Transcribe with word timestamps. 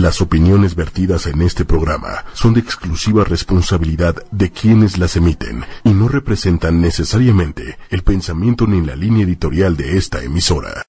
Las 0.00 0.20
opiniones 0.20 0.74
vertidas 0.74 1.28
en 1.28 1.40
este 1.40 1.64
programa 1.64 2.24
son 2.32 2.52
de 2.52 2.58
exclusiva 2.58 3.22
responsabilidad 3.22 4.16
de 4.32 4.50
quienes 4.50 4.98
las 4.98 5.14
emiten 5.14 5.62
y 5.84 5.90
no 5.90 6.08
representan 6.08 6.80
necesariamente 6.80 7.78
el 7.90 8.02
pensamiento 8.02 8.66
ni 8.66 8.84
la 8.84 8.96
línea 8.96 9.22
editorial 9.22 9.76
de 9.76 9.96
esta 9.96 10.20
emisora. 10.20 10.82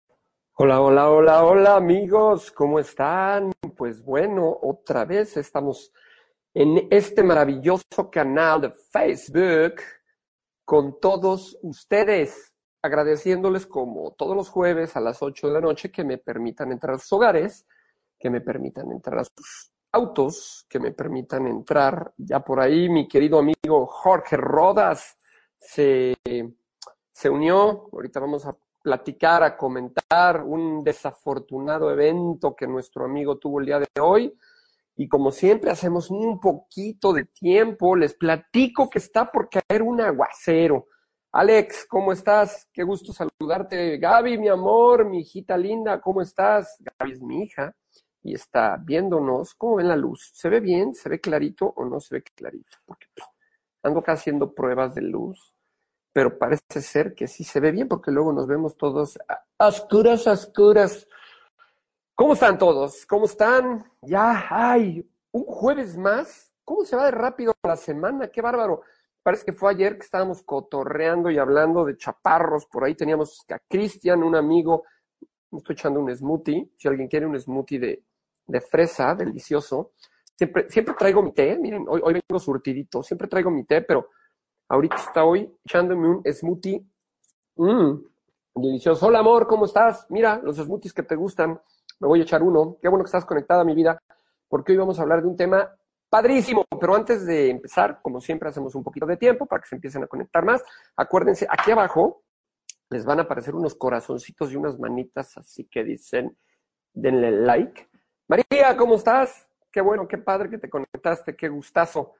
Hola, 0.56 0.82
hola, 0.82 1.12
hola, 1.12 1.44
hola 1.46 1.76
amigos, 1.76 2.52
¿cómo 2.52 2.80
están? 2.80 3.52
Pues 3.78 4.04
bueno, 4.04 4.58
otra 4.64 5.06
vez 5.06 5.38
estamos 5.38 5.94
en 6.56 6.88
este 6.90 7.22
maravilloso 7.22 8.10
canal 8.12 8.62
de 8.62 8.74
Facebook 8.92 9.84
con 10.66 11.00
todos 11.00 11.60
ustedes, 11.62 12.56
agradeciéndoles 12.82 13.68
como 13.68 14.16
todos 14.18 14.36
los 14.36 14.50
jueves 14.50 14.96
a 14.96 15.00
las 15.00 15.22
8 15.22 15.46
de 15.46 15.54
la 15.54 15.62
noche 15.62 15.92
que 15.92 16.04
me 16.04 16.18
permitan 16.18 16.72
entrar 16.72 16.96
a 16.96 16.98
sus 16.98 17.14
hogares 17.14 17.68
que 18.20 18.30
me 18.30 18.42
permitan 18.42 18.92
entrar 18.92 19.20
a 19.20 19.24
sus 19.24 19.72
autos, 19.96 20.66
que 20.70 20.80
me 20.80 20.92
permitan 20.92 21.48
entrar. 21.48 22.14
Ya 22.18 22.42
por 22.42 22.60
ahí 22.60 22.90
mi 22.90 23.08
querido 23.08 23.40
amigo 23.40 23.86
Jorge 23.88 24.38
Rodas 24.38 25.18
se, 25.58 26.16
se 27.12 27.30
unió. 27.30 27.90
Ahorita 27.92 28.20
vamos 28.20 28.46
a 28.46 28.56
platicar, 28.82 29.42
a 29.44 29.58
comentar 29.58 30.44
un 30.44 30.84
desafortunado 30.84 31.90
evento 31.92 32.56
que 32.56 32.68
nuestro 32.68 33.06
amigo 33.06 33.38
tuvo 33.38 33.60
el 33.60 33.66
día 33.66 33.80
de 33.80 34.02
hoy. 34.02 34.38
Y 34.98 35.08
como 35.08 35.32
siempre 35.32 35.72
hacemos 35.72 36.10
un 36.10 36.40
poquito 36.40 37.12
de 37.12 37.26
tiempo, 37.26 37.96
les 37.96 38.14
platico 38.14 38.90
que 38.90 39.00
está 39.00 39.32
por 39.32 39.50
caer 39.50 39.82
un 39.82 40.00
aguacero. 40.02 40.88
Alex, 41.32 41.86
¿cómo 41.90 42.14
estás? 42.14 42.70
Qué 42.72 42.84
gusto 42.84 43.12
saludarte. 43.12 43.98
Gaby, 43.98 44.38
mi 44.38 44.48
amor, 44.48 45.06
mi 45.06 45.20
hijita 45.20 45.58
linda, 45.58 46.00
¿cómo 46.00 46.22
estás? 46.22 46.78
Gaby 46.80 47.12
es 47.12 47.22
mi 47.22 47.44
hija 47.44 47.76
y 48.26 48.34
está 48.34 48.76
viéndonos, 48.78 49.54
¿cómo 49.54 49.76
ven 49.76 49.88
la 49.88 49.96
luz? 49.96 50.32
¿Se 50.34 50.50
ve 50.50 50.60
bien? 50.60 50.96
¿Se 50.96 51.08
ve 51.10 51.22
clarito 51.22 51.72
o 51.76 51.86
no 51.86 52.00
se 52.00 52.16
ve 52.16 52.24
clarito? 52.24 52.78
Porque 52.84 53.06
pues, 53.14 53.28
ando 53.84 54.00
acá 54.00 54.14
haciendo 54.14 54.52
pruebas 54.52 54.96
de 54.96 55.04
luz, 55.04 55.54
pero 56.12 56.36
parece 56.40 56.82
ser 56.82 57.14
que 57.14 57.28
sí 57.28 57.44
se 57.44 57.60
ve 57.60 57.72
bien 57.72 57.88
porque 57.88 58.10
luego 58.10 58.34
nos 58.34 58.48
vemos 58.48 58.76
todos 58.76 59.20
oscuras, 59.60 60.26
oscuras. 60.26 61.08
¿Cómo 62.16 62.34
están 62.34 62.58
todos? 62.58 63.06
¿Cómo 63.06 63.26
están? 63.26 63.86
Ya, 64.02 64.48
ay, 64.50 65.08
un 65.32 65.44
jueves 65.44 65.96
más. 65.96 66.52
¿Cómo 66.64 66.84
se 66.84 66.96
va 66.96 67.06
de 67.06 67.12
rápido 67.12 67.54
la 67.62 67.76
semana? 67.76 68.30
Qué 68.30 68.42
bárbaro. 68.42 68.82
Parece 69.22 69.46
que 69.46 69.54
fue 69.54 69.70
ayer 69.70 70.00
que 70.00 70.06
estábamos 70.06 70.42
cotorreando 70.42 71.30
y 71.30 71.38
hablando 71.38 71.86
de 71.86 71.96
chaparros. 71.96 72.66
Por 72.66 72.84
ahí 72.86 72.96
teníamos 72.96 73.46
a 73.52 73.60
Cristian, 73.70 74.24
un 74.24 74.36
amigo. 74.36 74.84
Me 75.52 75.60
estoy 75.60 75.74
echando 75.74 76.00
un 76.00 76.16
smoothie. 76.16 76.72
Si 76.76 76.88
alguien 76.88 77.08
quiere 77.08 77.28
un 77.28 77.40
smoothie 77.40 77.80
de, 77.80 78.04
de 78.48 78.62
fresa, 78.62 79.16
delicioso. 79.16 79.92
Siempre, 80.36 80.70
siempre 80.70 80.96
traigo 80.96 81.22
mi 81.22 81.32
té, 81.32 81.58
miren, 81.58 81.86
hoy, 81.88 82.02
hoy 82.04 82.22
vengo 82.28 82.40
surtidito, 82.40 83.02
siempre 83.02 83.28
traigo 83.28 83.50
mi 83.50 83.64
té, 83.64 83.82
pero 83.82 84.10
ahorita 84.68 84.96
está 84.96 85.24
hoy 85.24 85.50
echándome 85.64 86.10
un 86.10 86.24
smoothie. 86.26 86.86
Mmm, 87.56 87.94
delicioso. 88.56 89.08
Hola 89.08 89.20
amor, 89.20 89.48
¿cómo 89.48 89.66
estás? 89.66 90.06
Mira, 90.10 90.40
los 90.44 90.58
smoothies 90.58 90.94
que 90.94 91.04
te 91.04 91.16
gustan, 91.16 91.60
me 92.00 92.08
voy 92.08 92.20
a 92.20 92.24
echar 92.24 92.44
uno. 92.44 92.78
Qué 92.82 92.90
bueno 92.90 93.04
que 93.04 93.08
estás 93.08 93.26
conectada 93.26 93.62
a 93.62 93.66
mi 93.66 93.74
vida, 93.74 93.98
porque 94.48 94.74
hoy 94.74 94.78
vamos 94.78 95.00
a 95.00 95.04
hablar 95.04 95.22
de 95.22 95.28
un 95.28 95.38
tema 95.38 95.74
padrísimo. 96.10 96.66
Pero 96.80 96.96
antes 96.96 97.26
de 97.26 97.50
empezar, 97.50 98.00
como 98.02 98.20
siempre, 98.20 98.50
hacemos 98.50 98.76
un 98.76 98.84
poquito 98.84 99.06
de 99.06 99.18
tiempo 99.18 99.46
para 99.46 99.62
que 99.62 99.70
se 99.70 99.76
empiecen 99.76 100.04
a 100.04 100.08
conectar 100.08 100.44
más. 100.44 100.64
Acuérdense, 100.96 101.48
aquí 101.50 101.72
abajo 101.72 102.24
les 102.90 103.06
van 103.06 103.20
a 103.20 103.24
aparecer 103.24 103.56
unos 103.56 103.76
corazoncitos 103.76 104.52
y 104.52 104.56
unas 104.56 104.80
manitas, 104.80 105.38
así 105.38 105.66
que 105.66 105.84
dicen, 105.84 106.38
denle 106.94 107.32
like 107.32 107.90
María, 108.28 108.76
¿cómo 108.76 108.96
estás? 108.96 109.48
Qué 109.72 109.82
bueno, 109.82 110.08
qué 110.08 110.18
padre 110.18 110.50
que 110.50 110.58
te 110.58 110.68
conectaste, 110.68 111.36
qué 111.36 111.48
gustazo. 111.48 112.14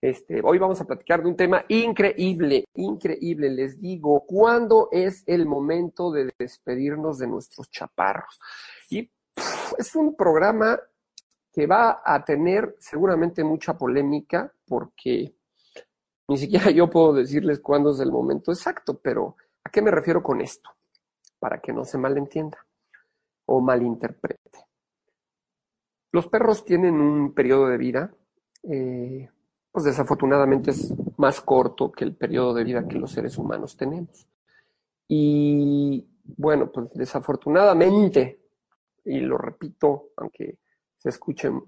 Este, 0.00 0.40
hoy 0.42 0.58
vamos 0.58 0.80
a 0.80 0.84
platicar 0.84 1.22
de 1.22 1.28
un 1.28 1.36
tema 1.36 1.64
increíble, 1.68 2.64
increíble. 2.74 3.48
Les 3.48 3.80
digo, 3.80 4.24
¿cuándo 4.26 4.88
es 4.90 5.22
el 5.24 5.46
momento 5.46 6.10
de 6.10 6.32
despedirnos 6.36 7.18
de 7.18 7.28
nuestros 7.28 7.70
chaparros? 7.70 8.40
Y 8.90 9.08
es 9.78 9.94
un 9.94 10.16
programa 10.16 10.80
que 11.52 11.68
va 11.68 12.02
a 12.04 12.24
tener 12.24 12.74
seguramente 12.80 13.44
mucha 13.44 13.78
polémica 13.78 14.52
porque 14.66 15.36
ni 16.26 16.38
siquiera 16.38 16.70
yo 16.72 16.90
puedo 16.90 17.12
decirles 17.12 17.60
cuándo 17.60 17.92
es 17.92 18.00
el 18.00 18.10
momento 18.10 18.50
exacto, 18.50 18.98
pero 18.98 19.36
¿a 19.62 19.70
qué 19.70 19.80
me 19.80 19.92
refiero 19.92 20.24
con 20.24 20.40
esto? 20.40 20.70
Para 21.38 21.60
que 21.60 21.72
no 21.72 21.84
se 21.84 21.98
malentienda 21.98 22.58
o 23.46 23.60
malinterprete. 23.60 24.71
Los 26.12 26.28
perros 26.28 26.64
tienen 26.64 27.00
un 27.00 27.32
periodo 27.32 27.68
de 27.68 27.78
vida, 27.78 28.14
eh, 28.64 29.28
pues 29.72 29.86
desafortunadamente 29.86 30.70
es 30.70 30.92
más 31.16 31.40
corto 31.40 31.90
que 31.90 32.04
el 32.04 32.14
periodo 32.14 32.52
de 32.52 32.64
vida 32.64 32.86
que 32.86 32.98
los 32.98 33.12
seres 33.12 33.38
humanos 33.38 33.76
tenemos. 33.78 34.28
Y 35.08 36.06
bueno, 36.24 36.70
pues 36.70 36.90
desafortunadamente, 36.92 38.40
y 39.06 39.20
lo 39.20 39.38
repito, 39.38 40.10
aunque 40.18 40.58
se 40.98 41.08
escuchen 41.08 41.60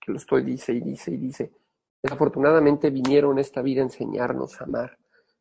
que 0.00 0.12
lo 0.12 0.18
estoy 0.18 0.44
dice 0.44 0.72
y 0.72 0.80
dice 0.80 1.10
y 1.10 1.16
dice, 1.16 1.52
desafortunadamente 2.00 2.90
vinieron 2.90 3.40
esta 3.40 3.62
vida 3.62 3.80
a 3.80 3.86
enseñarnos 3.86 4.60
a 4.60 4.64
amar, 4.64 4.96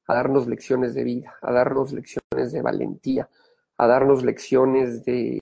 a 0.07 0.15
darnos 0.15 0.47
lecciones 0.47 0.95
de 0.95 1.03
vida, 1.03 1.35
a 1.43 1.51
darnos 1.51 1.93
lecciones 1.93 2.51
de 2.51 2.61
valentía, 2.63 3.29
a 3.77 3.85
darnos 3.85 4.23
lecciones 4.23 5.05
de 5.05 5.39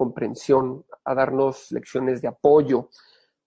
comprensión, 0.00 0.86
a 1.04 1.14
darnos 1.14 1.70
lecciones 1.72 2.22
de 2.22 2.28
apoyo, 2.28 2.88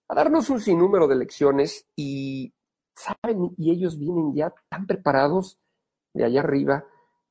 a 0.06 0.14
darnos 0.14 0.50
un 0.50 0.60
sinnúmero 0.60 1.08
de 1.08 1.16
lecciones 1.16 1.88
y 1.96 2.54
saben, 2.94 3.52
y 3.58 3.72
ellos 3.72 3.98
vienen 3.98 4.32
ya 4.36 4.54
tan 4.68 4.86
preparados 4.86 5.58
de 6.12 6.26
allá 6.26 6.42
arriba 6.42 6.84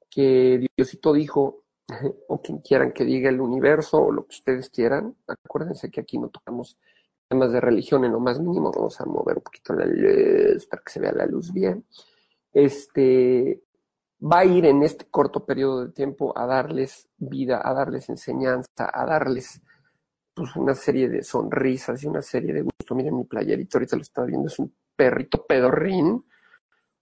que 0.10 0.68
Diosito 0.76 1.14
dijo, 1.14 1.64
o 2.28 2.42
quien 2.42 2.58
quieran 2.58 2.92
que 2.92 3.06
diga 3.06 3.30
el 3.30 3.40
universo 3.40 4.02
o 4.04 4.12
lo 4.12 4.26
que 4.26 4.36
ustedes 4.36 4.70
quieran, 4.70 5.16
acuérdense 5.26 5.90
que 5.90 6.02
aquí 6.02 6.18
no 6.18 6.28
tocamos 6.28 6.78
temas 7.30 7.54
de 7.54 7.62
religión 7.62 8.04
en 8.04 8.12
lo 8.12 8.20
más 8.20 8.42
mínimo, 8.42 8.74
vamos 8.76 9.00
a 9.00 9.06
mover 9.06 9.38
un 9.38 9.44
poquito 9.44 9.74
la 9.74 9.86
luz 9.86 10.68
para 10.68 10.84
que 10.84 10.92
se 10.92 11.00
vea 11.00 11.14
la 11.14 11.28
luz 11.28 11.54
bien. 11.54 11.86
Este, 12.52 13.64
va 14.24 14.40
a 14.40 14.46
ir 14.46 14.66
en 14.66 14.84
este 14.84 15.06
corto 15.10 15.46
periodo 15.46 15.86
de 15.86 15.92
tiempo 15.92 16.38
a 16.38 16.46
darles 16.46 17.10
vida, 17.18 17.62
a 17.64 17.74
darles 17.74 18.10
enseñanza, 18.10 18.90
a 18.92 19.06
darles 19.06 19.62
pues, 20.34 20.56
una 20.56 20.74
serie 20.74 21.10
de 21.10 21.24
sonrisas 21.24 22.02
y 22.04 22.08
una 22.08 22.22
serie 22.22 22.54
de 22.54 22.62
gusto. 22.62 22.96
Miren 22.96 23.18
mi 23.18 23.26
playerito, 23.26 23.78
ahorita 23.78 23.98
lo 23.98 24.02
está 24.02 24.24
viendo, 24.24 24.48
es 24.48 24.58
un 24.60 24.74
perrito 24.96 25.46
pedorrín. 25.46 26.26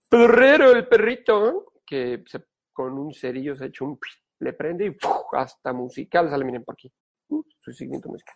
Pedorrero 0.08 0.72
el 0.72 0.88
perrito, 0.88 1.72
que 1.86 2.24
con 2.72 2.98
un 2.98 3.12
cerillo 3.12 3.54
se 3.54 3.64
ha 3.64 3.66
hecho 3.68 3.84
un... 3.84 3.98
le 4.40 4.52
prende 4.52 4.86
y 4.86 4.96
hasta 5.32 5.72
musical 5.72 6.28
sale, 6.28 6.44
miren 6.44 6.64
por 6.64 6.74
aquí. 6.74 6.92
Uh, 7.28 7.42
estoy 7.48 7.74
siguiendo 7.74 8.08
música. 8.08 8.34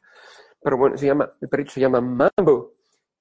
Pero 0.63 0.77
bueno, 0.77 0.97
se 0.97 1.07
llama, 1.07 1.31
el 1.41 1.49
perrito 1.49 1.73
se 1.73 1.81
llama 1.81 2.01
Mambo. 2.01 2.77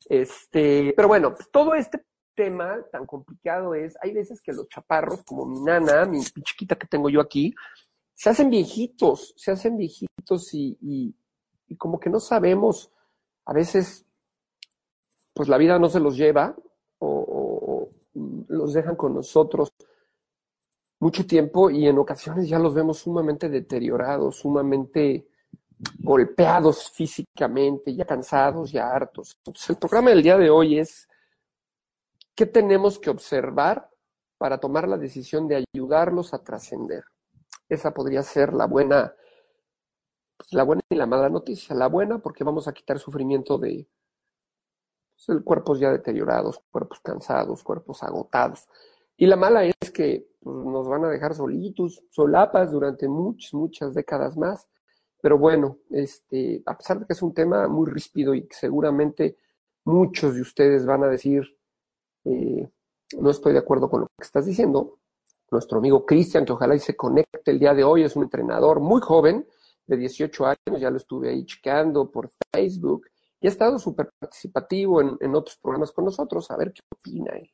Este, 0.07 0.93
pero 0.95 1.07
bueno, 1.07 1.33
pues 1.33 1.49
todo 1.49 1.73
este 1.73 2.05
tema 2.35 2.83
tan 2.91 3.05
complicado 3.05 3.73
es, 3.73 3.97
hay 4.01 4.13
veces 4.13 4.41
que 4.41 4.53
los 4.53 4.67
chaparros, 4.69 5.23
como 5.23 5.45
mi 5.45 5.61
nana, 5.61 6.05
mi 6.05 6.21
chiquita 6.21 6.75
que 6.75 6.87
tengo 6.87 7.09
yo 7.09 7.21
aquí, 7.21 7.53
se 8.15 8.29
hacen 8.29 8.49
viejitos, 8.49 9.33
se 9.35 9.51
hacen 9.51 9.77
viejitos 9.77 10.53
y, 10.53 10.77
y, 10.81 11.75
como 11.77 11.99
que 11.99 12.09
no 12.09 12.19
sabemos, 12.19 12.91
a 13.45 13.53
veces, 13.53 14.05
pues 15.33 15.49
la 15.49 15.57
vida 15.57 15.77
no 15.77 15.89
se 15.89 15.99
los 15.99 16.15
lleva 16.15 16.55
o, 16.99 17.89
los 18.47 18.73
dejan 18.73 18.95
con 18.95 19.13
nosotros 19.13 19.69
mucho 21.01 21.27
tiempo 21.27 21.69
y 21.69 21.85
en 21.87 21.97
ocasiones 21.97 22.47
ya 22.47 22.57
los 22.57 22.73
vemos 22.73 22.99
sumamente 22.99 23.49
deteriorados, 23.49 24.37
sumamente 24.37 25.27
golpeados 25.99 26.89
físicamente, 26.91 27.93
ya 27.93 28.05
cansados, 28.05 28.71
ya 28.71 28.89
hartos. 28.89 29.35
Entonces, 29.37 29.71
el 29.71 29.75
programa 29.75 30.11
del 30.11 30.23
día 30.23 30.37
de 30.37 30.49
hoy 30.49 30.79
es 30.79 31.09
¿Qué 32.35 32.45
tenemos 32.45 32.99
que 32.99 33.09
observar 33.09 33.89
para 34.37 34.59
tomar 34.59 34.89
la 34.89 34.97
decisión 34.97 35.47
de 35.47 35.65
ayudarlos 35.73 36.33
a 36.33 36.43
trascender? 36.43 37.05
Esa 37.69 37.93
podría 37.93 38.23
ser 38.23 38.53
la 38.53 38.67
buena, 38.67 39.15
pues, 40.37 40.51
la 40.51 40.63
buena 40.63 40.81
y 40.89 40.95
la 40.95 41.05
mala 41.05 41.29
noticia. 41.29 41.73
La 41.75 41.87
buena 41.87 42.19
porque 42.19 42.43
vamos 42.43 42.67
a 42.67 42.73
quitar 42.73 42.99
sufrimiento 42.99 43.57
de 43.57 43.87
pues, 45.25 45.41
cuerpos 45.45 45.79
ya 45.79 45.91
deteriorados, 45.93 46.61
cuerpos 46.69 46.99
cansados, 46.99 47.63
cuerpos 47.63 48.03
agotados. 48.03 48.67
Y 49.15 49.27
la 49.27 49.37
mala 49.37 49.63
es 49.63 49.91
que 49.91 50.27
pues, 50.41 50.57
nos 50.65 50.89
van 50.89 51.05
a 51.05 51.09
dejar 51.09 51.35
solitos, 51.35 52.03
solapas 52.09 52.69
durante 52.69 53.07
muchas, 53.07 53.53
muchas 53.53 53.93
décadas 53.93 54.35
más. 54.35 54.67
Pero 55.21 55.37
bueno, 55.37 55.77
este, 55.89 56.61
a 56.65 56.77
pesar 56.77 56.99
de 56.99 57.05
que 57.07 57.13
es 57.13 57.21
un 57.21 57.33
tema 57.33 57.69
muy 57.69 57.89
ríspido 57.89 58.35
y 58.35 58.45
que 58.45 58.55
seguramente 58.55 59.37
muchos 59.85 60.35
de 60.35 60.41
ustedes 60.41 60.85
van 60.85 61.03
a 61.03 61.07
decir, 61.07 61.55
eh, 62.25 62.69
no 63.19 63.29
estoy 63.29 63.53
de 63.53 63.59
acuerdo 63.59 63.89
con 63.89 64.01
lo 64.01 64.07
que 64.17 64.23
estás 64.23 64.45
diciendo. 64.45 64.99
Nuestro 65.51 65.77
amigo 65.77 66.05
Cristian, 66.05 66.45
que 66.45 66.53
ojalá 66.53 66.75
y 66.75 66.79
se 66.79 66.95
conecte 66.95 67.51
el 67.51 67.59
día 67.59 67.73
de 67.73 67.83
hoy, 67.83 68.03
es 68.03 68.15
un 68.15 68.23
entrenador 68.23 68.79
muy 68.79 69.01
joven, 69.01 69.47
de 69.87 69.97
18 69.97 70.45
años, 70.45 70.81
ya 70.81 70.89
lo 70.89 70.97
estuve 70.97 71.29
ahí 71.29 71.45
checando 71.45 72.09
por 72.09 72.31
Facebook, 72.51 73.05
y 73.39 73.47
ha 73.47 73.49
estado 73.49 73.77
súper 73.77 74.09
participativo 74.17 75.01
en, 75.01 75.17
en, 75.19 75.35
otros 75.35 75.57
programas 75.57 75.91
con 75.91 76.05
nosotros, 76.05 76.49
a 76.49 76.57
ver 76.57 76.73
qué 76.73 76.81
opina 76.91 77.33
él. 77.35 77.51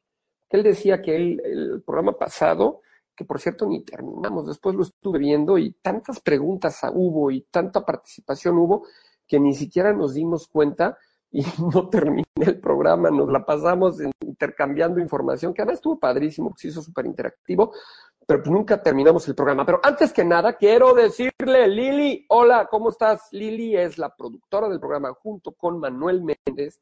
Él 0.49 0.63
decía 0.63 1.01
que 1.01 1.15
él, 1.15 1.41
el 1.43 1.81
programa 1.83 2.17
pasado, 2.17 2.81
que 3.15 3.25
por 3.25 3.39
cierto 3.39 3.65
ni 3.65 3.83
terminamos, 3.83 4.47
después 4.47 4.75
lo 4.75 4.83
estuve 4.83 5.19
viendo 5.19 5.57
y 5.57 5.73
tantas 5.73 6.21
preguntas 6.21 6.79
hubo 6.93 7.31
y 7.31 7.41
tanta 7.41 7.85
participación 7.85 8.57
hubo 8.57 8.85
que 9.27 9.39
ni 9.39 9.53
siquiera 9.53 9.93
nos 9.93 10.13
dimos 10.13 10.47
cuenta 10.47 10.97
y 11.31 11.45
no 11.73 11.89
terminé 11.89 12.25
el 12.35 12.59
programa, 12.59 13.09
nos 13.09 13.31
la 13.31 13.45
pasamos 13.45 13.97
intercambiando 14.19 14.99
información, 14.99 15.53
que 15.53 15.61
además 15.61 15.77
estuvo 15.77 15.99
padrísimo, 15.99 16.53
se 16.57 16.67
hizo 16.67 16.81
súper 16.81 17.05
interactivo, 17.05 17.71
pero 18.27 18.43
pues 18.43 18.51
nunca 18.51 18.81
terminamos 18.81 19.27
el 19.27 19.35
programa. 19.35 19.65
Pero 19.65 19.79
antes 19.81 20.11
que 20.11 20.25
nada, 20.25 20.53
quiero 20.53 20.93
decirle, 20.93 21.67
Lili, 21.67 22.25
hola, 22.29 22.67
¿cómo 22.69 22.89
estás? 22.89 23.29
Lili 23.31 23.77
es 23.77 23.97
la 23.97 24.13
productora 24.13 24.67
del 24.67 24.79
programa 24.79 25.13
junto 25.13 25.53
con 25.53 25.79
Manuel 25.79 26.21
Méndez. 26.21 26.81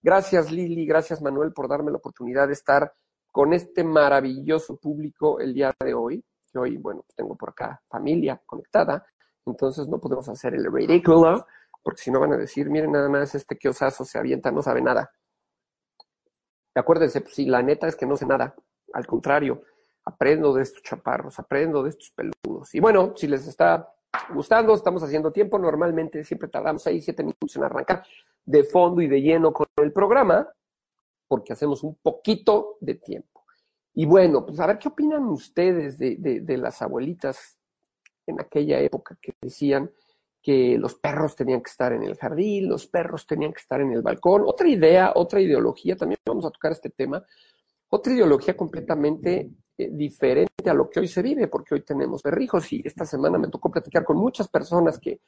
Gracias, 0.00 0.52
Lili, 0.52 0.86
gracias, 0.86 1.20
Manuel, 1.20 1.52
por 1.52 1.68
darme 1.68 1.90
la 1.90 1.98
oportunidad 1.98 2.46
de 2.46 2.52
estar 2.52 2.92
con 3.32 3.52
este 3.52 3.82
maravilloso 3.82 4.76
público 4.76 5.40
el 5.40 5.54
día 5.54 5.74
de 5.84 5.94
hoy. 5.94 6.24
Que 6.50 6.58
hoy, 6.58 6.76
bueno, 6.78 7.02
pues 7.02 7.16
tengo 7.16 7.36
por 7.36 7.50
acá 7.50 7.82
familia 7.88 8.40
conectada, 8.46 9.04
entonces 9.44 9.86
no 9.88 9.98
podemos 9.98 10.28
hacer 10.28 10.54
el 10.54 10.72
ridículo 10.72 11.46
porque 11.88 12.02
si 12.02 12.10
no 12.10 12.20
van 12.20 12.34
a 12.34 12.36
decir, 12.36 12.68
miren 12.68 12.92
nada 12.92 13.08
más, 13.08 13.34
este 13.34 13.56
que 13.56 13.66
osazo 13.66 14.04
se 14.04 14.18
avienta, 14.18 14.52
no 14.52 14.60
sabe 14.60 14.82
nada. 14.82 15.10
Acuérdense, 16.74 17.22
pues 17.22 17.34
si 17.34 17.46
la 17.46 17.62
neta 17.62 17.88
es 17.88 17.96
que 17.96 18.04
no 18.04 18.14
sé 18.14 18.26
nada, 18.26 18.54
al 18.92 19.06
contrario, 19.06 19.62
aprendo 20.04 20.52
de 20.52 20.64
estos 20.64 20.82
chaparros, 20.82 21.38
aprendo 21.38 21.82
de 21.82 21.88
estos 21.88 22.10
peludos. 22.10 22.74
Y 22.74 22.80
bueno, 22.80 23.14
si 23.16 23.26
les 23.26 23.48
está 23.48 23.90
gustando, 24.34 24.74
estamos 24.74 25.02
haciendo 25.02 25.32
tiempo, 25.32 25.58
normalmente 25.58 26.22
siempre 26.24 26.50
tardamos 26.50 26.82
seis, 26.82 27.06
siete 27.06 27.22
minutos 27.22 27.56
en 27.56 27.64
arrancar 27.64 28.04
de 28.44 28.64
fondo 28.64 29.00
y 29.00 29.06
de 29.06 29.22
lleno 29.22 29.54
con 29.54 29.66
el 29.76 29.90
programa, 29.90 30.46
porque 31.26 31.54
hacemos 31.54 31.82
un 31.84 31.94
poquito 32.02 32.76
de 32.82 32.96
tiempo. 32.96 33.46
Y 33.94 34.04
bueno, 34.04 34.44
pues 34.44 34.60
a 34.60 34.66
ver 34.66 34.78
qué 34.78 34.88
opinan 34.88 35.24
ustedes 35.24 35.96
de, 35.96 36.16
de, 36.16 36.40
de 36.40 36.56
las 36.58 36.82
abuelitas 36.82 37.58
en 38.26 38.42
aquella 38.42 38.78
época 38.78 39.16
que 39.22 39.32
decían, 39.40 39.90
que 40.42 40.78
los 40.78 40.94
perros 40.94 41.34
tenían 41.34 41.62
que 41.62 41.70
estar 41.70 41.92
en 41.92 42.02
el 42.02 42.16
jardín, 42.16 42.68
los 42.68 42.86
perros 42.86 43.26
tenían 43.26 43.52
que 43.52 43.60
estar 43.60 43.80
en 43.80 43.92
el 43.92 44.02
balcón. 44.02 44.42
Otra 44.46 44.68
idea, 44.68 45.12
otra 45.14 45.40
ideología, 45.40 45.96
también 45.96 46.18
vamos 46.24 46.44
a 46.46 46.50
tocar 46.50 46.72
este 46.72 46.90
tema, 46.90 47.24
otra 47.90 48.12
ideología 48.12 48.56
completamente 48.56 49.50
eh, 49.76 49.88
diferente 49.90 50.70
a 50.70 50.74
lo 50.74 50.88
que 50.88 51.00
hoy 51.00 51.08
se 51.08 51.22
vive, 51.22 51.48
porque 51.48 51.74
hoy 51.74 51.82
tenemos 51.82 52.22
perrijos 52.22 52.72
y 52.72 52.82
esta 52.84 53.04
semana 53.04 53.38
me 53.38 53.48
tocó 53.48 53.70
platicar 53.70 54.04
con 54.04 54.16
muchas 54.16 54.48
personas 54.48 54.98
que, 54.98 55.20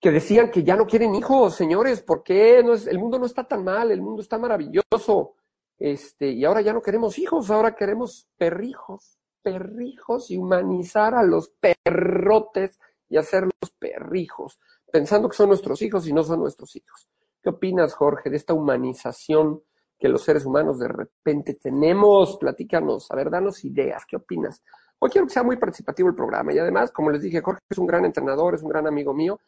que 0.00 0.10
decían 0.10 0.50
que 0.50 0.62
ya 0.62 0.76
no 0.76 0.86
quieren 0.86 1.14
hijos, 1.14 1.54
señores, 1.54 2.02
porque 2.02 2.62
no 2.64 2.74
es, 2.74 2.86
el 2.86 2.98
mundo 2.98 3.18
no 3.18 3.26
está 3.26 3.44
tan 3.44 3.64
mal, 3.64 3.90
el 3.90 4.02
mundo 4.02 4.22
está 4.22 4.38
maravilloso, 4.38 5.34
este, 5.78 6.30
y 6.30 6.44
ahora 6.44 6.60
ya 6.60 6.72
no 6.72 6.80
queremos 6.80 7.18
hijos, 7.18 7.50
ahora 7.50 7.74
queremos 7.74 8.28
perrijos, 8.36 9.18
perrijos 9.42 10.30
y 10.30 10.38
humanizar 10.38 11.14
a 11.14 11.22
los 11.22 11.50
perrotes 11.60 12.78
y 13.08 13.16
hacerlos 13.16 13.52
perrijos, 13.78 14.58
pensando 14.92 15.28
que 15.28 15.36
son 15.36 15.48
nuestros 15.48 15.80
hijos 15.82 16.06
y 16.06 16.12
no 16.12 16.22
son 16.22 16.40
nuestros 16.40 16.74
hijos. 16.76 17.08
¿Qué 17.42 17.50
opinas, 17.50 17.94
Jorge, 17.94 18.30
de 18.30 18.36
esta 18.36 18.54
humanización 18.54 19.62
que 19.98 20.08
los 20.08 20.22
seres 20.22 20.44
humanos 20.44 20.78
de 20.78 20.88
repente 20.88 21.54
tenemos? 21.54 22.36
Platícanos, 22.38 23.10
a 23.10 23.16
ver, 23.16 23.30
danos 23.30 23.64
ideas, 23.64 24.04
¿qué 24.06 24.16
opinas? 24.16 24.62
Hoy 24.98 25.10
quiero 25.10 25.26
que 25.26 25.32
sea 25.32 25.42
muy 25.42 25.56
participativo 25.56 26.08
el 26.08 26.14
programa 26.14 26.52
y 26.52 26.58
además, 26.58 26.90
como 26.90 27.10
les 27.10 27.22
dije, 27.22 27.42
Jorge 27.42 27.60
es 27.68 27.78
un 27.78 27.86
gran 27.86 28.04
entrenador, 28.04 28.54
es 28.54 28.62
un 28.62 28.70
gran 28.70 28.86
amigo 28.86 29.12
mío 29.12 29.38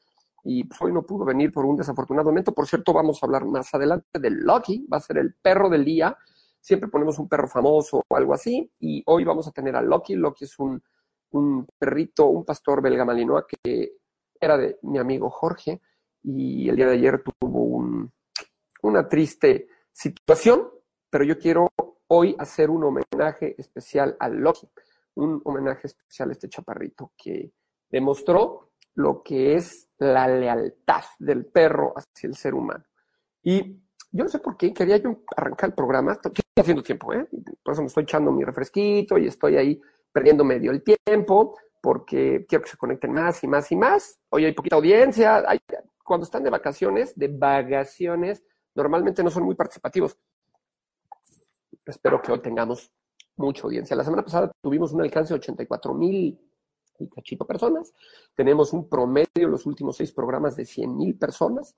y 0.44 0.64
pues, 0.64 0.80
hoy 0.82 0.92
no 0.92 1.02
pudo 1.02 1.24
venir 1.24 1.52
por 1.52 1.64
un 1.64 1.76
desafortunado 1.76 2.30
momento. 2.30 2.52
Por 2.52 2.66
cierto, 2.66 2.92
vamos 2.92 3.22
a 3.22 3.26
hablar 3.26 3.44
más 3.44 3.72
adelante 3.74 4.18
de 4.18 4.30
Lucky, 4.30 4.86
va 4.92 4.98
a 4.98 5.00
ser 5.00 5.18
el 5.18 5.34
perro 5.34 5.68
del 5.68 5.84
día. 5.84 6.16
Siempre 6.60 6.88
ponemos 6.88 7.18
un 7.18 7.28
perro 7.28 7.48
famoso 7.48 8.02
o 8.06 8.16
algo 8.16 8.34
así 8.34 8.70
y 8.78 9.02
hoy 9.06 9.24
vamos 9.24 9.48
a 9.48 9.52
tener 9.52 9.74
a 9.76 9.82
Lucky. 9.82 10.14
Lucky 10.14 10.44
es 10.44 10.58
un 10.58 10.82
un 11.30 11.66
perrito, 11.78 12.26
un 12.26 12.44
pastor 12.44 12.82
belga 12.82 13.04
malinois 13.04 13.44
que 13.46 13.92
era 14.40 14.56
de 14.56 14.78
mi 14.82 14.98
amigo 14.98 15.30
Jorge 15.30 15.80
y 16.22 16.68
el 16.68 16.76
día 16.76 16.86
de 16.86 16.94
ayer 16.94 17.22
tuvo 17.22 17.62
un, 17.62 18.12
una 18.82 19.08
triste 19.08 19.68
situación, 19.92 20.68
pero 21.10 21.24
yo 21.24 21.38
quiero 21.38 21.68
hoy 22.08 22.34
hacer 22.38 22.70
un 22.70 22.84
homenaje 22.84 23.54
especial 23.58 24.16
a 24.18 24.28
Loki, 24.28 24.68
un 25.14 25.40
homenaje 25.44 25.86
especial 25.88 26.30
a 26.30 26.32
este 26.32 26.48
chaparrito 26.48 27.12
que 27.16 27.52
demostró 27.88 28.70
lo 28.94 29.22
que 29.22 29.54
es 29.54 29.88
la 29.98 30.26
lealtad 30.28 31.02
del 31.18 31.46
perro 31.46 31.94
hacia 31.96 32.28
el 32.28 32.34
ser 32.34 32.54
humano. 32.54 32.84
Y 33.42 33.80
yo 34.10 34.24
no 34.24 34.28
sé 34.28 34.38
por 34.38 34.56
qué 34.56 34.72
quería 34.72 34.96
yo 34.96 35.22
arrancar 35.36 35.70
el 35.70 35.74
programa, 35.74 36.12
estoy 36.12 36.32
haciendo 36.56 36.82
tiempo, 36.82 37.12
¿eh? 37.12 37.26
por 37.62 37.72
eso 37.72 37.82
me 37.82 37.88
estoy 37.88 38.04
echando 38.04 38.32
mi 38.32 38.44
refresquito 38.44 39.18
y 39.18 39.26
estoy 39.26 39.56
ahí 39.56 39.80
perdiendo 40.12 40.44
medio 40.44 40.70
el 40.70 40.82
tiempo, 40.82 41.56
porque 41.80 42.46
quiero 42.48 42.64
que 42.64 42.70
se 42.70 42.76
conecten 42.76 43.12
más 43.12 43.42
y 43.44 43.46
más 43.46 43.70
y 43.72 43.76
más. 43.76 44.18
Hoy 44.30 44.44
hay 44.44 44.52
poquita 44.52 44.76
audiencia. 44.76 45.44
Cuando 46.04 46.24
están 46.24 46.42
de 46.42 46.50
vacaciones, 46.50 47.14
de 47.16 47.28
vacaciones, 47.28 48.44
normalmente 48.74 49.22
no 49.22 49.30
son 49.30 49.44
muy 49.44 49.54
participativos. 49.54 50.18
Espero 51.84 52.20
que 52.20 52.32
hoy 52.32 52.40
tengamos 52.40 52.92
mucha 53.36 53.62
audiencia. 53.62 53.96
La 53.96 54.04
semana 54.04 54.24
pasada 54.24 54.52
tuvimos 54.60 54.92
un 54.92 55.00
alcance 55.00 55.32
de 55.32 55.40
84 55.40 55.94
mil 55.94 56.38
y 56.98 57.08
cachito 57.08 57.46
personas. 57.46 57.92
Tenemos 58.34 58.72
un 58.72 58.88
promedio 58.88 59.26
en 59.36 59.50
los 59.50 59.66
últimos 59.66 59.96
seis 59.96 60.12
programas 60.12 60.56
de 60.56 60.64
100 60.64 60.96
mil 60.96 61.16
personas 61.16 61.76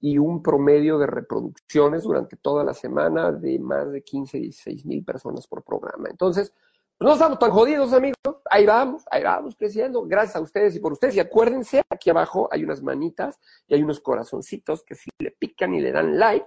y 0.00 0.16
un 0.18 0.42
promedio 0.42 0.98
de 0.98 1.06
reproducciones 1.06 2.04
durante 2.04 2.36
toda 2.36 2.64
la 2.64 2.72
semana 2.72 3.32
de 3.32 3.58
más 3.58 3.90
de 3.92 4.02
15, 4.02 4.38
16 4.38 4.86
mil 4.86 5.04
personas 5.04 5.46
por 5.46 5.62
programa. 5.62 6.08
Entonces, 6.08 6.54
no 7.00 7.12
estamos 7.14 7.38
tan 7.38 7.50
jodidos, 7.50 7.92
amigos. 7.94 8.16
Ahí 8.50 8.66
vamos, 8.66 9.04
ahí 9.10 9.22
vamos 9.22 9.56
creciendo. 9.56 10.02
Gracias 10.02 10.36
a 10.36 10.40
ustedes 10.40 10.76
y 10.76 10.80
por 10.80 10.92
ustedes. 10.92 11.16
Y 11.16 11.20
acuérdense, 11.20 11.82
aquí 11.88 12.10
abajo 12.10 12.48
hay 12.52 12.62
unas 12.62 12.82
manitas 12.82 13.38
y 13.66 13.74
hay 13.74 13.82
unos 13.82 14.00
corazoncitos 14.00 14.84
que 14.84 14.94
si 14.94 15.08
le 15.18 15.30
pican 15.30 15.74
y 15.74 15.80
le 15.80 15.92
dan 15.92 16.18
like, 16.18 16.46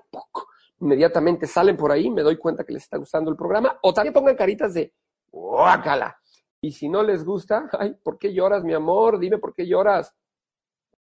inmediatamente 0.80 1.48
salen 1.48 1.76
por 1.76 1.92
ahí, 1.92 2.10
me 2.10 2.22
doy 2.22 2.38
cuenta 2.38 2.64
que 2.64 2.74
les 2.74 2.84
está 2.84 2.98
gustando 2.98 3.32
el 3.32 3.38
programa. 3.38 3.80
O 3.82 3.94
también 3.94 4.14
pongan 4.14 4.36
caritas 4.36 4.76
de 4.76 4.94
guácala. 5.32 6.16
Y 6.62 6.72
si 6.72 6.88
no 6.88 7.02
les 7.02 7.26
gusta, 7.26 7.68
ay, 7.80 7.96
¿por 8.04 8.20
qué 8.20 8.32
lloras, 8.32 8.64
mi 8.64 8.74
amor? 8.74 9.18
Dime 9.18 9.40
por 9.40 9.54
qué 9.56 9.68
lloras. 9.68 10.14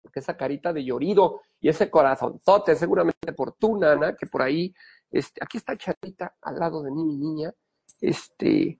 Porque 0.01 0.19
esa 0.19 0.35
carita 0.35 0.73
de 0.73 0.83
llorido 0.83 1.41
y 1.61 1.69
ese 1.69 1.91
corazonzote, 1.91 2.75
seguramente 2.75 3.33
por 3.33 3.53
tu 3.53 3.77
nana, 3.77 4.15
que 4.15 4.25
por 4.25 4.41
ahí, 4.41 4.73
este, 5.11 5.41
aquí 5.41 5.57
está 5.59 5.77
Charita 5.77 6.35
al 6.41 6.59
lado 6.59 6.81
de 6.81 6.91
mí, 6.91 7.05
mi 7.05 7.15
niña, 7.15 7.53
este, 8.01 8.79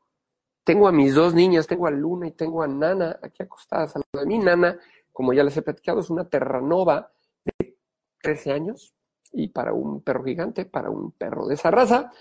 tengo 0.63 0.88
a 0.88 0.91
mis 0.91 1.13
dos 1.15 1.34
niñas, 1.34 1.67
tengo 1.67 1.88
a 1.88 1.91
Luna 1.91 2.27
y 2.27 2.32
tengo 2.32 2.63
a 2.63 2.67
Nana 2.67 3.20
aquí 3.22 3.43
acostadas 3.43 3.96
al 3.96 4.03
lado 4.13 4.25
de 4.25 4.27
mi 4.27 4.39
Nana, 4.39 4.79
como 5.12 5.34
ya 5.34 5.43
les 5.43 5.55
he 5.58 5.62
platicado, 5.62 6.00
es 6.00 6.10
una 6.10 6.27
terranova 6.27 7.12
de 7.43 7.77
13 8.22 8.51
años 8.51 8.96
y 9.32 9.50
para 9.50 9.74
un 9.74 10.01
perro 10.01 10.24
gigante, 10.24 10.65
para 10.65 10.89
un 10.89 11.12
perro 11.12 11.48
de 11.48 11.55
esa 11.55 11.72
raza, 11.72 12.12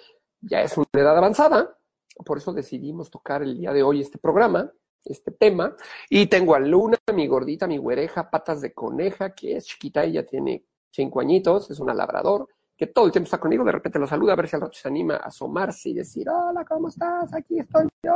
ya 0.40 0.62
es 0.62 0.76
una 0.76 0.86
edad 0.92 1.16
avanzada. 1.16 1.76
Por 2.24 2.38
eso 2.38 2.52
decidimos 2.52 3.10
tocar 3.10 3.42
el 3.42 3.56
día 3.56 3.72
de 3.72 3.82
hoy 3.82 4.00
este 4.00 4.18
programa, 4.18 4.72
este 5.04 5.30
tema. 5.30 5.76
Y 6.10 6.26
tengo 6.26 6.54
a 6.54 6.60
Luna, 6.60 6.98
mi 7.14 7.26
gordita, 7.26 7.66
mi 7.66 7.78
güereja, 7.78 8.30
patas 8.30 8.60
de 8.60 8.72
coneja, 8.72 9.34
que 9.34 9.56
es 9.56 9.66
chiquita, 9.66 10.04
ella 10.04 10.26
tiene 10.26 10.64
cinco 10.90 11.20
añitos, 11.20 11.70
es 11.70 11.80
una 11.80 11.94
labrador 11.94 12.48
que 12.82 12.88
todo 12.88 13.06
el 13.06 13.12
tiempo 13.12 13.26
está 13.26 13.38
conmigo, 13.38 13.62
de 13.62 13.70
repente 13.70 13.96
lo 14.00 14.08
saluda 14.08 14.32
a 14.32 14.36
ver 14.36 14.48
si 14.48 14.56
al 14.56 14.62
rato 14.62 14.76
se 14.76 14.88
anima 14.88 15.14
a 15.14 15.28
asomarse 15.28 15.90
y 15.90 15.94
decir, 15.94 16.28
hola, 16.28 16.64
¿cómo 16.64 16.88
estás? 16.88 17.32
Aquí 17.32 17.60
estoy 17.60 17.86
yo, 18.02 18.12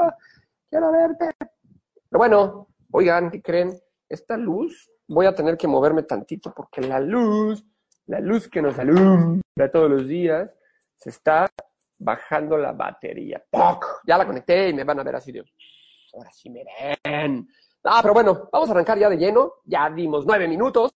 quiero 0.68 0.90
verte. 0.90 1.30
Pero 1.38 2.18
bueno, 2.18 2.66
oigan, 2.90 3.30
¿qué 3.30 3.40
creen? 3.40 3.78
Esta 4.08 4.36
luz, 4.36 4.90
voy 5.06 5.26
a 5.26 5.34
tener 5.36 5.56
que 5.56 5.68
moverme 5.68 6.02
tantito 6.02 6.52
porque 6.52 6.80
la 6.80 6.98
luz, 6.98 7.64
la 8.06 8.18
luz 8.18 8.48
que 8.48 8.60
nos 8.60 8.76
alumbra 8.76 9.70
todos 9.72 9.88
los 9.88 10.08
días, 10.08 10.50
se 10.96 11.10
está 11.10 11.48
bajando 11.96 12.58
la 12.58 12.72
batería. 12.72 13.40
¡Poc! 13.48 14.00
Ya 14.04 14.18
la 14.18 14.26
conecté 14.26 14.70
y 14.70 14.74
me 14.74 14.82
van 14.82 14.98
a 14.98 15.04
ver 15.04 15.14
así 15.14 15.30
de, 15.30 15.44
ahora 16.12 16.32
sí 16.32 16.50
me 16.50 16.64
ven. 17.04 17.48
Ah, 17.84 18.00
pero 18.02 18.14
bueno, 18.14 18.48
vamos 18.50 18.68
a 18.68 18.72
arrancar 18.72 18.98
ya 18.98 19.08
de 19.08 19.16
lleno. 19.16 19.52
Ya 19.64 19.88
dimos 19.90 20.26
nueve 20.26 20.48
minutos. 20.48 20.90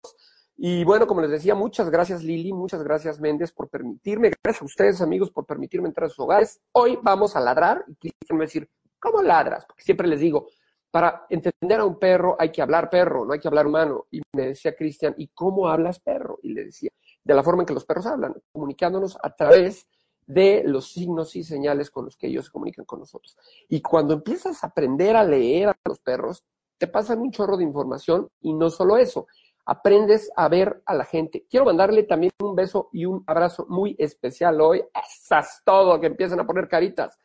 Y 0.62 0.84
bueno, 0.84 1.06
como 1.06 1.22
les 1.22 1.30
decía, 1.30 1.54
muchas 1.54 1.88
gracias 1.88 2.22
Lili, 2.22 2.52
muchas 2.52 2.82
gracias 2.82 3.18
Méndez 3.18 3.50
por 3.50 3.70
permitirme, 3.70 4.30
gracias 4.44 4.60
a 4.60 4.66
ustedes 4.66 5.00
amigos 5.00 5.30
por 5.30 5.46
permitirme 5.46 5.88
entrar 5.88 6.04
a 6.04 6.08
sus 6.10 6.18
hogares. 6.18 6.60
Hoy 6.72 6.98
vamos 7.00 7.34
a 7.34 7.40
ladrar 7.40 7.82
y 7.88 7.94
Cristian 7.94 8.38
va 8.38 8.42
a 8.42 8.44
decir, 8.44 8.68
¿cómo 8.98 9.22
ladras? 9.22 9.64
Porque 9.64 9.82
siempre 9.82 10.06
les 10.06 10.20
digo, 10.20 10.48
para 10.90 11.24
entender 11.30 11.80
a 11.80 11.86
un 11.86 11.98
perro 11.98 12.36
hay 12.38 12.52
que 12.52 12.60
hablar 12.60 12.90
perro, 12.90 13.24
no 13.24 13.32
hay 13.32 13.40
que 13.40 13.48
hablar 13.48 13.66
humano. 13.66 14.04
Y 14.10 14.20
me 14.36 14.48
decía 14.48 14.76
Cristian, 14.76 15.14
¿y 15.16 15.28
cómo 15.28 15.66
hablas 15.66 15.98
perro? 15.98 16.38
Y 16.42 16.52
le 16.52 16.64
decía, 16.64 16.90
de 17.24 17.34
la 17.34 17.42
forma 17.42 17.62
en 17.62 17.66
que 17.66 17.72
los 17.72 17.86
perros 17.86 18.04
hablan, 18.04 18.34
comunicándonos 18.52 19.16
a 19.22 19.34
través 19.34 19.86
de 20.26 20.62
los 20.66 20.92
signos 20.92 21.36
y 21.36 21.42
señales 21.42 21.90
con 21.90 22.04
los 22.04 22.18
que 22.18 22.26
ellos 22.26 22.44
se 22.44 22.52
comunican 22.52 22.84
con 22.84 22.98
nosotros. 22.98 23.34
Y 23.66 23.80
cuando 23.80 24.12
empiezas 24.12 24.62
a 24.62 24.66
aprender 24.66 25.16
a 25.16 25.24
leer 25.24 25.70
a 25.70 25.76
los 25.86 26.00
perros, 26.00 26.44
te 26.76 26.86
pasan 26.86 27.20
un 27.20 27.30
chorro 27.30 27.56
de 27.56 27.64
información 27.64 28.28
y 28.40 28.52
no 28.52 28.68
solo 28.70 28.96
eso, 28.96 29.26
aprendes 29.70 30.32
a 30.34 30.48
ver 30.48 30.82
a 30.84 30.94
la 30.94 31.04
gente. 31.04 31.46
Quiero 31.48 31.64
mandarle 31.64 32.02
también 32.02 32.32
un 32.40 32.56
beso 32.56 32.88
y 32.92 33.04
un 33.04 33.22
abrazo 33.24 33.66
muy 33.68 33.94
especial 34.00 34.60
hoy. 34.60 34.82
Esas 34.92 35.62
todo, 35.64 36.00
que 36.00 36.08
empiezan 36.08 36.40
a 36.40 36.46
poner 36.46 36.66
caritas. 36.66 37.16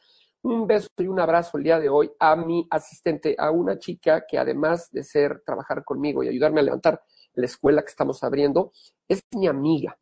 Un 0.44 0.68
beso 0.68 0.88
y 1.00 1.08
un 1.08 1.20
abrazo 1.20 1.58
el 1.58 1.64
día 1.64 1.80
de 1.80 1.90
hoy 1.90 2.12
a 2.20 2.36
mi 2.36 2.68
asistente, 2.70 3.36
a 3.40 3.50
una 3.50 3.80
chica 3.80 4.28
que 4.28 4.38
además 4.38 4.92
de 4.92 5.04
ser, 5.04 5.42
trabajar 5.44 5.84
conmigo 5.84 6.22
y 6.22 6.28
ayudarme 6.28 6.60
a 6.60 6.66
levantar 6.66 7.02
la 7.34 7.46
escuela 7.48 7.82
que 7.82 7.90
estamos 7.90 8.24
abriendo, 8.24 8.72
es 9.08 9.22
mi 9.36 9.48
amiga. 9.48 9.98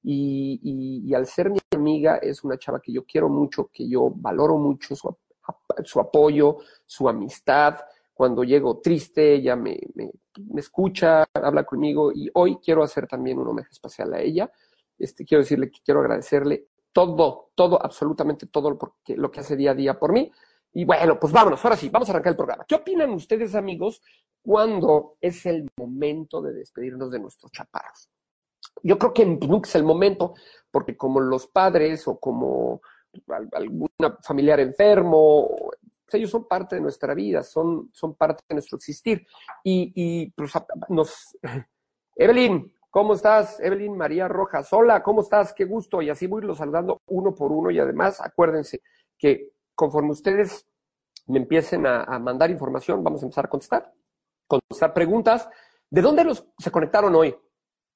Y, 0.00 1.12
al 1.14 1.26
ser 1.26 1.50
mi 1.50 1.58
amiga 1.74 2.18
es 2.18 2.44
una 2.44 2.56
chava 2.58 2.80
que 2.80 2.92
yo 2.92 3.04
quiero 3.04 3.28
mucho, 3.28 3.70
que 3.72 3.88
yo 3.88 4.08
valoro 4.14 4.56
mucho 4.56 4.94
su 4.94 6.00
apoyo, 6.00 6.58
su 6.86 7.08
amistad. 7.08 7.80
Cuando 8.18 8.42
llego 8.42 8.80
triste, 8.80 9.34
ella 9.36 9.54
me, 9.54 9.78
me, 9.94 10.10
escucha, 10.56 11.24
habla 11.32 11.62
conmigo 11.62 12.10
y 12.12 12.28
hoy 12.34 12.56
quiero 12.56 12.82
hacer 12.82 13.06
también 13.06 13.38
un 13.38 13.46
homenaje 13.46 13.70
especial 13.70 14.12
a 14.12 14.20
ella. 14.20 14.50
Este, 14.98 15.24
quiero 15.24 15.44
decirle 15.44 15.70
que 15.70 15.78
quiero 15.84 16.00
agradecerle 16.00 16.66
todo, 16.92 17.52
todo, 17.54 17.80
absolutamente 17.80 18.48
todo 18.48 18.70
lo, 18.70 18.76
porque, 18.76 19.16
lo 19.16 19.30
que 19.30 19.38
hace 19.38 19.54
día 19.54 19.70
a 19.70 19.74
día 19.74 20.00
por 20.00 20.12
mí. 20.12 20.32
Y 20.72 20.84
bueno, 20.84 21.16
pues 21.20 21.32
vámonos, 21.32 21.64
ahora 21.64 21.76
sí, 21.76 21.90
vamos 21.90 22.08
a 22.08 22.10
arrancar 22.10 22.32
el 22.32 22.36
programa. 22.36 22.64
¿Qué 22.66 22.74
opinan 22.74 23.10
ustedes, 23.10 23.54
amigos, 23.54 24.02
cuando 24.42 25.16
es 25.20 25.46
el 25.46 25.70
momento 25.76 26.42
de 26.42 26.54
despedirnos 26.54 27.12
de 27.12 27.20
nuestros 27.20 27.52
chaparros? 27.52 28.10
Yo 28.82 28.98
creo 28.98 29.14
que 29.14 29.26
nunca 29.26 29.68
es 29.68 29.76
el 29.76 29.84
momento, 29.84 30.34
porque 30.72 30.96
como 30.96 31.20
los 31.20 31.46
padres 31.46 32.08
o 32.08 32.18
como 32.18 32.80
algún 33.52 33.90
familiar 34.24 34.58
enfermo, 34.58 35.70
ellos 36.16 36.30
son 36.30 36.48
parte 36.48 36.76
de 36.76 36.80
nuestra 36.80 37.14
vida, 37.14 37.42
son, 37.42 37.90
son 37.92 38.14
parte 38.14 38.42
de 38.48 38.54
nuestro 38.54 38.76
existir. 38.76 39.26
Y, 39.62 39.92
y 39.94 40.30
pues 40.30 40.52
nos... 40.88 41.36
Evelyn, 42.16 42.72
¿cómo 42.90 43.14
estás? 43.14 43.60
Evelyn 43.60 43.96
María 43.96 44.26
Rojas, 44.26 44.72
hola, 44.72 45.02
¿cómo 45.02 45.20
estás? 45.20 45.52
Qué 45.52 45.64
gusto. 45.64 46.02
Y 46.02 46.10
así 46.10 46.26
voy 46.26 46.42
los 46.42 46.58
saludando 46.58 47.00
uno 47.06 47.34
por 47.34 47.52
uno. 47.52 47.70
Y 47.70 47.78
además, 47.78 48.20
acuérdense 48.20 48.80
que 49.16 49.52
conforme 49.74 50.10
ustedes 50.10 50.66
me 51.26 51.38
empiecen 51.38 51.86
a, 51.86 52.04
a 52.04 52.18
mandar 52.18 52.50
información, 52.50 53.04
vamos 53.04 53.22
a 53.22 53.26
empezar 53.26 53.46
a 53.46 53.48
contestar, 53.48 53.92
contestar 54.46 54.92
preguntas. 54.94 55.48
¿De 55.90 56.02
dónde 56.02 56.24
los, 56.24 56.46
se 56.58 56.70
conectaron 56.70 57.14
hoy? 57.14 57.36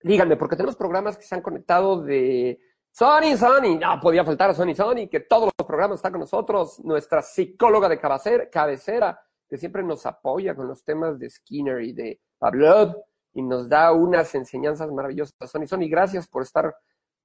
Díganme, 0.02 0.37
porque 0.37 0.57
tenemos 0.57 0.76
programas 0.76 1.16
que 1.16 1.25
se 1.25 1.35
han 1.35 1.42
conectado 1.42 2.02
de 2.02 2.61
Sony, 2.94 3.38
Sony, 3.38 3.78
no 3.80 3.99
podía 4.00 4.22
faltar 4.22 4.50
a 4.50 4.54
Sony, 4.54 4.75
Sony, 4.75 5.08
que 5.11 5.20
todos 5.20 5.50
los 5.58 5.66
programas 5.66 5.96
están 5.96 6.12
con 6.12 6.20
nosotros, 6.20 6.78
nuestra 6.84 7.22
psicóloga 7.22 7.88
de 7.88 7.99
cabecera, 7.99 9.18
que 9.49 9.56
siempre 9.56 9.82
nos 9.82 10.04
apoya 10.04 10.54
con 10.54 10.68
los 10.68 10.84
temas 10.84 11.18
de 11.18 11.30
Skinner 11.30 11.80
y 11.80 11.94
de 11.94 12.20
Pablo 12.38 13.02
y 13.32 13.40
nos 13.40 13.66
da 13.66 13.92
unas 13.92 14.34
enseñanzas 14.34 14.92
maravillosas. 14.92 15.50
Sony, 15.50 15.66
Sony, 15.66 15.88
gracias 15.88 16.28
por 16.28 16.42
estar 16.42 16.75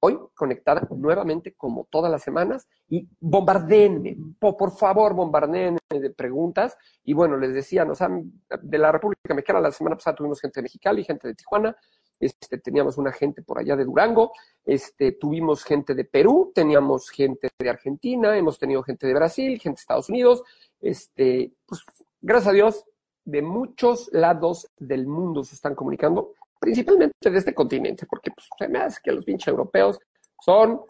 hoy 0.00 0.18
conectada 0.34 0.86
nuevamente 0.90 1.54
como 1.54 1.86
todas 1.90 2.10
las 2.10 2.22
semanas 2.22 2.66
y 2.88 3.06
bombardeenme, 3.20 4.16
por, 4.38 4.70
favor, 4.70 5.12
bombardeenme 5.12 5.78
de 5.90 6.10
preguntas. 6.10 6.78
Y 7.04 7.12
bueno, 7.12 7.36
les 7.36 7.52
decía, 7.52 7.84
nos 7.84 8.00
han, 8.00 8.32
de 8.62 8.78
la 8.78 8.90
República 8.90 9.34
Mexicana 9.34 9.60
la 9.60 9.72
semana 9.72 9.96
pasada 9.96 10.16
tuvimos 10.16 10.40
gente 10.40 10.60
de 10.60 10.62
Mexicali, 10.62 11.04
gente 11.04 11.28
de 11.28 11.34
Tijuana, 11.34 11.76
este, 12.20 12.58
teníamos 12.58 12.98
una 12.98 13.12
gente 13.12 13.42
por 13.42 13.58
allá 13.58 13.76
de 13.76 13.84
Durango, 13.84 14.32
este, 14.64 15.12
tuvimos 15.12 15.64
gente 15.64 15.94
de 15.94 16.04
Perú, 16.04 16.52
teníamos 16.54 17.10
gente 17.10 17.48
de 17.58 17.68
Argentina, 17.68 18.36
hemos 18.36 18.58
tenido 18.58 18.82
gente 18.82 19.06
de 19.06 19.14
Brasil, 19.14 19.58
gente 19.60 19.76
de 19.76 19.80
Estados 19.80 20.08
Unidos, 20.08 20.42
este, 20.80 21.52
pues 21.66 21.82
gracias 22.20 22.48
a 22.48 22.54
Dios, 22.54 22.84
de 23.24 23.42
muchos 23.42 24.08
lados 24.12 24.70
del 24.78 25.06
mundo 25.06 25.44
se 25.44 25.54
están 25.54 25.74
comunicando, 25.74 26.34
principalmente 26.58 27.30
de 27.30 27.38
este 27.38 27.54
continente, 27.54 28.06
porque 28.06 28.30
pues, 28.30 28.48
se 28.58 28.68
me 28.68 28.78
hace 28.78 29.00
que 29.02 29.12
los 29.12 29.24
pinches 29.24 29.48
europeos 29.48 30.00
son 30.40 30.80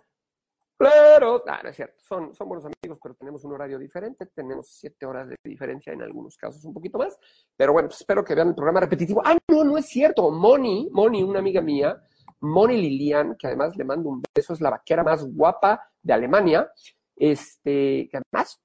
pero, 0.79 1.43
no, 1.45 1.63
no 1.63 1.69
es 1.69 1.75
cierto, 1.75 1.97
son, 1.99 2.33
son 2.37 2.47
buenos 2.47 2.65
amigos, 2.65 3.01
pero 3.03 3.17
tenemos 3.17 3.45
un 3.45 3.53
horario 3.53 3.81
diferente, 3.81 4.27
tenemos 4.27 4.69
siete 4.69 5.07
horas 5.07 5.29
de 5.29 5.35
diferencia 5.43 5.93
en 5.93 6.03
algunos 6.03 6.37
casos, 6.37 6.65
un 6.65 6.73
poquito 6.73 6.99
más. 6.99 7.19
Pero 7.57 7.73
bueno, 7.73 7.89
pues 7.89 8.01
espero 8.01 8.25
que 8.25 8.37
vean 8.37 8.49
el 8.49 8.55
programa 8.55 8.79
repetitivo. 8.79 9.21
Ah, 9.25 9.37
no, 9.49 9.65
no 9.65 9.77
es 9.77 9.87
cierto. 9.87 10.31
Moni, 10.31 10.89
Moni, 10.93 11.25
una 11.25 11.41
amiga 11.41 11.61
mía, 11.61 12.01
Moni 12.43 12.77
Lilian, 12.77 13.35
que 13.37 13.49
además 13.49 13.77
le 13.77 13.85
mando 13.85 14.09
un 14.09 14.23
beso, 14.33 14.53
es 14.53 14.61
la 14.61 14.71
vaquera 14.71 15.03
más 15.03 15.25
guapa 15.27 15.91
de 16.01 16.13
Alemania. 16.13 16.71
Este, 17.17 18.09
que 18.09 18.21
además, 18.33 18.61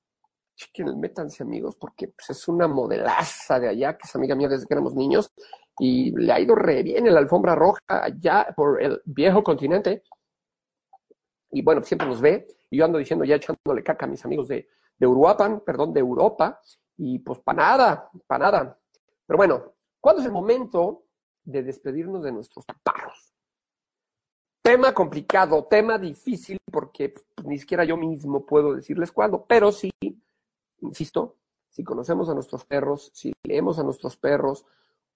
chiquen, 0.55 1.00
métanse 1.00 1.41
amigos, 1.41 1.75
porque 1.77 2.10
pues, 2.10 2.29
es 2.29 2.48
una 2.48 2.67
modelaza 2.67 3.60
de 3.60 3.70
allá, 3.70 3.98
que 3.98 4.05
es 4.05 4.15
amiga 4.15 4.36
mía 4.36 4.50
desde 4.50 4.67
que 4.67 4.74
éramos 4.75 4.93
niños, 4.93 5.32
y 5.79 6.12
le 6.15 6.32
ha 6.32 6.39
ido 6.39 6.53
re 6.53 6.84
bien 6.84 7.08
en 7.08 7.13
la 7.15 7.20
alfombra 7.20 7.55
roja 7.55 7.79
allá 7.88 8.53
por 8.55 8.79
el 8.79 9.01
viejo 9.05 9.43
continente 9.43 10.03
y 11.54 11.62
bueno, 11.62 11.84
siempre 11.84 12.08
nos 12.08 12.20
ve, 12.20 12.48
y 12.70 12.78
yo 12.78 12.86
ando 12.86 12.98
diciendo 12.98 13.24
ya 13.24 13.36
echándole 13.36 13.84
caca 13.84 14.06
a 14.06 14.10
mis 14.10 14.26
amigos 14.26 14.48
de, 14.48 14.68
de 14.98 15.08
Uruapan, 15.08 15.62
perdón, 15.62 15.94
de 15.94 16.00
Europa, 16.00 16.60
y 16.98 17.20
pues 17.20 17.40
para 17.40 17.64
nada, 17.64 18.10
para 18.28 18.46
nada. 18.52 18.80
Pero 19.26 19.38
bueno, 19.38 19.74
¿cuándo 20.02 20.22
es 20.22 20.26
el 20.26 20.34
momento 20.34 21.06
de 21.44 21.64
despedirnos 21.64 22.24
de 22.24 22.32
nuestros 22.32 22.66
parros? 22.84 23.34
Tema 24.62 24.94
complicado, 24.94 25.66
tema 25.66 25.98
difícil, 25.98 26.58
porque 26.72 27.10
pues, 27.10 27.26
ni 27.46 27.58
siquiera 27.60 27.84
yo 27.84 27.98
mismo 27.98 28.46
puedo 28.46 28.74
decirles 28.74 29.12
cuándo, 29.12 29.46
pero 29.46 29.72
sí, 29.72 29.92
insisto, 30.82 31.38
si 31.70 31.84
conocemos 31.84 32.30
a 32.30 32.34
nuestros 32.34 32.66
perros, 32.66 33.12
si 33.14 33.34
leemos 33.44 33.78
a 33.78 33.84
nuestros 33.84 34.18
perros, 34.18 34.66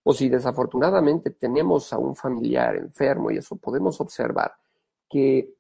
o 0.04 0.14
si 0.14 0.30
desafortunadamente 0.30 1.32
tenemos 1.32 1.92
a 1.92 1.98
un 1.98 2.16
familiar 2.16 2.76
enfermo 2.78 3.30
y 3.32 3.38
eso 3.38 3.56
podemos 3.58 4.00
observar 4.00 4.54
que 5.10 5.57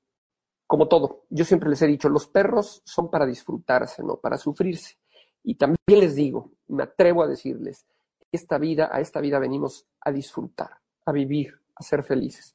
como 0.67 0.89
todo, 0.89 1.23
yo 1.29 1.45
siempre 1.45 1.69
les 1.69 1.81
he 1.81 1.87
dicho, 1.87 2.09
los 2.09 2.27
perros 2.27 2.81
son 2.85 3.09
para 3.09 3.25
disfrutarse, 3.25 4.03
no 4.03 4.17
para 4.17 4.37
sufrirse. 4.37 4.97
Y 5.43 5.55
también 5.55 5.77
les 5.87 6.15
digo, 6.15 6.51
me 6.67 6.83
atrevo 6.83 7.23
a 7.23 7.27
decirles, 7.27 7.87
esta 8.33 8.57
vida, 8.57 8.89
a 8.91 8.99
esta 8.99 9.21
vida 9.21 9.39
venimos 9.39 9.87
a 10.01 10.11
disfrutar, 10.11 10.71
a 11.05 11.11
vivir, 11.13 11.57
a 11.73 11.83
ser 11.83 12.03
felices. 12.03 12.53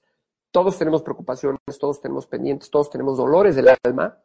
Todos 0.50 0.78
tenemos 0.78 1.02
preocupaciones, 1.02 1.61
todos 1.81 2.02
tenemos 2.02 2.26
pendientes, 2.26 2.71
todos 2.71 2.90
tenemos 2.90 3.16
dolores 3.16 3.57
del 3.57 3.71
alma, 3.83 4.19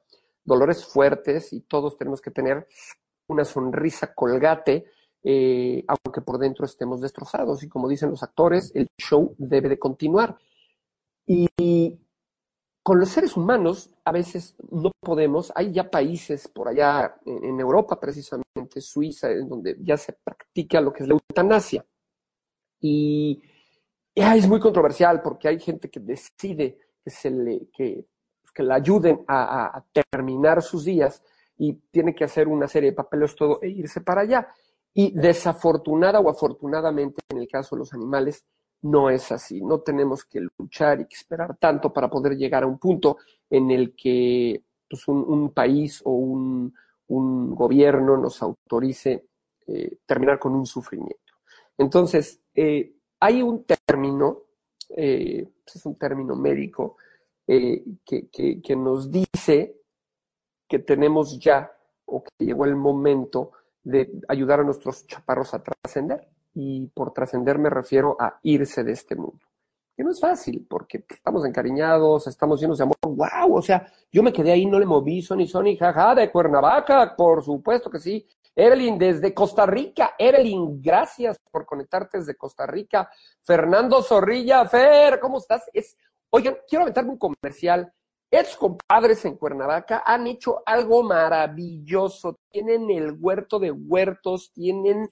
dolores 0.43 0.85
fuertes 0.85 1.53
y 1.53 1.61
todos 1.61 1.97
tenemos 1.97 2.19
que 2.19 2.31
tener 2.31 2.67
una 3.29 3.45
sonrisa 3.45 4.13
colgate, 4.13 4.85
eh, 5.23 5.85
aunque 5.87 6.21
por 6.21 6.37
dentro 6.37 6.65
estemos 6.65 6.99
destrozados. 6.99 7.63
Y 7.63 7.69
como 7.69 7.87
dicen 7.87 8.09
los 8.09 8.23
actores, 8.23 8.73
el 8.75 8.87
show 8.97 9.33
debe 9.37 9.69
de 9.69 9.79
continuar. 9.79 10.37
Y 11.25 11.97
con 12.87 13.01
los 13.01 13.09
seres 13.09 13.35
humanos 13.35 13.89
a 14.05 14.13
veces 14.13 14.55
no 14.71 14.91
podemos, 15.01 15.51
hay 15.53 15.73
ya 15.73 15.91
países 15.91 16.47
por 16.47 16.69
allá 16.69 17.17
en, 17.25 17.59
Europa 17.59 17.99
precisamente, 17.99 18.79
Suiza, 18.79 19.29
en 19.29 19.49
donde 19.49 19.75
ya 19.81 19.97
se 19.97 20.13
practica 20.13 20.79
lo 20.79 20.93
que 20.93 21.03
es 21.03 21.09
la 21.09 21.15
eutanasia. 21.15 21.85
Y, 22.79 23.43
es 24.15 24.47
muy 24.47 24.61
controversial 24.61 25.21
porque 25.21 25.49
hay 25.49 25.59
gente 25.59 25.89
que 25.89 25.99
decide 25.99 26.79
que, 27.03 27.09
se 27.09 27.29
le, 27.29 27.67
que, 27.73 28.05
que 28.53 28.63
la 28.63 28.75
ayuden 28.75 29.21
a, 29.27 29.65
a, 29.65 29.85
terminar 30.09 30.61
sus 30.61 30.85
días 30.85 31.21
y 31.57 31.73
tiene 31.91 32.15
que 32.15 32.23
hacer 32.23 32.47
una 32.47 32.69
serie 32.69 32.91
de 32.91 32.95
papeles 32.95 33.35
todo 33.35 33.59
e 33.61 33.67
irse 33.67 33.99
para 33.99 34.21
allá. 34.21 34.47
Y 34.93 35.11
desafortunada 35.11 36.21
o 36.21 36.29
afortunadamente, 36.29 37.19
en 37.27 37.39
el 37.39 37.49
caso 37.49 37.75
de 37.75 37.79
los 37.79 37.93
animales, 37.93 38.45
no 38.81 39.09
es 39.09 39.31
así. 39.31 39.61
No 39.61 39.79
tenemos 39.81 40.25
que 40.25 40.41
luchar 40.57 41.01
y 41.01 41.05
que 41.05 41.15
esperar 41.15 41.57
tanto 41.57 41.91
para 41.91 42.09
poder 42.09 42.37
llegar 42.37 42.63
a 42.63 42.67
un 42.67 42.77
punto 42.77 43.17
en 43.49 43.71
el 43.71 43.95
que 43.95 44.63
pues, 44.89 45.07
un, 45.07 45.53
país 45.53 46.01
o 46.05 46.11
un, 46.11 46.73
gobierno 47.07 48.17
nos 48.17 48.41
autorice 48.41 49.27
eh, 49.65 49.97
terminar 50.05 50.39
con 50.39 50.53
un 50.53 50.65
sufrimiento. 50.65 51.33
Entonces, 51.77 52.41
eh, 52.53 52.95
hay 53.19 53.41
un 53.41 53.65
término, 53.65 54.43
eh, 54.89 55.47
pues, 55.63 55.75
es 55.77 55.85
un 55.85 55.97
término 55.97 56.35
médico, 56.35 56.97
que, 57.47 57.85
que 58.61 58.75
nos 58.75 59.09
dice 59.09 59.77
que 60.67 60.79
tenemos 60.79 61.39
ya 61.39 61.71
o 62.03 62.21
que 62.21 62.45
llegó 62.45 62.65
el 62.65 62.75
momento 62.75 63.53
de 63.83 64.19
ayudar 64.27 64.59
a 64.59 64.63
nuestros 64.63 65.07
chaparros 65.07 65.53
a 65.53 65.63
trascender 65.63 66.27
y 66.59 66.87
por 66.87 67.13
trascender 67.13 67.59
me 67.59 67.69
refiero 67.69 68.17
a 68.19 68.39
irse 68.41 68.83
de 68.83 68.91
este 68.91 69.15
mundo. 69.15 69.45
Que 69.95 70.03
no 70.03 70.09
es 70.09 70.19
fácil, 70.19 70.65
porque 70.67 71.05
estamos 71.07 71.45
encariñados, 71.45 72.25
estamos 72.25 72.59
llenos 72.59 72.79
de 72.79 72.83
amor. 72.83 72.95
¡Wow! 73.03 73.57
O 73.57 73.61
sea, 73.61 73.85
yo 74.11 74.23
me 74.23 74.33
quedé 74.33 74.53
ahí, 74.53 74.65
no 74.65 74.79
le 74.79 74.85
moví, 74.87 75.21
Sony, 75.21 75.45
Sony, 75.45 75.77
jaja, 75.77 76.15
de 76.15 76.31
Cuernavaca, 76.31 77.15
por 77.15 77.43
supuesto 77.43 77.91
que 77.91 77.99
sí. 77.99 78.27
Evelyn, 78.55 78.97
desde 78.97 79.35
Costa 79.35 79.67
Rica. 79.67 80.15
Evelyn, 80.17 80.81
gracias 80.81 81.37
por 81.51 81.63
conectarte 81.67 82.17
desde 82.17 82.35
Costa 82.35 82.65
Rica. 82.65 83.07
Fernando 83.43 84.01
Zorrilla, 84.01 84.65
Fer, 84.65 85.19
¿cómo 85.19 85.37
estás? 85.37 85.69
Es, 85.71 85.95
oigan, 86.31 86.57
quiero 86.67 86.83
aventarme 86.83 87.11
un 87.11 87.19
comercial. 87.19 87.93
Estos 88.31 88.57
compadres 88.57 89.23
en 89.25 89.37
Cuernavaca 89.37 90.01
han 90.03 90.25
hecho 90.25 90.63
algo 90.65 91.03
maravilloso. 91.03 92.39
Tienen 92.49 92.89
el 92.89 93.15
huerto 93.19 93.59
de 93.59 93.71
huertos, 93.71 94.51
tienen 94.51 95.07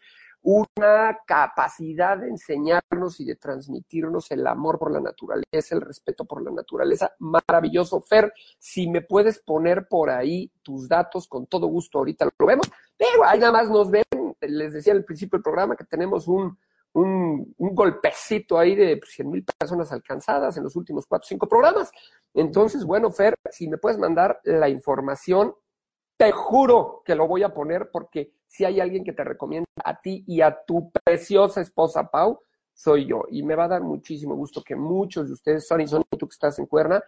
una 0.46 1.18
capacidad 1.26 2.20
de 2.20 2.28
enseñarnos 2.28 3.20
y 3.20 3.26
de 3.26 3.36
transmitirnos 3.36 4.30
el 4.30 4.46
amor 4.46 4.78
por 4.78 4.92
la 4.92 5.02
naturaleza, 5.02 5.74
el 5.74 5.82
respeto 5.82 6.24
por 6.26 6.44
la 6.44 6.52
naturaleza. 6.52 7.12
Maravilloso. 7.18 8.00
Fer, 8.02 8.32
si 8.60 8.88
me 8.88 9.02
puedes 9.02 9.40
poner 9.40 9.88
por 9.88 10.12
ahí 10.12 10.52
tus 10.62 10.88
datos, 10.88 11.28
con 11.28 11.48
todo 11.48 11.66
gusto, 11.66 11.98
ahorita 11.98 12.30
lo 12.38 12.46
vemos. 12.46 12.72
Pero 12.96 13.26
ahí 13.26 13.40
nada 13.40 13.54
más 13.54 13.70
nos 13.72 13.90
ven. 13.90 14.04
Les 14.42 14.74
decía 14.74 14.94
al 14.94 15.04
principio 15.04 15.38
del 15.40 15.44
programa 15.44 15.76
que 15.76 15.86
tenemos 15.86 16.28
un, 16.28 16.56
un, 16.94 17.56
golpecito 17.58 18.60
ahí 18.60 18.76
de 18.76 19.02
100 19.04 19.30
mil 19.30 19.44
personas 19.44 19.92
alcanzadas 19.92 20.56
en 20.58 20.64
los 20.64 20.76
últimos 20.76 21.08
cuatro 21.08 21.26
o 21.26 21.28
cinco 21.28 21.50
programas. 21.50 21.92
Entonces, 22.36 22.86
bueno, 22.86 23.10
Fer, 23.10 23.34
si 23.50 23.68
me 23.68 23.80
puedes 23.80 23.98
mandar 23.98 24.40
la 24.44 24.70
información, 24.70 25.56
te 26.18 26.32
juro 26.32 27.02
que 27.06 27.16
lo 27.16 27.28
voy 27.28 27.44
a 27.44 27.54
poner 27.54 27.90
porque 27.92 28.34
si 28.48 28.66
hay 28.66 28.80
alguien 28.80 29.04
que 29.04 29.14
te 29.14 29.24
recomienda 29.24 29.66
a 29.84 30.00
ti 30.00 30.24
y 30.28 30.42
a 30.42 30.64
tu 30.66 30.92
preciosa 30.92 31.62
esposa 31.62 32.10
Pau, 32.10 32.40
soy 32.74 33.06
yo. 33.06 33.24
Y 33.30 33.44
me 33.44 33.56
va 33.56 33.66
a 33.66 33.70
dar 33.70 33.82
muchísimo 33.82 34.36
gusto 34.36 34.64
que 34.64 34.76
muchos 34.76 35.28
de 35.28 35.34
ustedes, 35.34 35.68
Sonny, 35.68 35.88
Sonny, 35.88 36.06
tú 36.18 36.28
que 36.28 36.34
estás 36.34 36.60
en 36.60 36.66
Cuerna, 36.66 37.04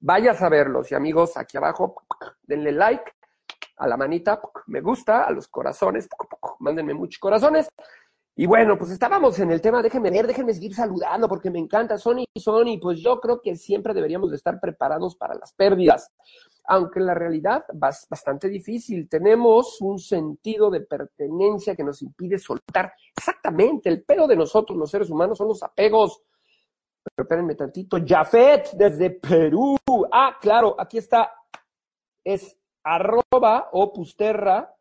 vayas 0.00 0.40
a 0.42 0.48
verlos. 0.48 0.90
Y 0.90 0.94
amigos, 0.94 1.36
aquí 1.36 1.56
abajo, 1.56 2.02
denle 2.42 2.72
like 2.72 3.12
a 3.76 3.88
la 3.88 3.96
manita, 3.96 4.40
me 4.66 4.80
gusta, 4.80 5.24
a 5.24 5.30
los 5.30 5.48
corazones, 5.48 6.08
mándenme 6.60 6.94
muchos 6.94 7.18
corazones. 7.18 7.68
Y 8.36 8.46
bueno, 8.46 8.76
pues 8.76 8.90
estábamos 8.90 9.38
en 9.38 9.52
el 9.52 9.60
tema, 9.60 9.80
déjenme 9.80 10.10
ver, 10.10 10.26
déjenme 10.26 10.52
seguir 10.54 10.74
saludando 10.74 11.28
porque 11.28 11.50
me 11.50 11.60
encanta 11.60 11.98
Sony 11.98 12.24
Sony, 12.36 12.80
pues 12.82 12.98
yo 12.98 13.20
creo 13.20 13.40
que 13.40 13.54
siempre 13.54 13.94
deberíamos 13.94 14.30
de 14.30 14.36
estar 14.36 14.58
preparados 14.58 15.14
para 15.14 15.34
las 15.34 15.52
pérdidas, 15.52 16.10
aunque 16.66 16.98
en 16.98 17.06
la 17.06 17.14
realidad 17.14 17.64
es 17.68 18.06
bastante 18.08 18.48
difícil. 18.48 19.08
Tenemos 19.08 19.80
un 19.80 19.98
sentido 19.98 20.70
de 20.70 20.80
pertenencia 20.80 21.76
que 21.76 21.84
nos 21.84 22.02
impide 22.02 22.38
soltar. 22.38 22.92
Exactamente, 23.16 23.88
el 23.88 24.04
pedo 24.04 24.26
de 24.26 24.36
nosotros 24.36 24.76
los 24.78 24.90
seres 24.90 25.08
humanos 25.10 25.38
son 25.38 25.48
los 25.48 25.62
apegos. 25.62 26.22
Pero 27.02 27.24
espérenme 27.24 27.54
tantito, 27.54 27.96
Jafet 28.04 28.72
desde 28.72 29.10
Perú. 29.10 29.76
Ah, 30.10 30.36
claro, 30.40 30.74
aquí 30.78 30.98
está. 30.98 31.30
Es 32.24 32.56
arroba 32.82 33.68
opusterra 33.72 34.74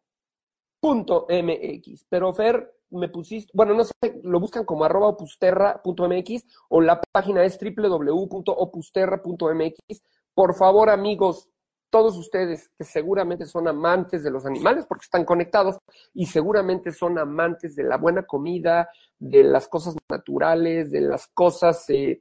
punto 0.80 1.28
mx. 1.30 2.06
Pero 2.10 2.34
Fer, 2.34 2.76
me 2.92 3.10
pusiste, 3.10 3.52
bueno, 3.54 3.74
no 3.74 3.84
sé, 3.84 3.94
lo 4.24 4.40
buscan 4.40 4.64
como 4.66 4.86
arroba 4.86 5.10
opusterra.mx 5.10 6.46
o 6.70 6.82
la 6.82 7.02
página 7.12 7.44
es 7.44 7.60
www.opusterra.mx. 7.60 10.02
Por 10.34 10.56
favor, 10.56 10.90
amigos, 10.90 11.50
todos 11.94 12.18
ustedes 12.18 12.72
que 12.76 12.84
seguramente 12.84 13.46
son 13.46 13.68
amantes 13.68 14.24
de 14.24 14.32
los 14.32 14.48
animales 14.48 14.88
porque 14.88 15.04
están 15.04 15.24
conectados 15.26 15.78
y 16.16 16.26
seguramente 16.26 16.92
son 16.92 17.20
amantes 17.20 17.76
de 17.76 17.84
la 17.84 17.98
buena 17.98 18.24
comida, 18.24 18.90
de 19.20 19.44
las 19.44 19.68
cosas 19.68 19.96
naturales, 20.10 20.90
de 20.90 21.02
las 21.02 21.28
cosas 21.28 21.88
eh, 21.92 22.20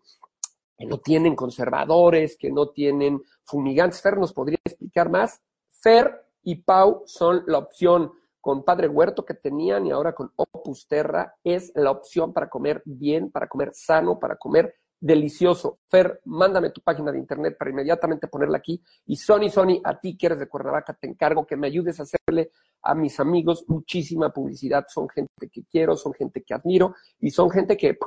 que 0.76 0.85
no 0.85 0.99
tienen 0.99 1.35
conservadores, 1.35 2.37
que 2.37 2.52
no 2.52 2.69
tienen 2.69 3.23
fumigantes. 3.45 4.02
Fer 4.02 4.19
nos 4.19 4.35
podría 4.35 4.59
explicar 4.62 5.09
más. 5.09 5.41
Fer 5.71 6.23
y 6.43 6.57
Pau 6.57 7.05
son 7.07 7.43
la 7.47 7.57
opción 7.57 8.12
con 8.43 8.64
Padre 8.64 8.88
Huerto 8.88 9.25
que 9.25 9.33
tenían 9.33 9.87
y 9.87 9.91
ahora 9.91 10.14
con 10.14 10.33
Opus 10.37 10.87
Terra 10.87 11.35
es 11.43 11.73
la 11.76 11.93
opción 11.93 12.35
para 12.35 12.50
comer 12.50 12.83
bien, 12.85 13.31
para 13.31 13.49
comer 13.49 13.71
sano, 13.73 14.19
para 14.19 14.37
comer 14.37 14.75
delicioso. 15.03 15.81
Fer, 15.89 16.21
mándame 16.27 16.71
tu 16.71 16.81
página 16.81 17.11
de 17.11 17.19
internet 17.19 17.57
para 17.59 17.71
inmediatamente 17.71 18.29
ponerla 18.29 18.59
aquí. 18.59 18.81
Y 19.07 19.17
Sony, 19.17 19.51
Sony, 19.51 19.81
a 19.83 19.99
ti 19.99 20.17
que 20.17 20.27
eres 20.27 20.39
de 20.39 20.49
Cuernavaca, 20.49 20.95
te 20.95 21.09
encargo 21.09 21.45
que 21.45 21.57
me 21.57 21.67
ayudes 21.67 21.99
a 21.99 22.05
hacerle 22.05 22.53
a 22.83 22.95
mis 22.95 23.19
amigos 23.19 23.65
muchísima 23.67 24.33
publicidad. 24.33 24.87
Son 24.89 25.09
gente 25.09 25.51
que 25.51 25.65
quiero, 25.65 25.97
son 25.97 26.15
gente 26.15 26.43
que 26.43 26.55
admiro 26.55 26.95
y 27.19 27.31
son 27.31 27.51
gente 27.51 27.77
que 27.77 27.99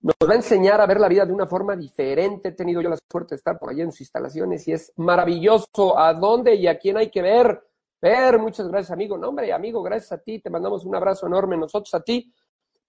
nos 0.00 0.14
va 0.28 0.32
a 0.32 0.36
enseñar 0.36 0.80
a 0.80 0.86
ver 0.86 0.98
la 0.98 1.08
vida 1.08 1.24
de 1.24 1.32
una 1.32 1.46
forma 1.46 1.76
diferente. 1.76 2.48
He 2.48 2.52
tenido 2.52 2.82
yo 2.82 2.90
la 2.90 2.98
suerte 3.10 3.34
de 3.34 3.36
estar 3.36 3.56
por 3.56 3.70
allá 3.70 3.84
en 3.84 3.92
sus 3.92 4.00
instalaciones 4.00 4.66
y 4.66 4.72
es 4.72 4.92
maravilloso. 4.96 5.96
¿A 5.96 6.12
dónde 6.14 6.56
y 6.56 6.66
a 6.66 6.78
quién 6.78 6.96
hay 6.96 7.10
que 7.10 7.22
ver? 7.22 7.62
Fer, 8.00 8.40
muchas 8.40 8.66
gracias, 8.66 8.90
amigo. 8.90 9.16
No, 9.16 9.28
hombre, 9.28 9.52
amigo, 9.52 9.82
gracias 9.84 10.12
a 10.12 10.18
ti. 10.18 10.40
Te 10.40 10.50
mandamos 10.50 10.84
un 10.84 10.96
abrazo 10.96 11.28
enorme 11.28 11.56
nosotros 11.56 11.94
a 11.94 12.00
ti. 12.00 12.34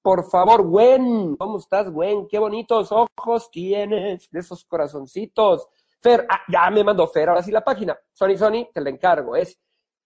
Por 0.05 0.29
favor, 0.29 0.61
Gwen, 0.61 1.35
¿cómo 1.35 1.57
estás, 1.57 1.89
Gwen? 1.89 2.27
Qué 2.27 2.37
bonitos 2.37 2.91
ojos 2.91 3.49
tienes 3.49 4.29
de 4.29 4.39
esos 4.39 4.63
corazoncitos. 4.63 5.67
Fer, 5.99 6.27
ah, 6.29 6.41
ya 6.47 6.69
me 6.69 6.83
mandó 6.83 7.07
Fer, 7.07 7.27
ahora 7.27 7.41
sí 7.41 7.49
la 7.49 7.63
página. 7.63 7.97
Sony, 8.13 8.37
Sony, 8.37 8.69
te 8.71 8.81
la 8.81 8.91
encargo. 8.91 9.35
Es 9.35 9.59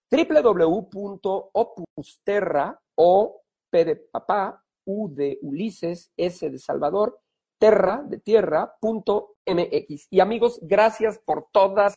www.opusterra, 0.10 2.82
O, 2.96 3.42
P 3.70 3.84
de 3.84 3.98
papá, 3.98 4.64
U 4.86 5.14
de 5.14 5.38
Ulises, 5.42 6.14
S 6.16 6.50
de 6.50 6.60
Salvador, 6.60 7.20
terra 7.58 8.02
de 8.02 8.20
tierra. 8.20 8.78
Y 10.10 10.22
amigos, 10.22 10.62
gracias 10.62 11.20
por 11.20 11.50
todas 11.52 11.94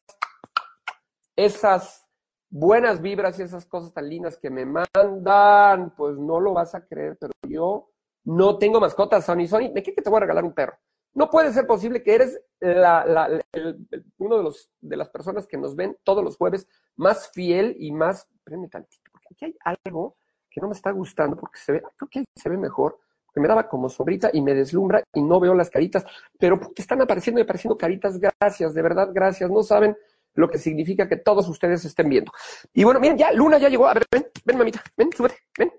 esas 1.36 2.04
buenas 2.50 3.00
vibras 3.00 3.38
y 3.38 3.42
esas 3.42 3.64
cosas 3.64 3.94
tan 3.94 4.08
lindas 4.08 4.38
que 4.38 4.50
me 4.50 4.66
mandan, 4.66 5.94
pues 5.94 6.18
no 6.18 6.40
lo 6.40 6.52
vas 6.52 6.74
a 6.74 6.84
creer, 6.84 7.16
pero 7.20 7.30
yo 7.48 7.91
no 8.24 8.58
tengo 8.58 8.80
mascotas, 8.80 9.24
Sony. 9.24 9.46
Sony, 9.46 9.72
¿de 9.72 9.82
qué 9.82 9.92
te 9.92 10.10
voy 10.10 10.18
a 10.18 10.20
regalar 10.20 10.44
un 10.44 10.54
perro? 10.54 10.78
No 11.14 11.28
puede 11.28 11.52
ser 11.52 11.66
posible 11.66 12.02
que 12.02 12.14
eres 12.14 12.40
la, 12.60 13.28
uno 14.18 14.38
de, 14.38 14.42
los, 14.42 14.70
de 14.80 14.96
las 14.96 15.10
personas 15.10 15.46
que 15.46 15.58
nos 15.58 15.76
ven 15.76 15.96
todos 16.04 16.24
los 16.24 16.36
jueves 16.36 16.66
más 16.96 17.30
fiel 17.32 17.76
y 17.78 17.92
más... 17.92 18.28
Espérame 18.36 18.68
tantito, 18.70 19.10
porque 19.12 19.28
aquí 19.32 19.44
hay 19.44 19.76
algo 19.84 20.16
que 20.50 20.60
no 20.60 20.68
me 20.68 20.74
está 20.74 20.90
gustando, 20.90 21.36
porque 21.36 21.58
se 21.58 21.72
ve, 21.72 21.82
creo 21.96 22.08
que 22.08 22.24
se 22.36 22.48
ve 22.48 22.56
mejor, 22.56 22.98
porque 23.26 23.40
me 23.40 23.48
daba 23.48 23.68
como 23.68 23.88
sobrita 23.88 24.30
y 24.32 24.42
me 24.42 24.54
deslumbra 24.54 25.02
y 25.14 25.22
no 25.22 25.40
veo 25.40 25.54
las 25.54 25.70
caritas, 25.70 26.04
pero 26.38 26.58
porque 26.58 26.82
están 26.82 27.00
apareciendo 27.00 27.40
y 27.40 27.44
apareciendo 27.44 27.76
caritas, 27.76 28.18
gracias, 28.18 28.74
de 28.74 28.82
verdad, 28.82 29.10
gracias. 29.12 29.50
No 29.50 29.62
saben 29.62 29.96
lo 30.34 30.48
que 30.48 30.58
significa 30.58 31.08
que 31.08 31.16
todos 31.16 31.48
ustedes 31.48 31.84
estén 31.84 32.08
viendo. 32.08 32.32
Y 32.72 32.84
bueno, 32.84 33.00
miren, 33.00 33.18
ya 33.18 33.32
Luna 33.32 33.58
ya 33.58 33.68
llegó. 33.68 33.86
A 33.86 33.94
ver, 33.94 34.04
ven, 34.10 34.26
ven, 34.44 34.58
mamita, 34.58 34.82
ven, 34.96 35.10
súbete, 35.12 35.36
ven. 35.58 35.72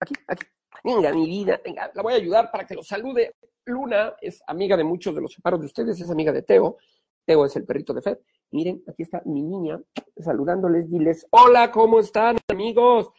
Aquí, 0.00 0.14
aquí. 0.26 0.46
Venga, 0.84 1.12
mi 1.12 1.26
vida, 1.26 1.60
venga, 1.64 1.90
la 1.94 2.02
voy 2.02 2.14
a 2.14 2.16
ayudar 2.16 2.50
para 2.50 2.66
que 2.66 2.74
lo 2.74 2.82
salude. 2.82 3.34
Luna 3.64 4.14
es 4.20 4.42
amiga 4.46 4.76
de 4.76 4.84
muchos 4.84 5.14
de 5.14 5.20
los 5.20 5.32
separos 5.32 5.60
de 5.60 5.66
ustedes, 5.66 6.00
es 6.00 6.10
amiga 6.10 6.32
de 6.32 6.42
Teo. 6.42 6.78
Teo 7.24 7.44
es 7.44 7.54
el 7.56 7.64
perrito 7.64 7.94
de 7.94 8.02
Fed. 8.02 8.18
Miren, 8.50 8.82
aquí 8.88 9.02
está 9.04 9.22
mi 9.24 9.42
niña 9.42 9.80
saludándoles. 10.18 10.90
Diles, 10.90 11.26
hola, 11.30 11.70
¿cómo 11.70 12.00
están, 12.00 12.36
amigos? 12.48 13.10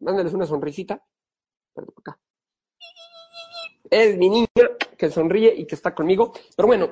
Mándales 0.00 0.32
una 0.32 0.46
sonrisita. 0.46 1.04
Perdón, 1.74 1.94
acá. 1.98 2.18
Es 3.90 4.16
mi 4.16 4.28
niña 4.28 4.46
que 4.96 5.10
sonríe 5.10 5.54
y 5.54 5.66
que 5.66 5.74
está 5.74 5.94
conmigo. 5.94 6.32
Pero 6.56 6.68
bueno, 6.68 6.90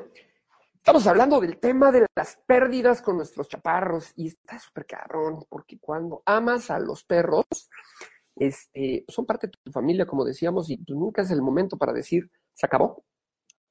Estamos 0.87 1.07
hablando 1.09 1.41
del 1.41 1.59
tema 1.59 1.91
de 1.91 2.07
las 2.15 2.39
pérdidas 2.47 3.03
con 3.03 3.17
nuestros 3.17 3.49
chaparros 3.49 4.13
y 4.15 4.29
está 4.29 4.57
súper 4.61 4.87
cabrón, 4.87 5.45
porque 5.49 5.81
cuando 5.81 6.23
amas 6.25 6.71
a 6.71 6.79
los 6.79 7.03
perros, 7.03 7.45
este, 8.37 9.05
son 9.09 9.27
parte 9.27 9.49
de 9.49 9.55
tu 9.63 9.73
familia, 9.73 10.07
como 10.07 10.25
decíamos, 10.25 10.71
y 10.71 10.79
nunca 10.89 11.23
es 11.23 11.31
el 11.31 11.43
momento 11.43 11.77
para 11.77 11.93
decir, 11.93 12.31
se 12.55 12.67
acabó, 12.67 13.05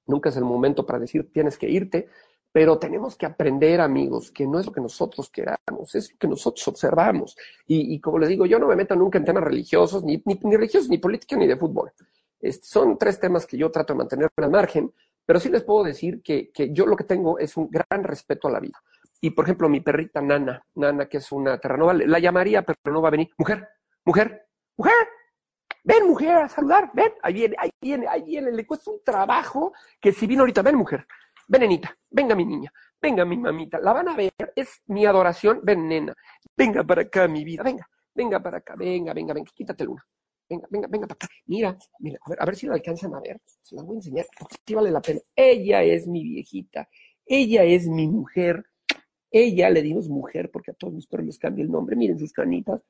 nunca 0.08 0.30
es 0.30 0.38
el 0.38 0.44
momento 0.44 0.86
para 0.86 1.00
decir, 1.00 1.32
tienes 1.32 1.58
que 1.58 1.70
irte, 1.70 2.10
pero 2.52 2.80
tenemos 2.80 3.18
que 3.18 3.26
aprender, 3.26 3.82
amigos, 3.82 4.32
que 4.32 4.48
no 4.48 4.60
es 4.60 4.66
lo 4.66 4.72
que 4.72 4.80
nosotros 4.80 5.30
queramos, 5.30 5.94
es 5.94 6.14
lo 6.14 6.18
que 6.18 6.28
nosotros 6.30 6.66
observamos. 6.70 7.36
Y, 7.68 8.00
como 8.00 8.18
les 8.18 8.30
digo, 8.30 8.46
yo 8.46 8.58
no 8.60 8.68
me 8.68 8.78
meto 8.78 8.96
nunca 8.96 9.18
en 9.18 9.26
temas 9.26 9.44
religiosos, 9.44 10.06
ni, 10.06 10.24
ni, 10.26 10.56
religiosos, 10.56 10.88
ni 10.88 10.98
política, 10.98 11.36
ni 11.36 11.48
de 11.48 11.58
fútbol. 11.58 11.92
Este, 12.40 12.66
son 12.66 12.98
tres 12.98 13.20
temas 13.20 13.46
que 13.46 13.58
yo 13.58 13.70
trato 13.72 13.92
de 13.92 13.98
mantener 13.98 14.30
al 14.38 14.52
margen, 14.52 14.94
pero 15.26 15.38
sí 15.38 15.50
les 15.50 15.64
puedo 15.64 15.84
decir 15.84 16.22
que, 16.22 16.50
yo 16.72 16.86
lo 16.86 16.96
que 16.96 17.04
tengo 17.04 17.40
es 17.40 17.58
un 17.58 17.70
gran 17.70 18.06
respeto 18.06 18.48
a 18.48 18.52
la 18.52 18.62
vida. 18.62 18.82
Y 19.20 19.32
por 19.32 19.44
ejemplo, 19.44 19.68
mi 19.68 19.82
perrita 19.82 20.22
Nana, 20.22 20.66
Nana, 20.76 21.08
que 21.08 21.18
es 21.18 21.30
una 21.34 21.58
terranova, 21.58 21.94
la 21.94 22.20
llamaría, 22.20 22.62
pero 22.62 22.78
no 22.86 23.02
va 23.02 23.10
a 23.10 23.12
venir. 23.12 23.32
Mujer, 23.38 23.68
mujer, 24.06 24.45
mujer, 24.78 25.08
ven 25.84 26.08
mujer 26.08 26.36
a 26.36 26.50
saludar, 26.50 26.92
ven, 26.94 27.12
ahí 27.22 27.34
viene, 27.34 27.56
ahí 27.58 27.70
viene, 27.82 28.08
ahí 28.08 28.24
viene, 28.24 28.52
le 28.52 28.66
cuesta 28.66 28.92
un 28.92 29.04
trabajo 29.04 29.74
que 30.00 30.12
si 30.12 30.28
vino 30.28 30.42
ahorita, 30.42 30.62
ven 30.62 30.76
mujer, 30.76 31.06
ven 31.48 31.62
nenita, 31.62 31.98
venga 32.10 32.36
mi 32.36 32.46
niña, 32.46 32.72
venga 33.02 33.26
mi 33.26 33.38
mamita, 33.38 33.80
la 33.80 33.94
van 33.94 34.10
a 34.10 34.16
ver, 34.16 34.34
es 34.56 34.82
mi 34.88 35.06
adoración, 35.06 35.62
ven 35.64 35.88
nena, 35.88 36.14
venga 36.56 36.84
para 36.84 37.04
acá 37.04 37.28
mi 37.28 37.44
vida, 37.44 37.64
venga, 37.64 37.88
venga 38.14 38.42
para 38.42 38.58
acá, 38.58 38.76
venga, 38.76 39.14
venga, 39.14 39.34
venga, 39.34 39.52
quítate 39.54 39.88
una, 39.88 40.06
venga, 40.50 40.68
venga, 40.70 40.88
venga 40.88 41.08
para 41.08 41.16
acá. 41.16 41.28
Mira, 41.46 41.78
mira, 42.00 42.20
a 42.38 42.46
ver, 42.46 42.56
si 42.56 42.68
lo 42.68 42.74
alcanzan 42.74 43.14
a 43.16 43.20
ver. 43.20 43.40
Se 43.62 43.76
las 43.76 43.86
voy 43.86 43.96
a 43.96 44.00
enseñar, 44.00 44.26
porque 44.40 44.76
vale 44.76 44.92
la 44.92 45.02
pena. 45.02 45.20
Ella 45.36 45.84
es 45.84 46.08
mi 46.08 46.24
viejita, 46.24 46.88
ella 47.26 47.64
es 47.64 47.88
mi 47.88 48.08
mujer. 48.08 48.66
Ella, 49.32 49.70
le 49.70 49.82
dimos 49.82 50.08
mujer, 50.08 50.50
porque 50.50 50.72
a 50.72 50.74
todos 50.74 50.94
mis 50.94 51.08
perros 51.08 51.26
les 51.26 51.38
cambia 51.38 51.64
el 51.64 51.72
nombre, 51.72 51.96
miren 51.98 52.18
sus 52.18 52.32
canitas. 52.32 52.82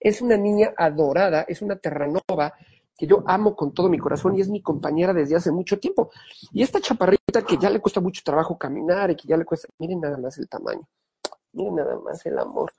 Es 0.00 0.20
una 0.22 0.36
niña 0.36 0.72
adorada, 0.76 1.42
es 1.42 1.62
una 1.62 1.76
terranova 1.76 2.54
que 2.96 3.06
yo 3.06 3.22
amo 3.26 3.54
con 3.54 3.72
todo 3.72 3.88
mi 3.88 3.98
corazón 3.98 4.36
y 4.36 4.40
es 4.40 4.48
mi 4.48 4.60
compañera 4.60 5.14
desde 5.14 5.36
hace 5.36 5.52
mucho 5.52 5.78
tiempo. 5.78 6.10
Y 6.52 6.62
esta 6.62 6.80
chaparrita 6.80 7.42
que 7.42 7.56
ya 7.56 7.70
le 7.70 7.80
cuesta 7.80 8.00
mucho 8.00 8.22
trabajo 8.24 8.58
caminar 8.58 9.10
y 9.10 9.16
que 9.16 9.28
ya 9.28 9.36
le 9.36 9.44
cuesta, 9.44 9.68
miren 9.78 10.00
nada 10.00 10.18
más 10.18 10.36
el 10.38 10.48
tamaño, 10.48 10.86
miren 11.52 11.76
nada 11.76 11.98
más 12.00 12.24
el 12.26 12.38
amor 12.38 12.72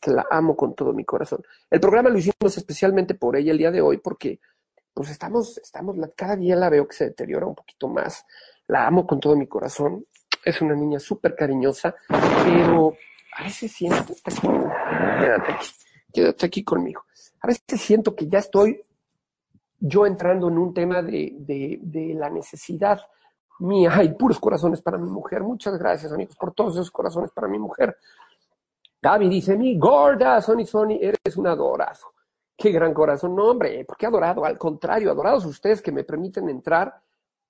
que 0.00 0.10
la 0.10 0.26
amo 0.30 0.54
con 0.54 0.74
todo 0.74 0.92
mi 0.92 1.04
corazón. 1.04 1.42
El 1.70 1.80
programa 1.80 2.10
lo 2.10 2.18
hicimos 2.18 2.56
especialmente 2.56 3.14
por 3.14 3.36
ella 3.36 3.52
el 3.52 3.58
día 3.58 3.70
de 3.70 3.80
hoy 3.80 3.96
porque 3.98 4.38
pues 4.92 5.10
estamos, 5.10 5.56
estamos, 5.58 5.96
cada 6.14 6.36
día 6.36 6.56
la 6.56 6.68
veo 6.68 6.86
que 6.86 6.94
se 6.94 7.04
deteriora 7.06 7.46
un 7.46 7.54
poquito 7.54 7.88
más. 7.88 8.26
La 8.66 8.86
amo 8.86 9.06
con 9.06 9.18
todo 9.18 9.34
mi 9.34 9.46
corazón. 9.46 10.04
Es 10.44 10.60
una 10.60 10.74
niña 10.74 11.00
súper 11.00 11.34
cariñosa, 11.34 11.94
pero 12.44 12.94
a 13.36 13.44
veces 13.44 13.72
siento, 13.72 14.14
quédate 14.24 15.52
aquí, 15.52 15.68
quédate 16.14 16.46
aquí 16.46 16.64
conmigo. 16.64 17.04
A 17.40 17.48
veces 17.48 17.62
siento 17.76 18.14
que 18.14 18.28
ya 18.28 18.38
estoy 18.38 18.82
yo 19.80 20.06
entrando 20.06 20.48
en 20.48 20.56
un 20.56 20.72
tema 20.72 21.02
de, 21.02 21.34
de, 21.82 22.14
la 22.14 22.30
necesidad 22.30 23.00
mía. 23.58 23.90
Hay 23.94 24.14
puros 24.14 24.38
corazones 24.38 24.80
para 24.80 24.96
mi 24.96 25.10
mujer. 25.10 25.42
Muchas 25.42 25.76
gracias, 25.76 26.10
amigos, 26.12 26.36
por 26.36 26.54
todos 26.54 26.74
esos 26.74 26.90
corazones 26.90 27.30
para 27.32 27.48
mi 27.48 27.58
mujer. 27.58 27.98
Gaby 29.02 29.28
dice, 29.28 29.56
mi 29.56 29.78
gorda, 29.78 30.40
Sony 30.40 30.64
Sony, 30.64 30.96
eres 31.00 31.36
un 31.36 31.46
adorado. 31.46 32.14
Qué 32.56 32.70
gran 32.70 32.94
corazón. 32.94 33.34
No, 33.36 33.50
hombre, 33.50 33.84
¿por 33.84 33.98
qué 33.98 34.06
adorado? 34.06 34.44
Al 34.44 34.56
contrario, 34.56 35.10
adorados 35.10 35.44
ustedes 35.44 35.82
que 35.82 35.92
me 35.92 36.04
permiten 36.04 36.48
entrar 36.48 37.02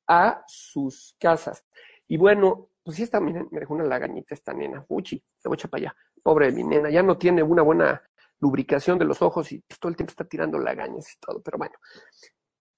a 0.08 0.42
sus 0.48 1.14
casas. 1.20 1.64
Y 2.08 2.16
bueno, 2.16 2.70
pues 2.82 2.96
sí 2.96 3.04
está, 3.04 3.20
miren, 3.20 3.48
me 3.52 3.60
dejó 3.60 3.74
una 3.74 3.84
lagañita 3.84 4.34
esta 4.34 4.52
nena. 4.52 4.84
Uchi, 4.88 5.22
se 5.38 5.48
voy 5.48 5.58
a 5.62 5.68
para 5.68 5.82
allá. 5.82 5.96
Pobre 6.22 6.50
mi 6.50 6.64
nena, 6.64 6.90
ya 6.90 7.02
no 7.02 7.16
tiene 7.16 7.42
una 7.42 7.62
buena 7.62 8.02
lubricación 8.44 8.98
de 8.98 9.06
los 9.06 9.22
ojos 9.22 9.50
y 9.52 9.64
todo 9.80 9.88
el 9.88 9.96
tiempo 9.96 10.10
está 10.10 10.24
tirando 10.24 10.58
lagañas 10.58 11.10
y 11.14 11.18
todo, 11.18 11.40
pero 11.42 11.56
bueno. 11.56 11.74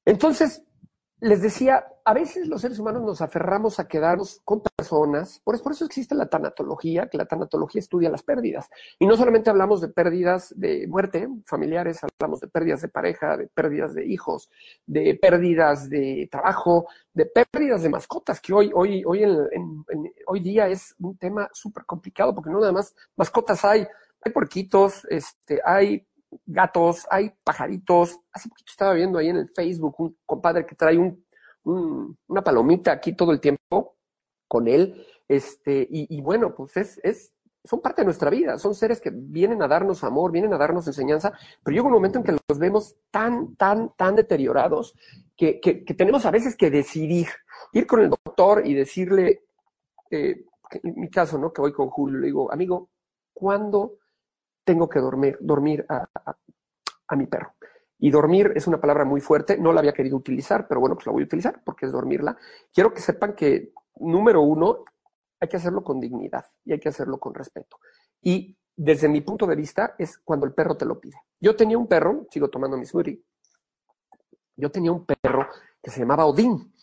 Entonces, 0.05 0.63
les 1.21 1.41
decía, 1.41 1.85
a 2.05 2.13
veces 2.13 2.47
los 2.47 2.61
seres 2.61 2.79
humanos 2.79 3.03
nos 3.03 3.23
aferramos 3.23 3.81
a 3.81 3.89
quedarnos 3.89 4.41
con 4.45 4.61
personas, 4.61 5.41
por 5.43 5.55
eso, 5.55 5.65
por 5.65 5.73
eso 5.73 5.87
existe 5.87 6.15
la 6.15 6.29
tanatología, 6.29 7.09
que 7.09 7.17
la 7.17 7.25
tanatología 7.25 7.81
estudia 7.81 8.11
las 8.11 8.23
pérdidas. 8.23 8.69
Y 8.99 9.07
no 9.07 9.17
solamente 9.17 9.49
hablamos 9.49 9.81
de 9.81 9.89
pérdidas 9.89 10.53
de 10.57 10.87
muerte 10.87 11.27
familiares, 11.47 12.01
hablamos 12.05 12.41
de 12.41 12.49
pérdidas 12.49 12.83
de 12.83 12.89
pareja, 12.89 13.37
de 13.39 13.49
pérdidas 13.49 13.95
de 13.95 14.07
hijos, 14.07 14.51
de 14.87 15.19
pérdidas 15.21 15.89
de 15.89 16.29
trabajo, 16.31 16.87
de 17.15 17.27
pérdidas 17.27 17.83
de 17.83 17.89
mascotas, 17.89 18.41
que 18.41 18.53
hoy, 18.53 18.71
hoy, 18.75 19.03
hoy, 19.05 19.23
en, 19.23 19.85
hoy 20.27 20.41
día 20.41 20.69
es 20.69 20.95
un 20.99 21.17
tema 21.17 21.49
súper 21.53 21.87
complicado, 21.87 22.35
porque 22.35 22.51
no 22.51 22.61
nada 22.61 22.73
más 22.73 22.95
mascotas 23.17 23.65
hay, 23.65 23.89
hay 24.23 24.33
porquitos, 24.33 25.05
este, 25.09 25.61
hay 25.65 26.07
gatos, 26.45 27.07
hay 27.11 27.33
pajaritos. 27.45 28.19
Hace 28.33 28.49
poquito 28.49 28.71
estaba 28.71 28.95
viendo 28.95 29.19
ahí 29.19 29.29
en 29.29 29.37
el 29.37 29.49
Facebook 29.49 29.95
un 29.99 30.17
compadre 30.27 30.67
que 30.67 30.75
trae 30.75 30.99
un, 30.99 31.25
una 31.65 32.43
palomita 32.43 32.93
aquí 32.93 33.15
todo 33.15 33.33
el 33.33 33.41
tiempo 33.41 33.97
con 34.49 34.69
él. 34.69 35.07
Este, 35.29 35.87
y, 35.91 36.21
bueno, 36.21 36.55
pues 36.55 36.77
es, 36.77 37.01
es, 37.03 37.33
son 37.65 37.81
parte 37.81 38.03
de 38.03 38.07
nuestra 38.07 38.31
vida, 38.31 38.59
son 38.59 38.75
seres 38.75 39.01
que 39.01 39.11
vienen 39.13 39.61
a 39.61 39.69
darnos 39.69 40.05
amor, 40.05 40.31
vienen 40.31 40.55
a 40.55 40.59
darnos 40.59 40.87
enseñanza, 40.87 41.33
pero 41.65 41.75
llega 41.75 41.87
un 41.87 41.93
momento 41.93 42.19
en 42.19 42.25
que 42.25 42.33
los 42.49 42.59
vemos 42.59 42.97
tan, 43.11 43.57
tan, 43.57 43.93
tan 43.97 44.15
deteriorados 44.15 44.95
que, 45.37 45.61
que, 45.61 45.75
tenemos 45.95 46.25
a 46.27 46.31
veces 46.31 46.57
que 46.57 46.71
decidir, 46.71 47.27
ir 47.73 47.87
con 47.87 48.01
el 48.01 48.11
doctor 48.11 48.65
y 48.65 48.75
decirle, 48.75 49.43
eh, 50.11 50.45
en 50.71 51.01
mi 51.01 51.11
caso, 51.11 51.39
¿no? 51.39 51.53
Que 51.53 51.61
voy 51.61 51.73
con 51.73 51.91
Julio, 51.91 52.21
le 52.21 52.27
digo, 52.27 52.53
amigo, 52.53 52.89
¿cuándo 53.35 53.99
tengo 54.67 54.89
que 54.89 54.99
dormir, 54.99 55.39
dormir 55.41 55.87
a, 55.89 57.17
mi 57.17 57.27
perro. 57.27 57.55
Y 57.99 58.11
dormir 58.11 58.53
es 58.57 58.67
una 58.67 58.81
palabra 58.81 59.05
muy 59.05 59.21
fuerte, 59.21 59.57
no 59.57 59.73
la 59.73 59.79
había 59.81 59.95
querido 59.95 60.17
utilizar, 60.17 60.67
pero 60.69 60.81
bueno, 60.81 60.97
pues 60.97 61.07
la 61.07 61.13
voy 61.13 61.23
a 61.23 61.27
utilizar 61.27 61.63
porque 61.65 61.87
es 61.87 61.93
dormirla. 61.93 62.37
Quiero 62.75 62.93
que 62.93 63.01
sepan 63.01 63.35
que, 63.35 63.73
número 64.01 64.43
uno, 64.43 64.85
hay 65.41 65.49
que 65.49 65.57
hacerlo 65.57 65.85
con 65.85 66.01
dignidad 66.01 66.45
y 66.65 66.73
hay 66.73 66.81
que 66.81 66.89
hacerlo 66.89 67.19
con 67.19 67.33
respeto. 67.33 67.79
Y 68.21 68.59
desde 68.75 69.09
mi 69.09 69.21
punto 69.21 69.47
de 69.47 69.55
vista 69.55 69.95
es 69.97 70.19
cuando 70.19 70.45
el 70.45 70.53
perro 70.53 70.77
te 70.77 70.85
lo 70.85 71.01
pide. 71.01 71.17
Yo 71.41 71.55
tenía 71.55 71.79
un 71.79 71.87
perro, 71.87 72.27
sigo 72.29 72.51
tomando 72.51 72.77
mi 72.77 72.85
smoothie, 72.85 73.23
yo 74.57 74.71
tenía 74.71 74.91
un 74.91 75.07
perro 75.07 75.49
que 75.81 75.91
se 75.91 76.01
llamaba 76.01 76.27
Odín. 76.27 76.75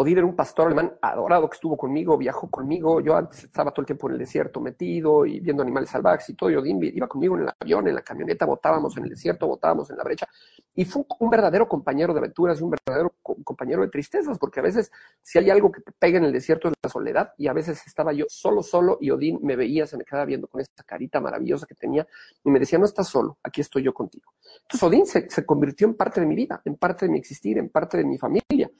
Odín 0.00 0.16
era 0.16 0.26
un 0.26 0.36
pastor 0.36 0.66
alemán 0.66 0.96
adorado 1.02 1.50
que 1.50 1.54
estuvo 1.54 1.76
conmigo, 1.76 2.16
viajó 2.16 2.48
conmigo. 2.48 3.00
Yo 3.00 3.16
antes 3.16 3.42
estaba 3.42 3.72
todo 3.72 3.82
el 3.82 3.86
tiempo 3.86 4.06
en 4.06 4.12
el 4.12 4.20
desierto 4.20 4.60
metido 4.60 5.26
y 5.26 5.40
viendo 5.40 5.60
animales 5.60 5.90
salvajes 5.90 6.28
y 6.28 6.34
todo. 6.34 6.50
Y 6.50 6.54
Odín 6.54 6.78
iba 6.80 7.08
conmigo 7.08 7.36
en 7.36 7.42
el 7.42 7.48
avión, 7.58 7.88
en 7.88 7.96
la 7.96 8.02
camioneta, 8.02 8.46
botábamos 8.46 8.96
en 8.96 9.02
el 9.02 9.10
desierto, 9.10 9.48
botábamos 9.48 9.90
en 9.90 9.96
la 9.96 10.04
brecha. 10.04 10.28
Y 10.72 10.84
fue 10.84 11.04
un 11.18 11.28
verdadero 11.28 11.66
compañero 11.66 12.12
de 12.12 12.20
aventuras 12.20 12.60
y 12.60 12.62
un 12.62 12.70
verdadero 12.70 13.12
compañero 13.42 13.82
de 13.82 13.88
tristezas, 13.88 14.38
porque 14.38 14.60
a 14.60 14.62
veces 14.62 14.92
si 15.20 15.40
hay 15.40 15.50
algo 15.50 15.72
que 15.72 15.80
te 15.80 15.90
pega 15.90 16.18
en 16.18 16.26
el 16.26 16.32
desierto 16.32 16.68
es 16.68 16.74
la 16.80 16.90
soledad. 16.90 17.32
Y 17.36 17.48
a 17.48 17.52
veces 17.52 17.84
estaba 17.84 18.12
yo 18.12 18.26
solo, 18.28 18.62
solo 18.62 18.98
y 19.00 19.10
Odín 19.10 19.40
me 19.42 19.56
veía, 19.56 19.84
se 19.88 19.96
me 19.96 20.04
quedaba 20.04 20.26
viendo 20.26 20.46
con 20.46 20.60
esa 20.60 20.84
carita 20.86 21.20
maravillosa 21.20 21.66
que 21.66 21.74
tenía 21.74 22.06
y 22.44 22.50
me 22.52 22.60
decía, 22.60 22.78
no 22.78 22.84
estás 22.84 23.08
solo, 23.08 23.38
aquí 23.42 23.62
estoy 23.62 23.82
yo 23.82 23.92
contigo. 23.92 24.32
Entonces 24.62 24.82
Odín 24.84 25.06
se 25.06 25.44
convirtió 25.44 25.88
en 25.88 25.94
parte 25.94 26.20
de 26.20 26.26
mi 26.26 26.36
vida, 26.36 26.62
en 26.64 26.76
parte 26.76 27.06
de 27.06 27.10
mi 27.10 27.18
existir, 27.18 27.58
en 27.58 27.68
parte 27.68 27.96
de 27.96 28.04
mi 28.04 28.16
familia. 28.16 28.70